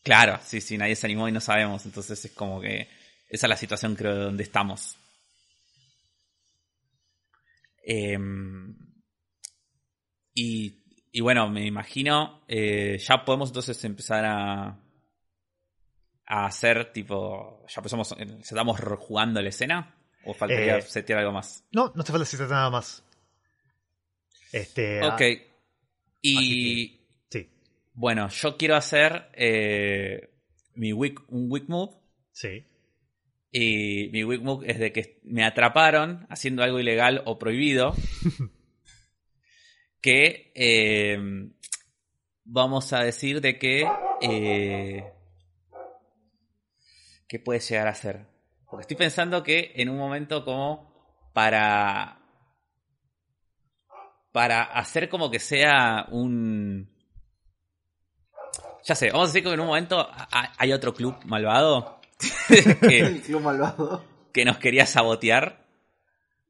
[0.03, 1.85] Claro, sí, sí, nadie se animó y no sabemos.
[1.85, 2.87] Entonces es como que
[3.29, 4.97] esa es la situación creo de donde estamos.
[7.83, 8.75] Em,
[10.33, 10.84] y
[11.15, 14.77] y bueno, me imagino, eh, ya podemos entonces empezar a,
[16.25, 21.63] a hacer tipo, ya empezamos, estamos jugando la escena o faltaría eh, setear algo más.
[21.71, 23.01] No, no te falta setear nada más.
[24.51, 25.05] Este.
[25.05, 25.21] Ok.
[26.21, 27.49] y sí.
[27.93, 30.31] Bueno, yo quiero hacer eh,
[30.73, 31.95] mi week, un week move.
[32.33, 32.65] Sí.
[33.53, 37.95] Y mi week move es de que me atraparon haciendo algo ilegal o prohibido.
[40.05, 41.17] que eh,
[42.43, 43.89] vamos a decir de que...
[44.21, 45.11] Eh,
[47.27, 48.27] ¿Qué puede llegar a ser?
[48.69, 50.93] Porque estoy pensando que en un momento como
[51.33, 52.19] para...
[54.31, 56.87] Para hacer como que sea un...
[58.83, 61.99] Ya sé, vamos a decir que en un momento hay otro club malvado.
[62.87, 64.05] que, el club malvado.
[64.31, 65.65] Que nos quería sabotear.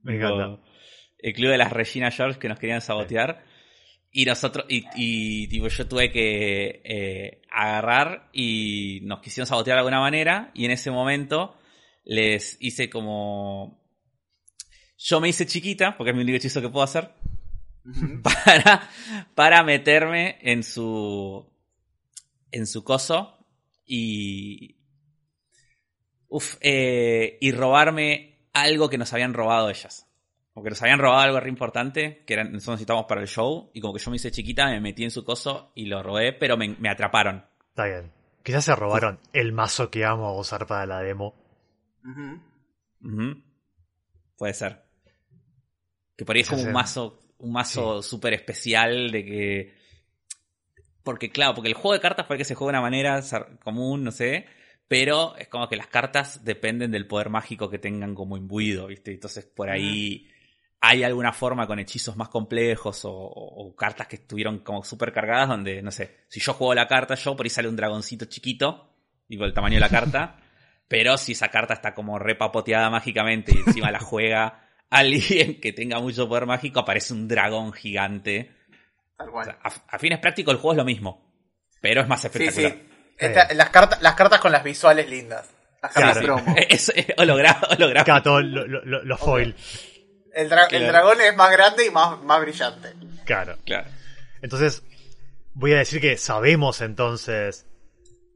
[0.02, 0.60] Me encanta
[1.26, 3.44] el club de las Regina George que nos querían sabotear.
[4.12, 9.80] Y nosotros, y, y tipo, yo tuve que eh, agarrar y nos quisieron sabotear de
[9.80, 10.52] alguna manera.
[10.54, 11.58] Y en ese momento
[12.04, 13.84] les hice como.
[15.00, 17.12] Yo me hice chiquita, porque es mi único hechizo que puedo hacer.
[18.24, 18.88] para,
[19.34, 21.52] para meterme en su.
[22.52, 23.40] en su coso.
[23.84, 24.76] Y.
[26.28, 30.05] Uf, eh, y robarme algo que nos habían robado ellas.
[30.56, 33.70] Como que nos habían robado algo re importante, que era, nosotros necesitábamos para el show,
[33.74, 36.32] y como que yo me hice chiquita, me metí en su coso y lo robé,
[36.32, 37.44] pero me, atraparon.
[37.72, 38.14] Está bien.
[38.42, 41.36] Quizás se robaron el mazo que vamos a usar para la demo.
[44.38, 44.82] Puede ser.
[46.16, 49.76] Que por ahí es como un mazo, un mazo súper especial de que.
[51.04, 53.22] Porque, claro, porque el juego de cartas puede que se juegue de una manera
[53.62, 54.46] común, no sé.
[54.88, 59.12] Pero es como que las cartas dependen del poder mágico que tengan como imbuido, ¿viste?
[59.12, 60.30] Entonces por ahí
[60.88, 65.50] hay alguna forma con hechizos más complejos o, o cartas que estuvieron como súper cargadas
[65.50, 68.94] donde, no sé, si yo juego la carta, yo por ahí sale un dragoncito chiquito,
[69.28, 70.38] digo el tamaño de la carta,
[70.88, 76.00] pero si esa carta está como repapoteada mágicamente y encima la juega alguien que tenga
[76.00, 78.52] mucho poder mágico, aparece un dragón gigante.
[79.18, 79.48] Tal cual.
[79.50, 79.60] O sea,
[79.90, 81.34] a, a fines prácticos el juego es lo mismo,
[81.82, 82.72] pero es más espectacular.
[82.74, 82.90] sí.
[83.18, 85.50] Esta- las, cartas, las cartas con las visuales lindas.
[85.82, 86.36] Las cartas Claro.
[86.44, 86.56] promo.
[86.70, 88.12] Es, es hologra- holográfico.
[88.14, 89.56] Acá todo lo, lo- lo- los foil.
[90.36, 92.94] El, dra- el dragón es más grande y más, más brillante.
[93.26, 93.58] Claro.
[93.66, 93.90] Claro.
[94.42, 94.84] Entonces,
[95.54, 97.66] voy a decir que sabemos entonces,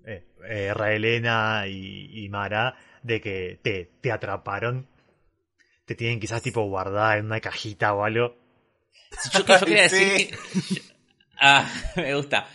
[0.06, 4.88] eh, eh, Raelena y, y Mara, de que te, te atraparon.
[5.86, 8.38] Te tienen quizás tipo guardada en una cajita o algo.
[9.34, 9.96] Yo, yo quería Sí.
[10.06, 10.82] decir que...
[11.42, 12.48] Ah, me gusta.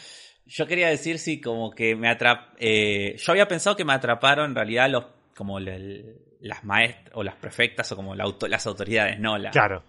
[0.47, 2.55] Yo quería decir si como que me atrap...
[2.59, 5.05] eh, yo había pensado que me atraparon en realidad los
[5.35, 9.51] como el- las maestras o las prefectas o como la auto- las autoridades, no, la,
[9.51, 9.83] Claro.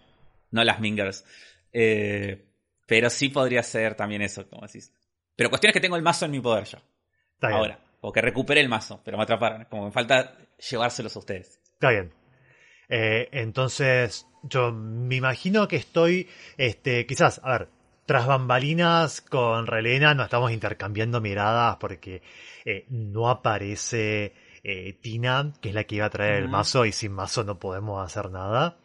[0.52, 1.26] no las mingers.
[1.74, 2.46] Eh,
[2.86, 4.94] pero sí podría ser también eso, como decís.
[5.36, 6.78] Pero cuestión es que tengo el mazo en mi poder yo.
[7.34, 7.60] Está bien.
[7.60, 7.80] Ahora.
[8.02, 9.66] O que recuperé el mazo, pero me atraparon.
[9.66, 10.38] Como me falta
[10.70, 11.60] llevárselos a ustedes.
[11.74, 12.14] Está bien.
[12.88, 17.68] Eh, entonces, yo me imagino que estoy, este, quizás, a ver,
[18.06, 22.22] tras bambalinas con Relena nos estamos intercambiando miradas porque
[22.64, 24.34] eh, no aparece
[24.68, 27.60] eh, Tina, que es la que iba a traer el mazo, y sin mazo no
[27.60, 28.78] podemos hacer nada.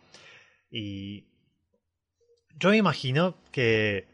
[0.70, 1.24] Y
[2.58, 4.06] yo me imagino que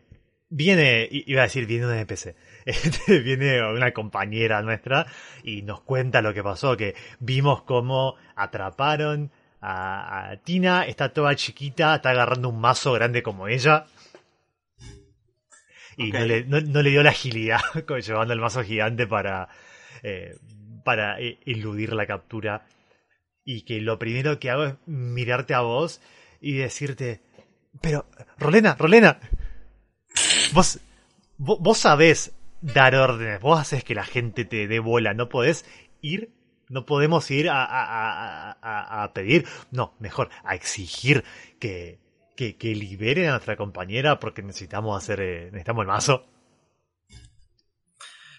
[0.48, 2.34] viene, iba a decir, viene un NPC.
[2.66, 5.06] Este, viene una compañera nuestra
[5.44, 9.30] y nos cuenta lo que pasó, que vimos cómo atraparon
[9.60, 13.86] a, a Tina, está toda chiquita, está agarrando un mazo grande como ella.
[15.96, 17.60] Y no, le, no- no le dio la agilidad
[18.04, 19.48] llevando el mazo gigante para,
[20.02, 20.36] eh,
[20.86, 22.64] para eh, eludir la captura.
[23.44, 26.00] Y que lo primero que hago es mirarte a vos
[26.40, 27.20] y decirte,
[27.80, 28.06] pero,
[28.38, 29.20] Rolena, Rolena,
[30.52, 30.80] vos,
[31.36, 35.64] vos, vos sabés dar órdenes, vos haces que la gente te dé bola, no podés
[36.00, 36.30] ir,
[36.68, 41.22] no podemos ir a, a- a- pedir, no, mejor, a exigir
[41.60, 41.98] que,
[42.36, 46.26] que, que liberen a nuestra compañera porque necesitamos hacer, eh, necesitamos el mazo.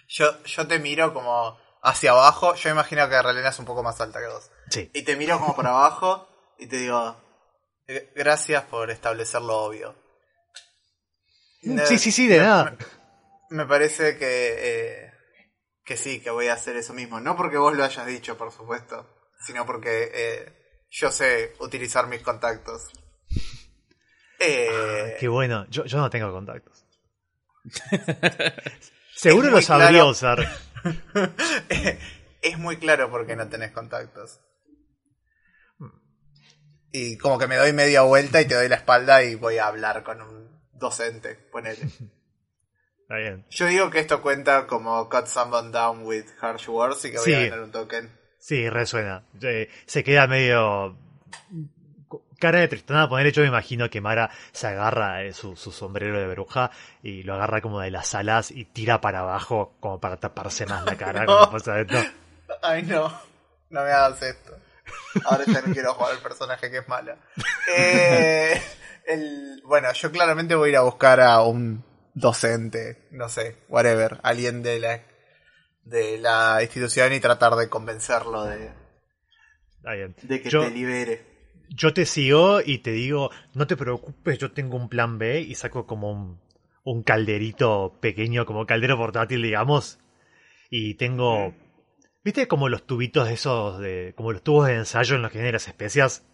[0.10, 2.56] Yo, yo te miro como hacia abajo.
[2.56, 4.49] Yo imagino que Relena es un poco más alta que vos.
[4.70, 6.28] Sí, Y te miro como por abajo
[6.58, 7.16] y te digo,
[7.88, 9.95] "Eh, gracias por establecer lo obvio.
[11.64, 12.76] No- sí, sí, sí, de nada.
[13.49, 14.56] Me parece que,
[15.06, 15.14] eh,
[15.86, 17.20] que sí, que voy a hacer eso mismo.
[17.20, 19.08] No porque vos lo hayas dicho, por supuesto,
[19.45, 22.91] sino porque eh, yo sé utilizar mis contactos.
[24.40, 26.86] Eh, Qué bueno, yo, yo no tengo contactos.
[29.16, 30.08] Seguro Es lo muy sabría claro.
[30.10, 30.48] usar.
[32.42, 34.40] es muy claro por qué no tenés contactos.
[36.92, 39.68] Y como que me doy media vuelta y te doy la espalda y voy a
[39.68, 41.80] hablar con un docente, ponele.
[43.02, 43.46] Está bien.
[43.50, 47.26] Yo digo que esto cuenta como Cut Someone Down with Harsh Words y que voy
[47.26, 47.34] Sí.
[47.34, 48.12] a ganar un token.
[48.40, 49.26] Sí, resuena.
[49.42, 50.98] Eh, se queda medio.
[52.40, 56.20] Cara de tristona, poner yo me imagino que Mara se agarra eh, su, su sombrero
[56.20, 56.70] de bruja
[57.02, 60.86] y lo agarra como de las alas y tira para abajo como para taparse más
[60.86, 61.26] la cara.
[61.26, 62.00] como pasa adentro.
[62.62, 63.08] Ay, no.
[63.70, 64.56] No me hagas esto.
[65.26, 67.18] Ahora ya no quiero jugar al personaje que es mala.
[67.76, 68.62] Eh,
[69.06, 71.84] el, bueno, yo claramente voy a ir a buscar a un
[72.14, 75.02] docente, no sé, whatever, alguien de la,
[75.84, 78.72] de la institución y tratar de convencerlo de,
[80.24, 81.37] de que Yo- te libere.
[81.69, 85.56] Yo te sigo y te digo, no te preocupes, yo tengo un plan B y
[85.56, 86.39] saco como un,
[86.84, 89.99] un calderito pequeño, como caldero portátil, digamos.
[90.69, 91.53] Y tengo,
[92.23, 95.39] ¿viste como los tubitos de esos, de, como los tubos de ensayo en los que
[95.39, 96.26] vienen las especias?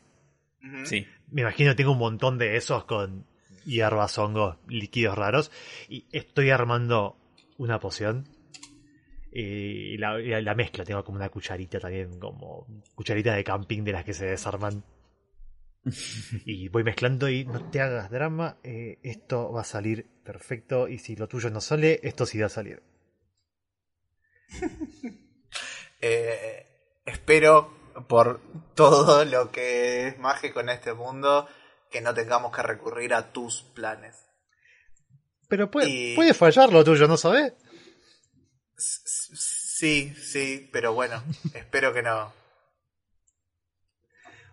[0.85, 1.07] Sí.
[1.29, 3.25] Me imagino que tengo un montón de esos con
[3.65, 5.51] hierbas, hongos, líquidos raros.
[5.89, 7.17] Y estoy armando
[7.57, 8.27] una poción.
[9.31, 13.91] Y la, y la mezcla, tengo como una cucharita también, como cucharita de camping de
[13.91, 14.83] las que se desarman.
[16.45, 20.97] Y voy mezclando y no te hagas drama, eh, esto va a salir perfecto y
[20.99, 22.81] si lo tuyo no sale, esto sí va a salir.
[26.05, 26.65] Eh,
[27.05, 27.73] espero
[28.09, 28.41] por
[28.75, 31.47] todo lo que es mágico en este mundo
[31.89, 34.25] que no tengamos que recurrir a tus planes.
[35.47, 37.53] Pero puede, Y- puede fallar lo tuyo, ¿no sabes?
[38.75, 41.23] Sí, sí, pero bueno,
[41.53, 42.33] espero que no.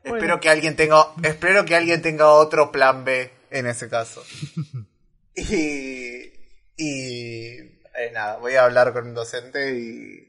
[0.02, 0.16] Bueno.
[0.16, 4.22] Espero que alguien tenga, espero que alguien tenga otro plan B en ese caso.
[5.32, 6.32] Y,
[6.76, 7.56] y
[7.94, 10.28] eh, nada, voy a hablar con un docente y,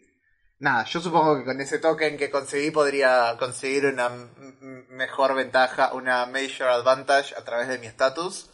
[0.60, 4.10] nada, yo supongo que con ese token que conseguí podría conseguir una
[4.90, 8.50] mejor ventaja, una major advantage a través de mi estatus.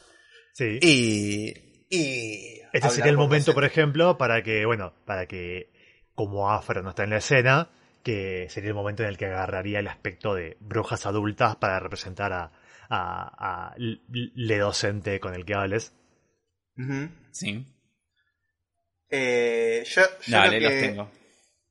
[0.54, 0.80] Sí.
[0.82, 5.72] Y, y este sería el momento, por ejemplo, para que, bueno, para que
[6.16, 7.70] como Afro no está en la escena,
[8.08, 12.32] que sería el momento en el que agarraría el aspecto de brujas adultas para representar
[12.32, 12.54] a,
[12.90, 15.92] a, le docente con el que hables.
[17.32, 17.66] Sí.
[19.10, 21.06] Eh, yo, lo, que,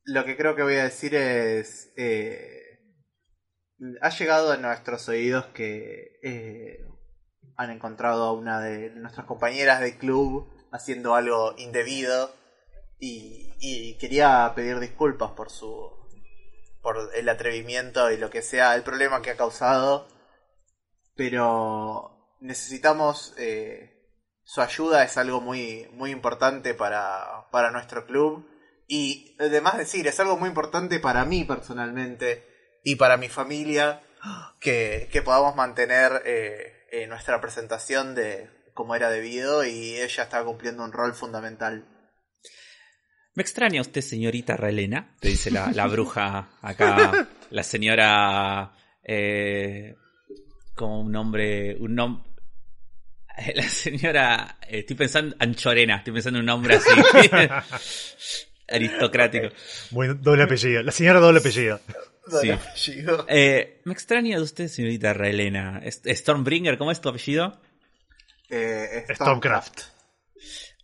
[0.03, 1.91] lo que creo que voy a decir es.
[1.97, 2.81] Eh,
[3.99, 6.85] ha llegado a nuestros oídos que eh,
[7.55, 12.31] han encontrado a una de nuestras compañeras de club haciendo algo indebido
[12.99, 15.97] y, y quería pedir disculpas por su
[16.87, 20.07] por el atrevimiento y lo que sea el problema que ha causado
[21.17, 23.97] pero necesitamos eh,
[24.45, 28.47] su ayuda es algo muy, muy importante para, para nuestro club.
[28.87, 32.47] Y además decir, es algo muy importante para mí personalmente
[32.83, 34.01] y para mi familia
[34.61, 40.83] que, que podamos mantener eh, nuestra presentación de como era debido y ella está cumpliendo
[40.85, 41.96] un rol fundamental.
[43.37, 48.71] Me extraña usted, señorita Relena, te dice la, la bruja acá, la señora
[49.03, 49.95] eh,
[50.73, 52.23] como un nombre, un nombre,
[53.53, 56.89] la señora, eh, estoy pensando, Anchorena, estoy pensando en un nombre así.
[58.69, 59.49] aristocrático.
[59.91, 60.81] Bueno, doble apellido.
[60.81, 61.79] La señora doble apellido.
[62.25, 63.23] Doble apellido.
[63.29, 65.83] Eh, me extraña de usted, señorita Relena.
[65.85, 67.61] Stormbringer, ¿cómo es tu apellido?
[68.49, 69.81] Eh, Stormcraft.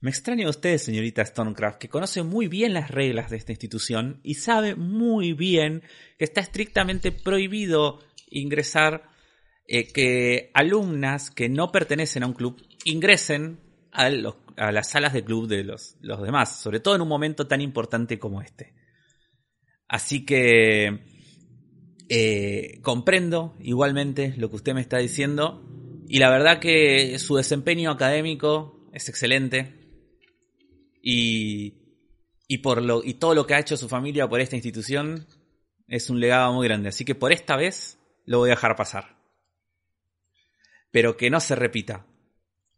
[0.03, 4.19] Me extraña de usted, señorita Stormcraft, que conoce muy bien las reglas de esta institución
[4.21, 5.81] y sabe muy bien
[6.17, 7.99] que está estrictamente prohibido
[8.29, 9.03] ingresar
[9.65, 13.61] eh, que alumnas que no pertenecen a un club ingresen
[13.93, 18.19] a, las salas de club de los, demás, sobre todo en un momento tan importante
[18.19, 18.73] como este.
[19.87, 20.99] Así que
[22.09, 25.65] eh, comprendo igualmente lo que usted me está diciendo
[26.09, 29.81] y la verdad que su desempeño académico es excelente
[31.03, 31.75] y,
[32.47, 35.27] y, por lo, y todo lo que ha hecho su familia por esta institución
[35.87, 36.89] es un legado muy grande.
[36.89, 39.21] Así que por esta vez lo voy a dejar pasar
[40.93, 42.05] pero que no se repita.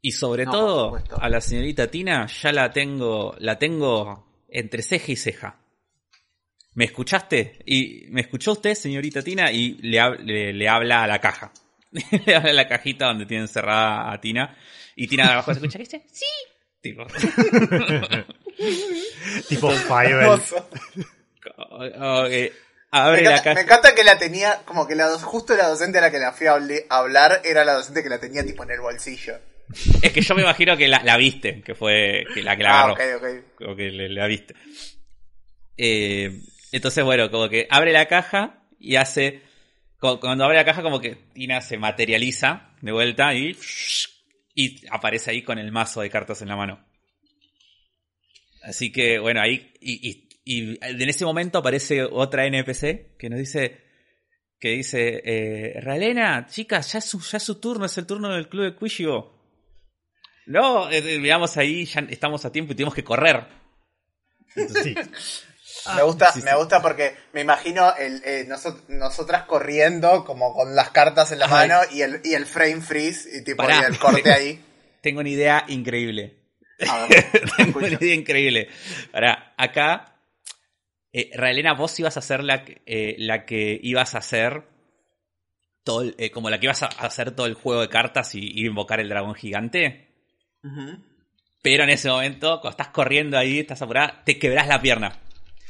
[0.01, 5.15] Y sobre todo, a la señorita Tina ya la tengo, la tengo entre ceja y
[5.17, 5.59] ceja.
[6.75, 7.59] ¿Me escuchaste?
[7.65, 11.51] Y me escuchó usted, señorita Tina, y le, le, habla a la caja.
[12.25, 14.57] le habla a la cajita donde tiene encerrada a Tina.
[14.95, 16.25] Y Tina de abajo se escucha, dice, sí.
[16.85, 17.07] Tipo.
[19.49, 19.77] tipo me,
[23.61, 26.45] encanta, que la tenía, como que la justo la docente a la que la fui
[26.45, 26.53] a,
[26.89, 29.39] hablar era la docente que la tenía tipo en el bolsillo.
[30.03, 33.43] Es que yo me imagino que la, viste, que fue la que la ah, agarró.
[33.57, 34.53] Como que la viste.
[35.75, 36.39] Eh,
[36.71, 39.41] entonces, bueno, como que abre la caja y hace.
[39.99, 43.57] Cuando abre la caja, como que Tina se materializa de vuelta y.
[44.55, 46.83] Y aparece ahí con el mazo de cartas en la mano.
[48.63, 49.73] Así que, bueno, ahí.
[49.79, 53.81] y y en ese momento aparece otra NPC que nos dice,
[54.59, 58.47] que dice, eh, Ralena, chicas, ya es, su, ya su turno, es el turno del
[58.47, 59.33] club de Quishibo.
[60.45, 63.47] No, digamos eh, ahí, ya estamos a tiempo y tenemos que correr.
[65.93, 68.47] me gusta, me gusta porque me imagino el, eh,
[68.87, 73.37] nosotras corriendo como con las cartas en la mano y el, y el frame freeze
[73.37, 74.63] y tipo el corte ahí.
[75.01, 76.35] Tengo una idea increíble.
[77.57, 78.69] Tengo una idea increíble.
[79.13, 80.15] Ahora, acá
[81.17, 84.63] eh, Raelena, vos ibas a ser la, eh, la que ibas a hacer
[85.85, 88.99] todo eh, como la que ibas a hacer todo el juego de cartas y invocar
[88.99, 90.09] el dragón gigante.
[91.61, 95.17] Pero en ese momento, cuando estás corriendo ahí, estás apurada, te quebrás la pierna.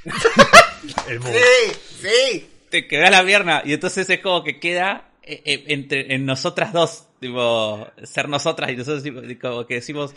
[0.05, 1.71] Sí,
[2.01, 2.49] sí.
[2.69, 3.61] Te quebrás la pierna.
[3.65, 9.03] Y entonces es como que queda entre en nosotras dos, tipo, ser nosotras y nosotros
[9.41, 10.13] como que decimos,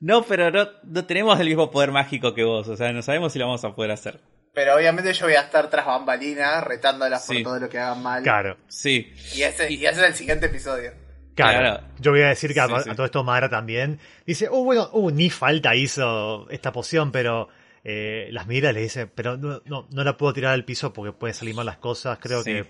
[0.00, 3.32] no, pero no, no tenemos el mismo poder mágico que vos, o sea, no sabemos
[3.32, 4.20] si lo vamos a poder hacer.
[4.54, 8.22] Pero obviamente yo voy a estar tras bambalinas retándolas por todo lo que hagan mal.
[8.22, 8.56] Claro.
[8.68, 9.12] Sí.
[9.34, 10.92] Y ese, y ese es el siguiente episodio.
[11.34, 11.86] Claro.
[11.98, 15.28] Yo voy a decir que a, todo esto Mara también dice, oh bueno, uh, ni
[15.28, 17.50] falta hizo esta poción, pero
[17.88, 20.92] eh, las mira y le dice, pero no, no, no, la puedo tirar al piso
[20.92, 22.66] porque pueden salir mal las cosas, creo que...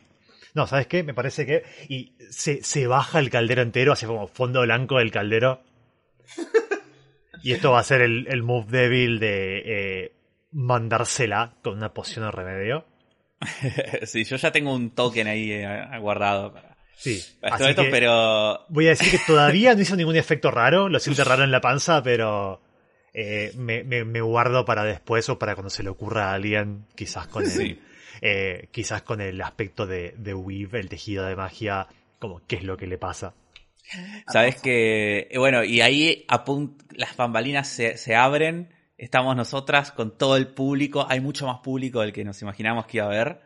[0.53, 1.03] No, ¿sabes qué?
[1.03, 1.63] Me parece que...
[1.89, 5.63] Y se, se baja el caldero entero, hace como fondo blanco del caldero.
[7.43, 9.63] y esto va a ser el, el move débil de...
[9.65, 10.13] Eh,
[10.53, 12.85] mandársela con una poción de remedio.
[14.03, 18.67] sí, yo ya tengo un token ahí eh, guardado para, sí, esto, pero...
[18.69, 21.63] Voy a decir que todavía no hizo ningún efecto raro, lo siento raro en la
[21.63, 22.61] panza, pero
[23.19, 26.85] eh, me, me, me guardo para después o para cuando se le ocurra a alguien,
[26.95, 27.81] quizás con el, Sí.
[28.21, 31.89] eh, quizás con el aspecto de, de Weave, el tejido de magia,
[32.19, 33.33] como qué es lo que le pasa.
[34.29, 38.69] Sabes que, eh, bueno, y ahí apunt las bambalinas se, se abren,
[38.99, 42.99] estamos nosotras con todo el público, hay mucho más público del que nos imaginamos que
[42.99, 43.41] iba a haber.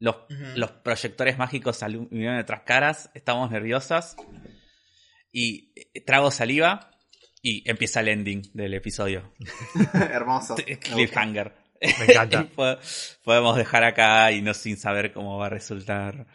[0.00, 0.16] Los,
[0.56, 4.16] los proyectores mágicos iluminaron nuestras caras, estamos nerviosas.
[5.30, 5.72] Y
[6.04, 6.90] trago saliva
[7.46, 9.34] y empieza el ending del episodio.
[9.94, 10.56] Hermoso.
[10.80, 11.52] Cliffhanger.
[11.98, 12.46] Me encanta.
[13.22, 16.26] Podemos dejar acá y no sin saber cómo va a resultar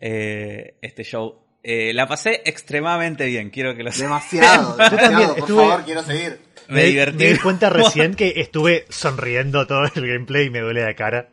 [0.00, 1.44] eh, este show.
[1.62, 4.08] Eh, la pasé extremadamente bien, quiero que lo sepan.
[4.08, 5.28] Demasiado, demasiado.
[5.34, 6.40] Por estuve- favor, quiero seguir.
[6.68, 7.18] Me divertí.
[7.24, 11.28] Me di cuenta recién que estuve sonriendo todo el gameplay y me duele la cara.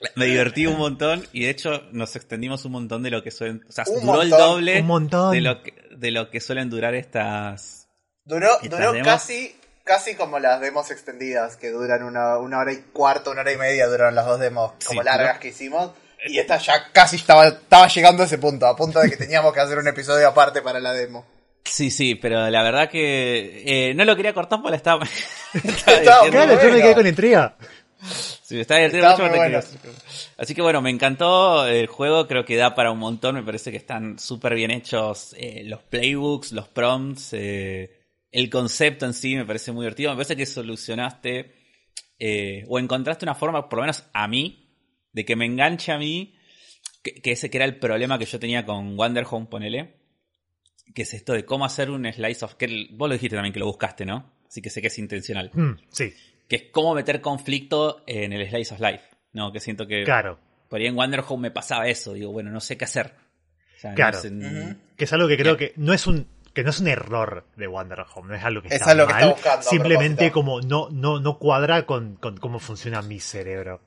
[0.16, 3.62] Me divertí un montón y de hecho nos extendimos un montón de lo que suelen.
[3.68, 5.32] O sea, Un duró el doble un montón.
[5.32, 7.88] de lo que, de lo que suelen durar estas.
[8.24, 9.08] Duró, ¿Estas duró demos?
[9.08, 13.52] casi, casi como las demos extendidas, que duran una, una hora y cuarto, una hora
[13.52, 15.90] y media, duraron las dos demos como Sí, largas que hicimos.
[16.26, 19.52] Y esta ya casi estaba, estaba llegando a ese punto, a punto de que teníamos
[19.54, 21.24] que hacer un episodio aparte para la demo.
[21.64, 25.04] Sí, sí, pero la verdad que eh, no lo quería cortar porque la estaba.
[25.54, 26.28] estaba.
[26.30, 27.56] Claro, yo me quedé con intriga.
[28.50, 29.58] Sí, me estaba divirtiendo Estaba mucho, quería-
[30.38, 33.70] Así que bueno, me encantó el juego, creo que da para un montón, me parece
[33.70, 37.96] que están súper bien hechos eh, los playbooks, los prompts, eh,
[38.32, 41.54] el concepto en sí me parece muy divertido, me parece que solucionaste
[42.18, 44.68] eh, o encontraste una forma, por lo menos a mí,
[45.12, 46.34] de que me enganche a mí,
[47.04, 49.94] que, que ese que era el problema que yo tenía con Wonder Home, ponele,
[50.92, 52.54] que es esto de cómo hacer un slice of...
[52.54, 54.32] que vos lo dijiste también que lo buscaste, ¿no?
[54.48, 55.52] Así que sé que es intencional.
[55.54, 56.12] Mm, sí,
[56.50, 59.04] que es cómo meter conflicto en el Slice of Life.
[59.32, 60.38] No, que siento que claro.
[60.68, 62.12] por ahí en Wonder Home me pasaba eso.
[62.12, 63.14] Digo, bueno, no sé qué hacer.
[63.76, 64.18] O sea, no Claro.
[64.96, 67.68] Que es algo que creo que no es un que no es un error de
[67.68, 70.88] Wonder Home, no es algo que Es está algo que está buscando, simplemente como no
[70.90, 73.82] no no cuadra con, con cómo funciona mi cerebro.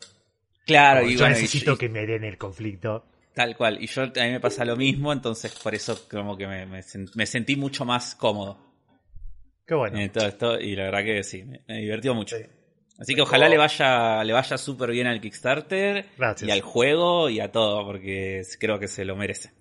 [0.65, 3.05] Claro, Como y yo bueno, necesito y- que me den el conflicto.
[3.35, 3.83] tal cual.
[3.83, 7.25] Y yo a mí me pasa lo mismo, entonces por eso como que me, me
[7.25, 8.57] sentí mucho más cómodo
[9.65, 9.97] Qué bueno.
[10.11, 10.59] todo esto.
[10.59, 12.37] Y la verdad que sí, me, me divirtió mucho.
[12.37, 12.43] Sí.
[12.99, 16.47] Así que ojalá le vaya, le vaya súper bien al Kickstarter Gracias.
[16.47, 19.51] y al juego y a todo, porque creo que se lo merece.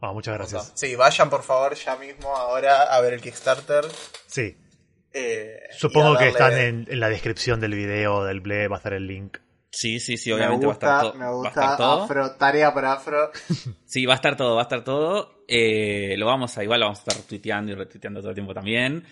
[0.00, 0.72] Ah, muchas gracias.
[0.74, 3.84] Sí, vayan por favor ya mismo ahora a ver el Kickstarter.
[4.26, 4.56] Sí.
[5.12, 8.78] eh, Supongo a que están en, en la descripción del video del Ble, va a
[8.78, 9.38] estar el link.
[9.70, 11.18] Sí, sí, sí, Me obviamente gusta, va a estar todo.
[11.18, 12.02] me va a gusta estar todo.
[12.02, 13.30] Afro, tarea para Afro.
[13.86, 15.44] Sí, va a estar todo, va a estar todo.
[15.48, 18.52] Eh, lo vamos a, igual lo vamos a estar tuiteando y retuiteando todo el tiempo
[18.52, 19.04] también.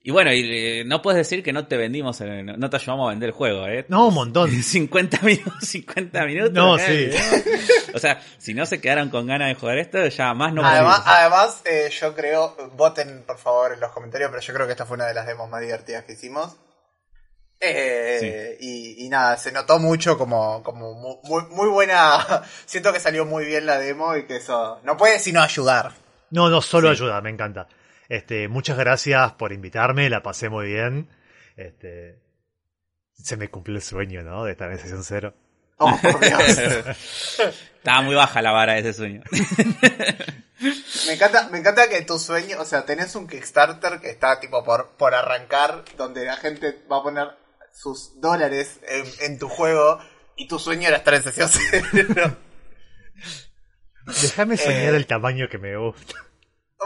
[0.00, 0.40] Y bueno, y,
[0.80, 3.28] eh, no puedes decir que no te vendimos, eh, no no te ayudamos a vender
[3.30, 3.84] el juego, ¿eh?
[3.88, 4.50] No, un montón.
[4.50, 6.52] 50 minutos, 50 minutos.
[6.52, 7.10] No, acá, sí.
[7.12, 7.20] ¿eh?
[7.94, 11.00] O sea, si no se quedaron con ganas de jugar esto, ya más no además,
[11.00, 11.18] podemos.
[11.18, 14.86] además eh, yo creo, voten por favor en los comentarios, pero yo creo que esta
[14.86, 16.56] fue una de las demos más divertidas que hicimos.
[17.60, 22.24] Eh, y, y nada, se notó mucho como, como mu- muy, muy buena.
[22.66, 25.92] Siento que salió muy bien la demo y que eso no puede sino ayudar.
[26.30, 27.02] No, no, solo Sí.
[27.02, 27.66] ayuda, me encanta.
[28.08, 31.08] Este, muchas gracias por invitarme, la pasé muy bien.
[31.56, 32.18] Este,
[33.12, 34.44] se me cumplió el sueño, ¿no?
[34.44, 35.34] De estar en sesión cero.
[35.76, 36.58] Oh, por Dios.
[37.76, 39.22] Estaba muy baja la vara de ese sueño.
[41.06, 44.64] Me encanta, me encanta que tu sueño, o sea, tenés un Kickstarter que está tipo
[44.64, 47.28] por, por arrancar, donde la gente va a poner
[47.72, 50.00] sus dólares en, en tu juego
[50.34, 52.36] y tu sueño era estar en sesión cero.
[54.22, 54.96] Déjame soñar Eh.
[54.96, 56.14] el tamaño que me gusta.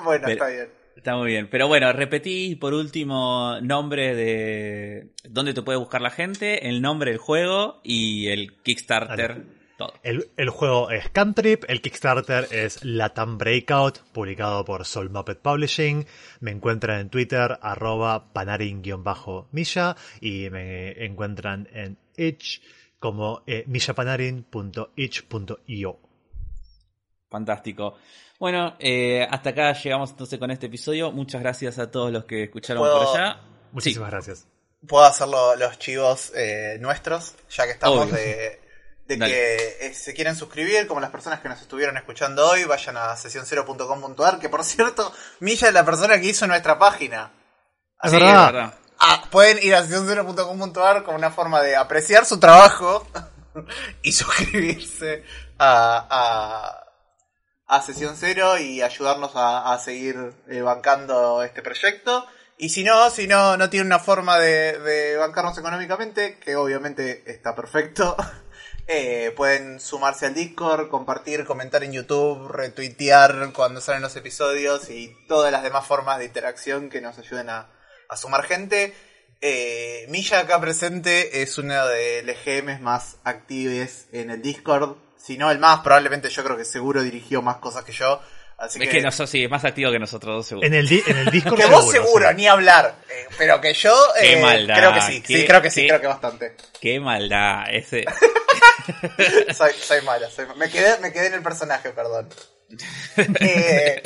[0.04, 0.68] bueno, Pero- está bien.
[0.96, 1.48] Está muy bien.
[1.50, 7.12] Pero bueno, repetí por último nombre de dónde te puede buscar la gente, el nombre
[7.12, 9.44] del juego y el Kickstarter.
[9.78, 9.94] Todo.
[10.02, 16.06] El, el juego es Cantrip, el Kickstarter es Latam Breakout, publicado por Soul Muppet Publishing.
[16.40, 22.60] Me encuentran en Twitter, arroba panarin-milla, y me encuentran en itch
[22.98, 25.98] como eh, millapanarin.itch.io.
[27.28, 27.96] Fantástico.
[28.42, 31.12] Bueno, eh, hasta acá llegamos entonces con este episodio.
[31.12, 33.40] Muchas gracias a todos los que escucharon ¿Puedo- por allá.
[33.70, 34.48] Muchísimas gracias.
[34.88, 38.14] Puedo hacer lo- los chivos eh, nuestros, ya que estamos Obvio.
[38.16, 38.60] de,
[39.06, 43.14] que eh, se quieren suscribir, como las personas que nos estuvieron escuchando hoy, vayan a
[43.16, 47.30] sesión0.com.ar, que por cierto, Milla es la persona que hizo nuestra página.
[48.02, 48.46] Es Sí, verdad.
[48.48, 48.74] es verdad.
[48.98, 53.06] Ah, pueden ir a sesión0.com.ar como una forma de apreciar su trabajo
[54.02, 55.22] y suscribirse
[55.60, 56.81] a, a,
[57.72, 62.26] a Sesión Cero y ayudarnos a, seguir eh, bancando este proyecto.
[62.58, 67.54] Y si no, si no, no tienen una forma de, bancarnos económicamente, que obviamente está
[67.54, 68.14] perfecto,
[68.86, 75.16] eh, pueden sumarse al Discord, compartir, comentar en YouTube, retuitear cuando salen los episodios y
[75.26, 77.70] todas las demás formas de interacción que nos ayuden a,
[78.16, 78.92] sumar gente.
[79.40, 84.98] Eh, Milla acá presente es uno de los GMs más activos en el Discord.
[85.24, 88.20] Si no el más, probablemente yo creo que seguro dirigió más cosas que yo.
[88.58, 90.66] Así Es que nosotros sí, es más activo que nosotros dos, seguro.
[90.66, 92.34] En el, en el Discord que vos seguro, seguro, sí.
[92.36, 92.94] ni hablar.
[93.08, 95.22] Eh, pero que yo Qué eh, maldad, creo que sí.
[95.22, 96.56] qué- sí, creo que sí, qué- creo que bastante.
[96.80, 97.64] Qué maldad.
[97.70, 98.04] Ese...
[99.54, 102.28] soy, soy mala, soy Me quedé, me quedé en el personaje, perdón.
[103.40, 104.02] Eh,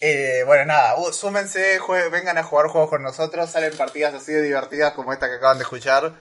[0.00, 1.78] eh, bueno, nada, súmense,
[2.10, 5.58] vengan a jugar juegos con nosotros, salen partidas así de divertidas como esta que acaban
[5.58, 6.14] de escuchar.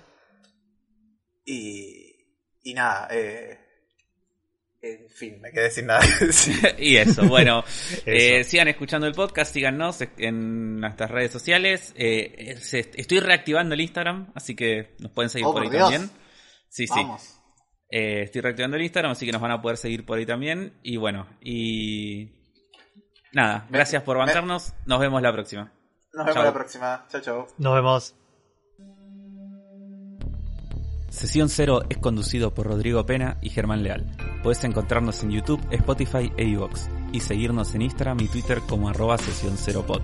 [1.46, 1.99] Y,
[2.70, 3.58] y nada, eh,
[4.82, 6.02] en fin, me quedé sin nada
[6.78, 7.64] y eso, bueno,
[8.06, 8.52] eh, Eso.
[8.52, 11.94] sigan escuchando el podcast, síganos en nuestras redes sociales.
[11.98, 12.56] Eh,
[12.96, 15.90] estoy reactivando el Instagram, así que nos pueden seguir Oh, por por ahí Dios.
[15.92, 16.10] también.
[16.70, 16.94] Sí, sí.
[16.96, 17.36] Vamos.
[17.92, 20.80] Eh, estoy reactivando el Instagram, así que nos van a poder seguir por ahí también.
[20.84, 22.32] Y bueno, y
[23.34, 24.74] nada, Me- gracias por me- bancarnos.
[24.86, 25.74] Nos vemos la próxima.
[26.14, 26.44] Nos vemos Chau.
[26.46, 27.06] la próxima.
[27.10, 27.48] Chau, chau.
[27.58, 28.16] Nos vemos.
[31.10, 34.06] Sesión Cero es conducido por Rodrigo Pena y Germán Leal.
[34.44, 39.18] Puedes encontrarnos en YouTube, Spotify e iVoox y seguirnos en Instagram y Twitter como arroba
[39.18, 40.02] Sesión Cero Pod.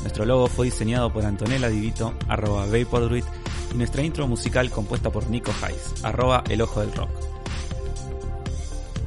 [0.00, 3.24] Nuestro logo fue diseñado por Antonella Divito, arroba Vapordruid,
[3.72, 7.10] y nuestra intro musical compuesta por Nico Hayes, arroba El Ojo del Rock.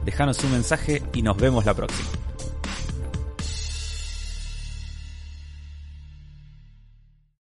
[0.06, 2.10] Dejanos un mensaje y nos vemos la próxima.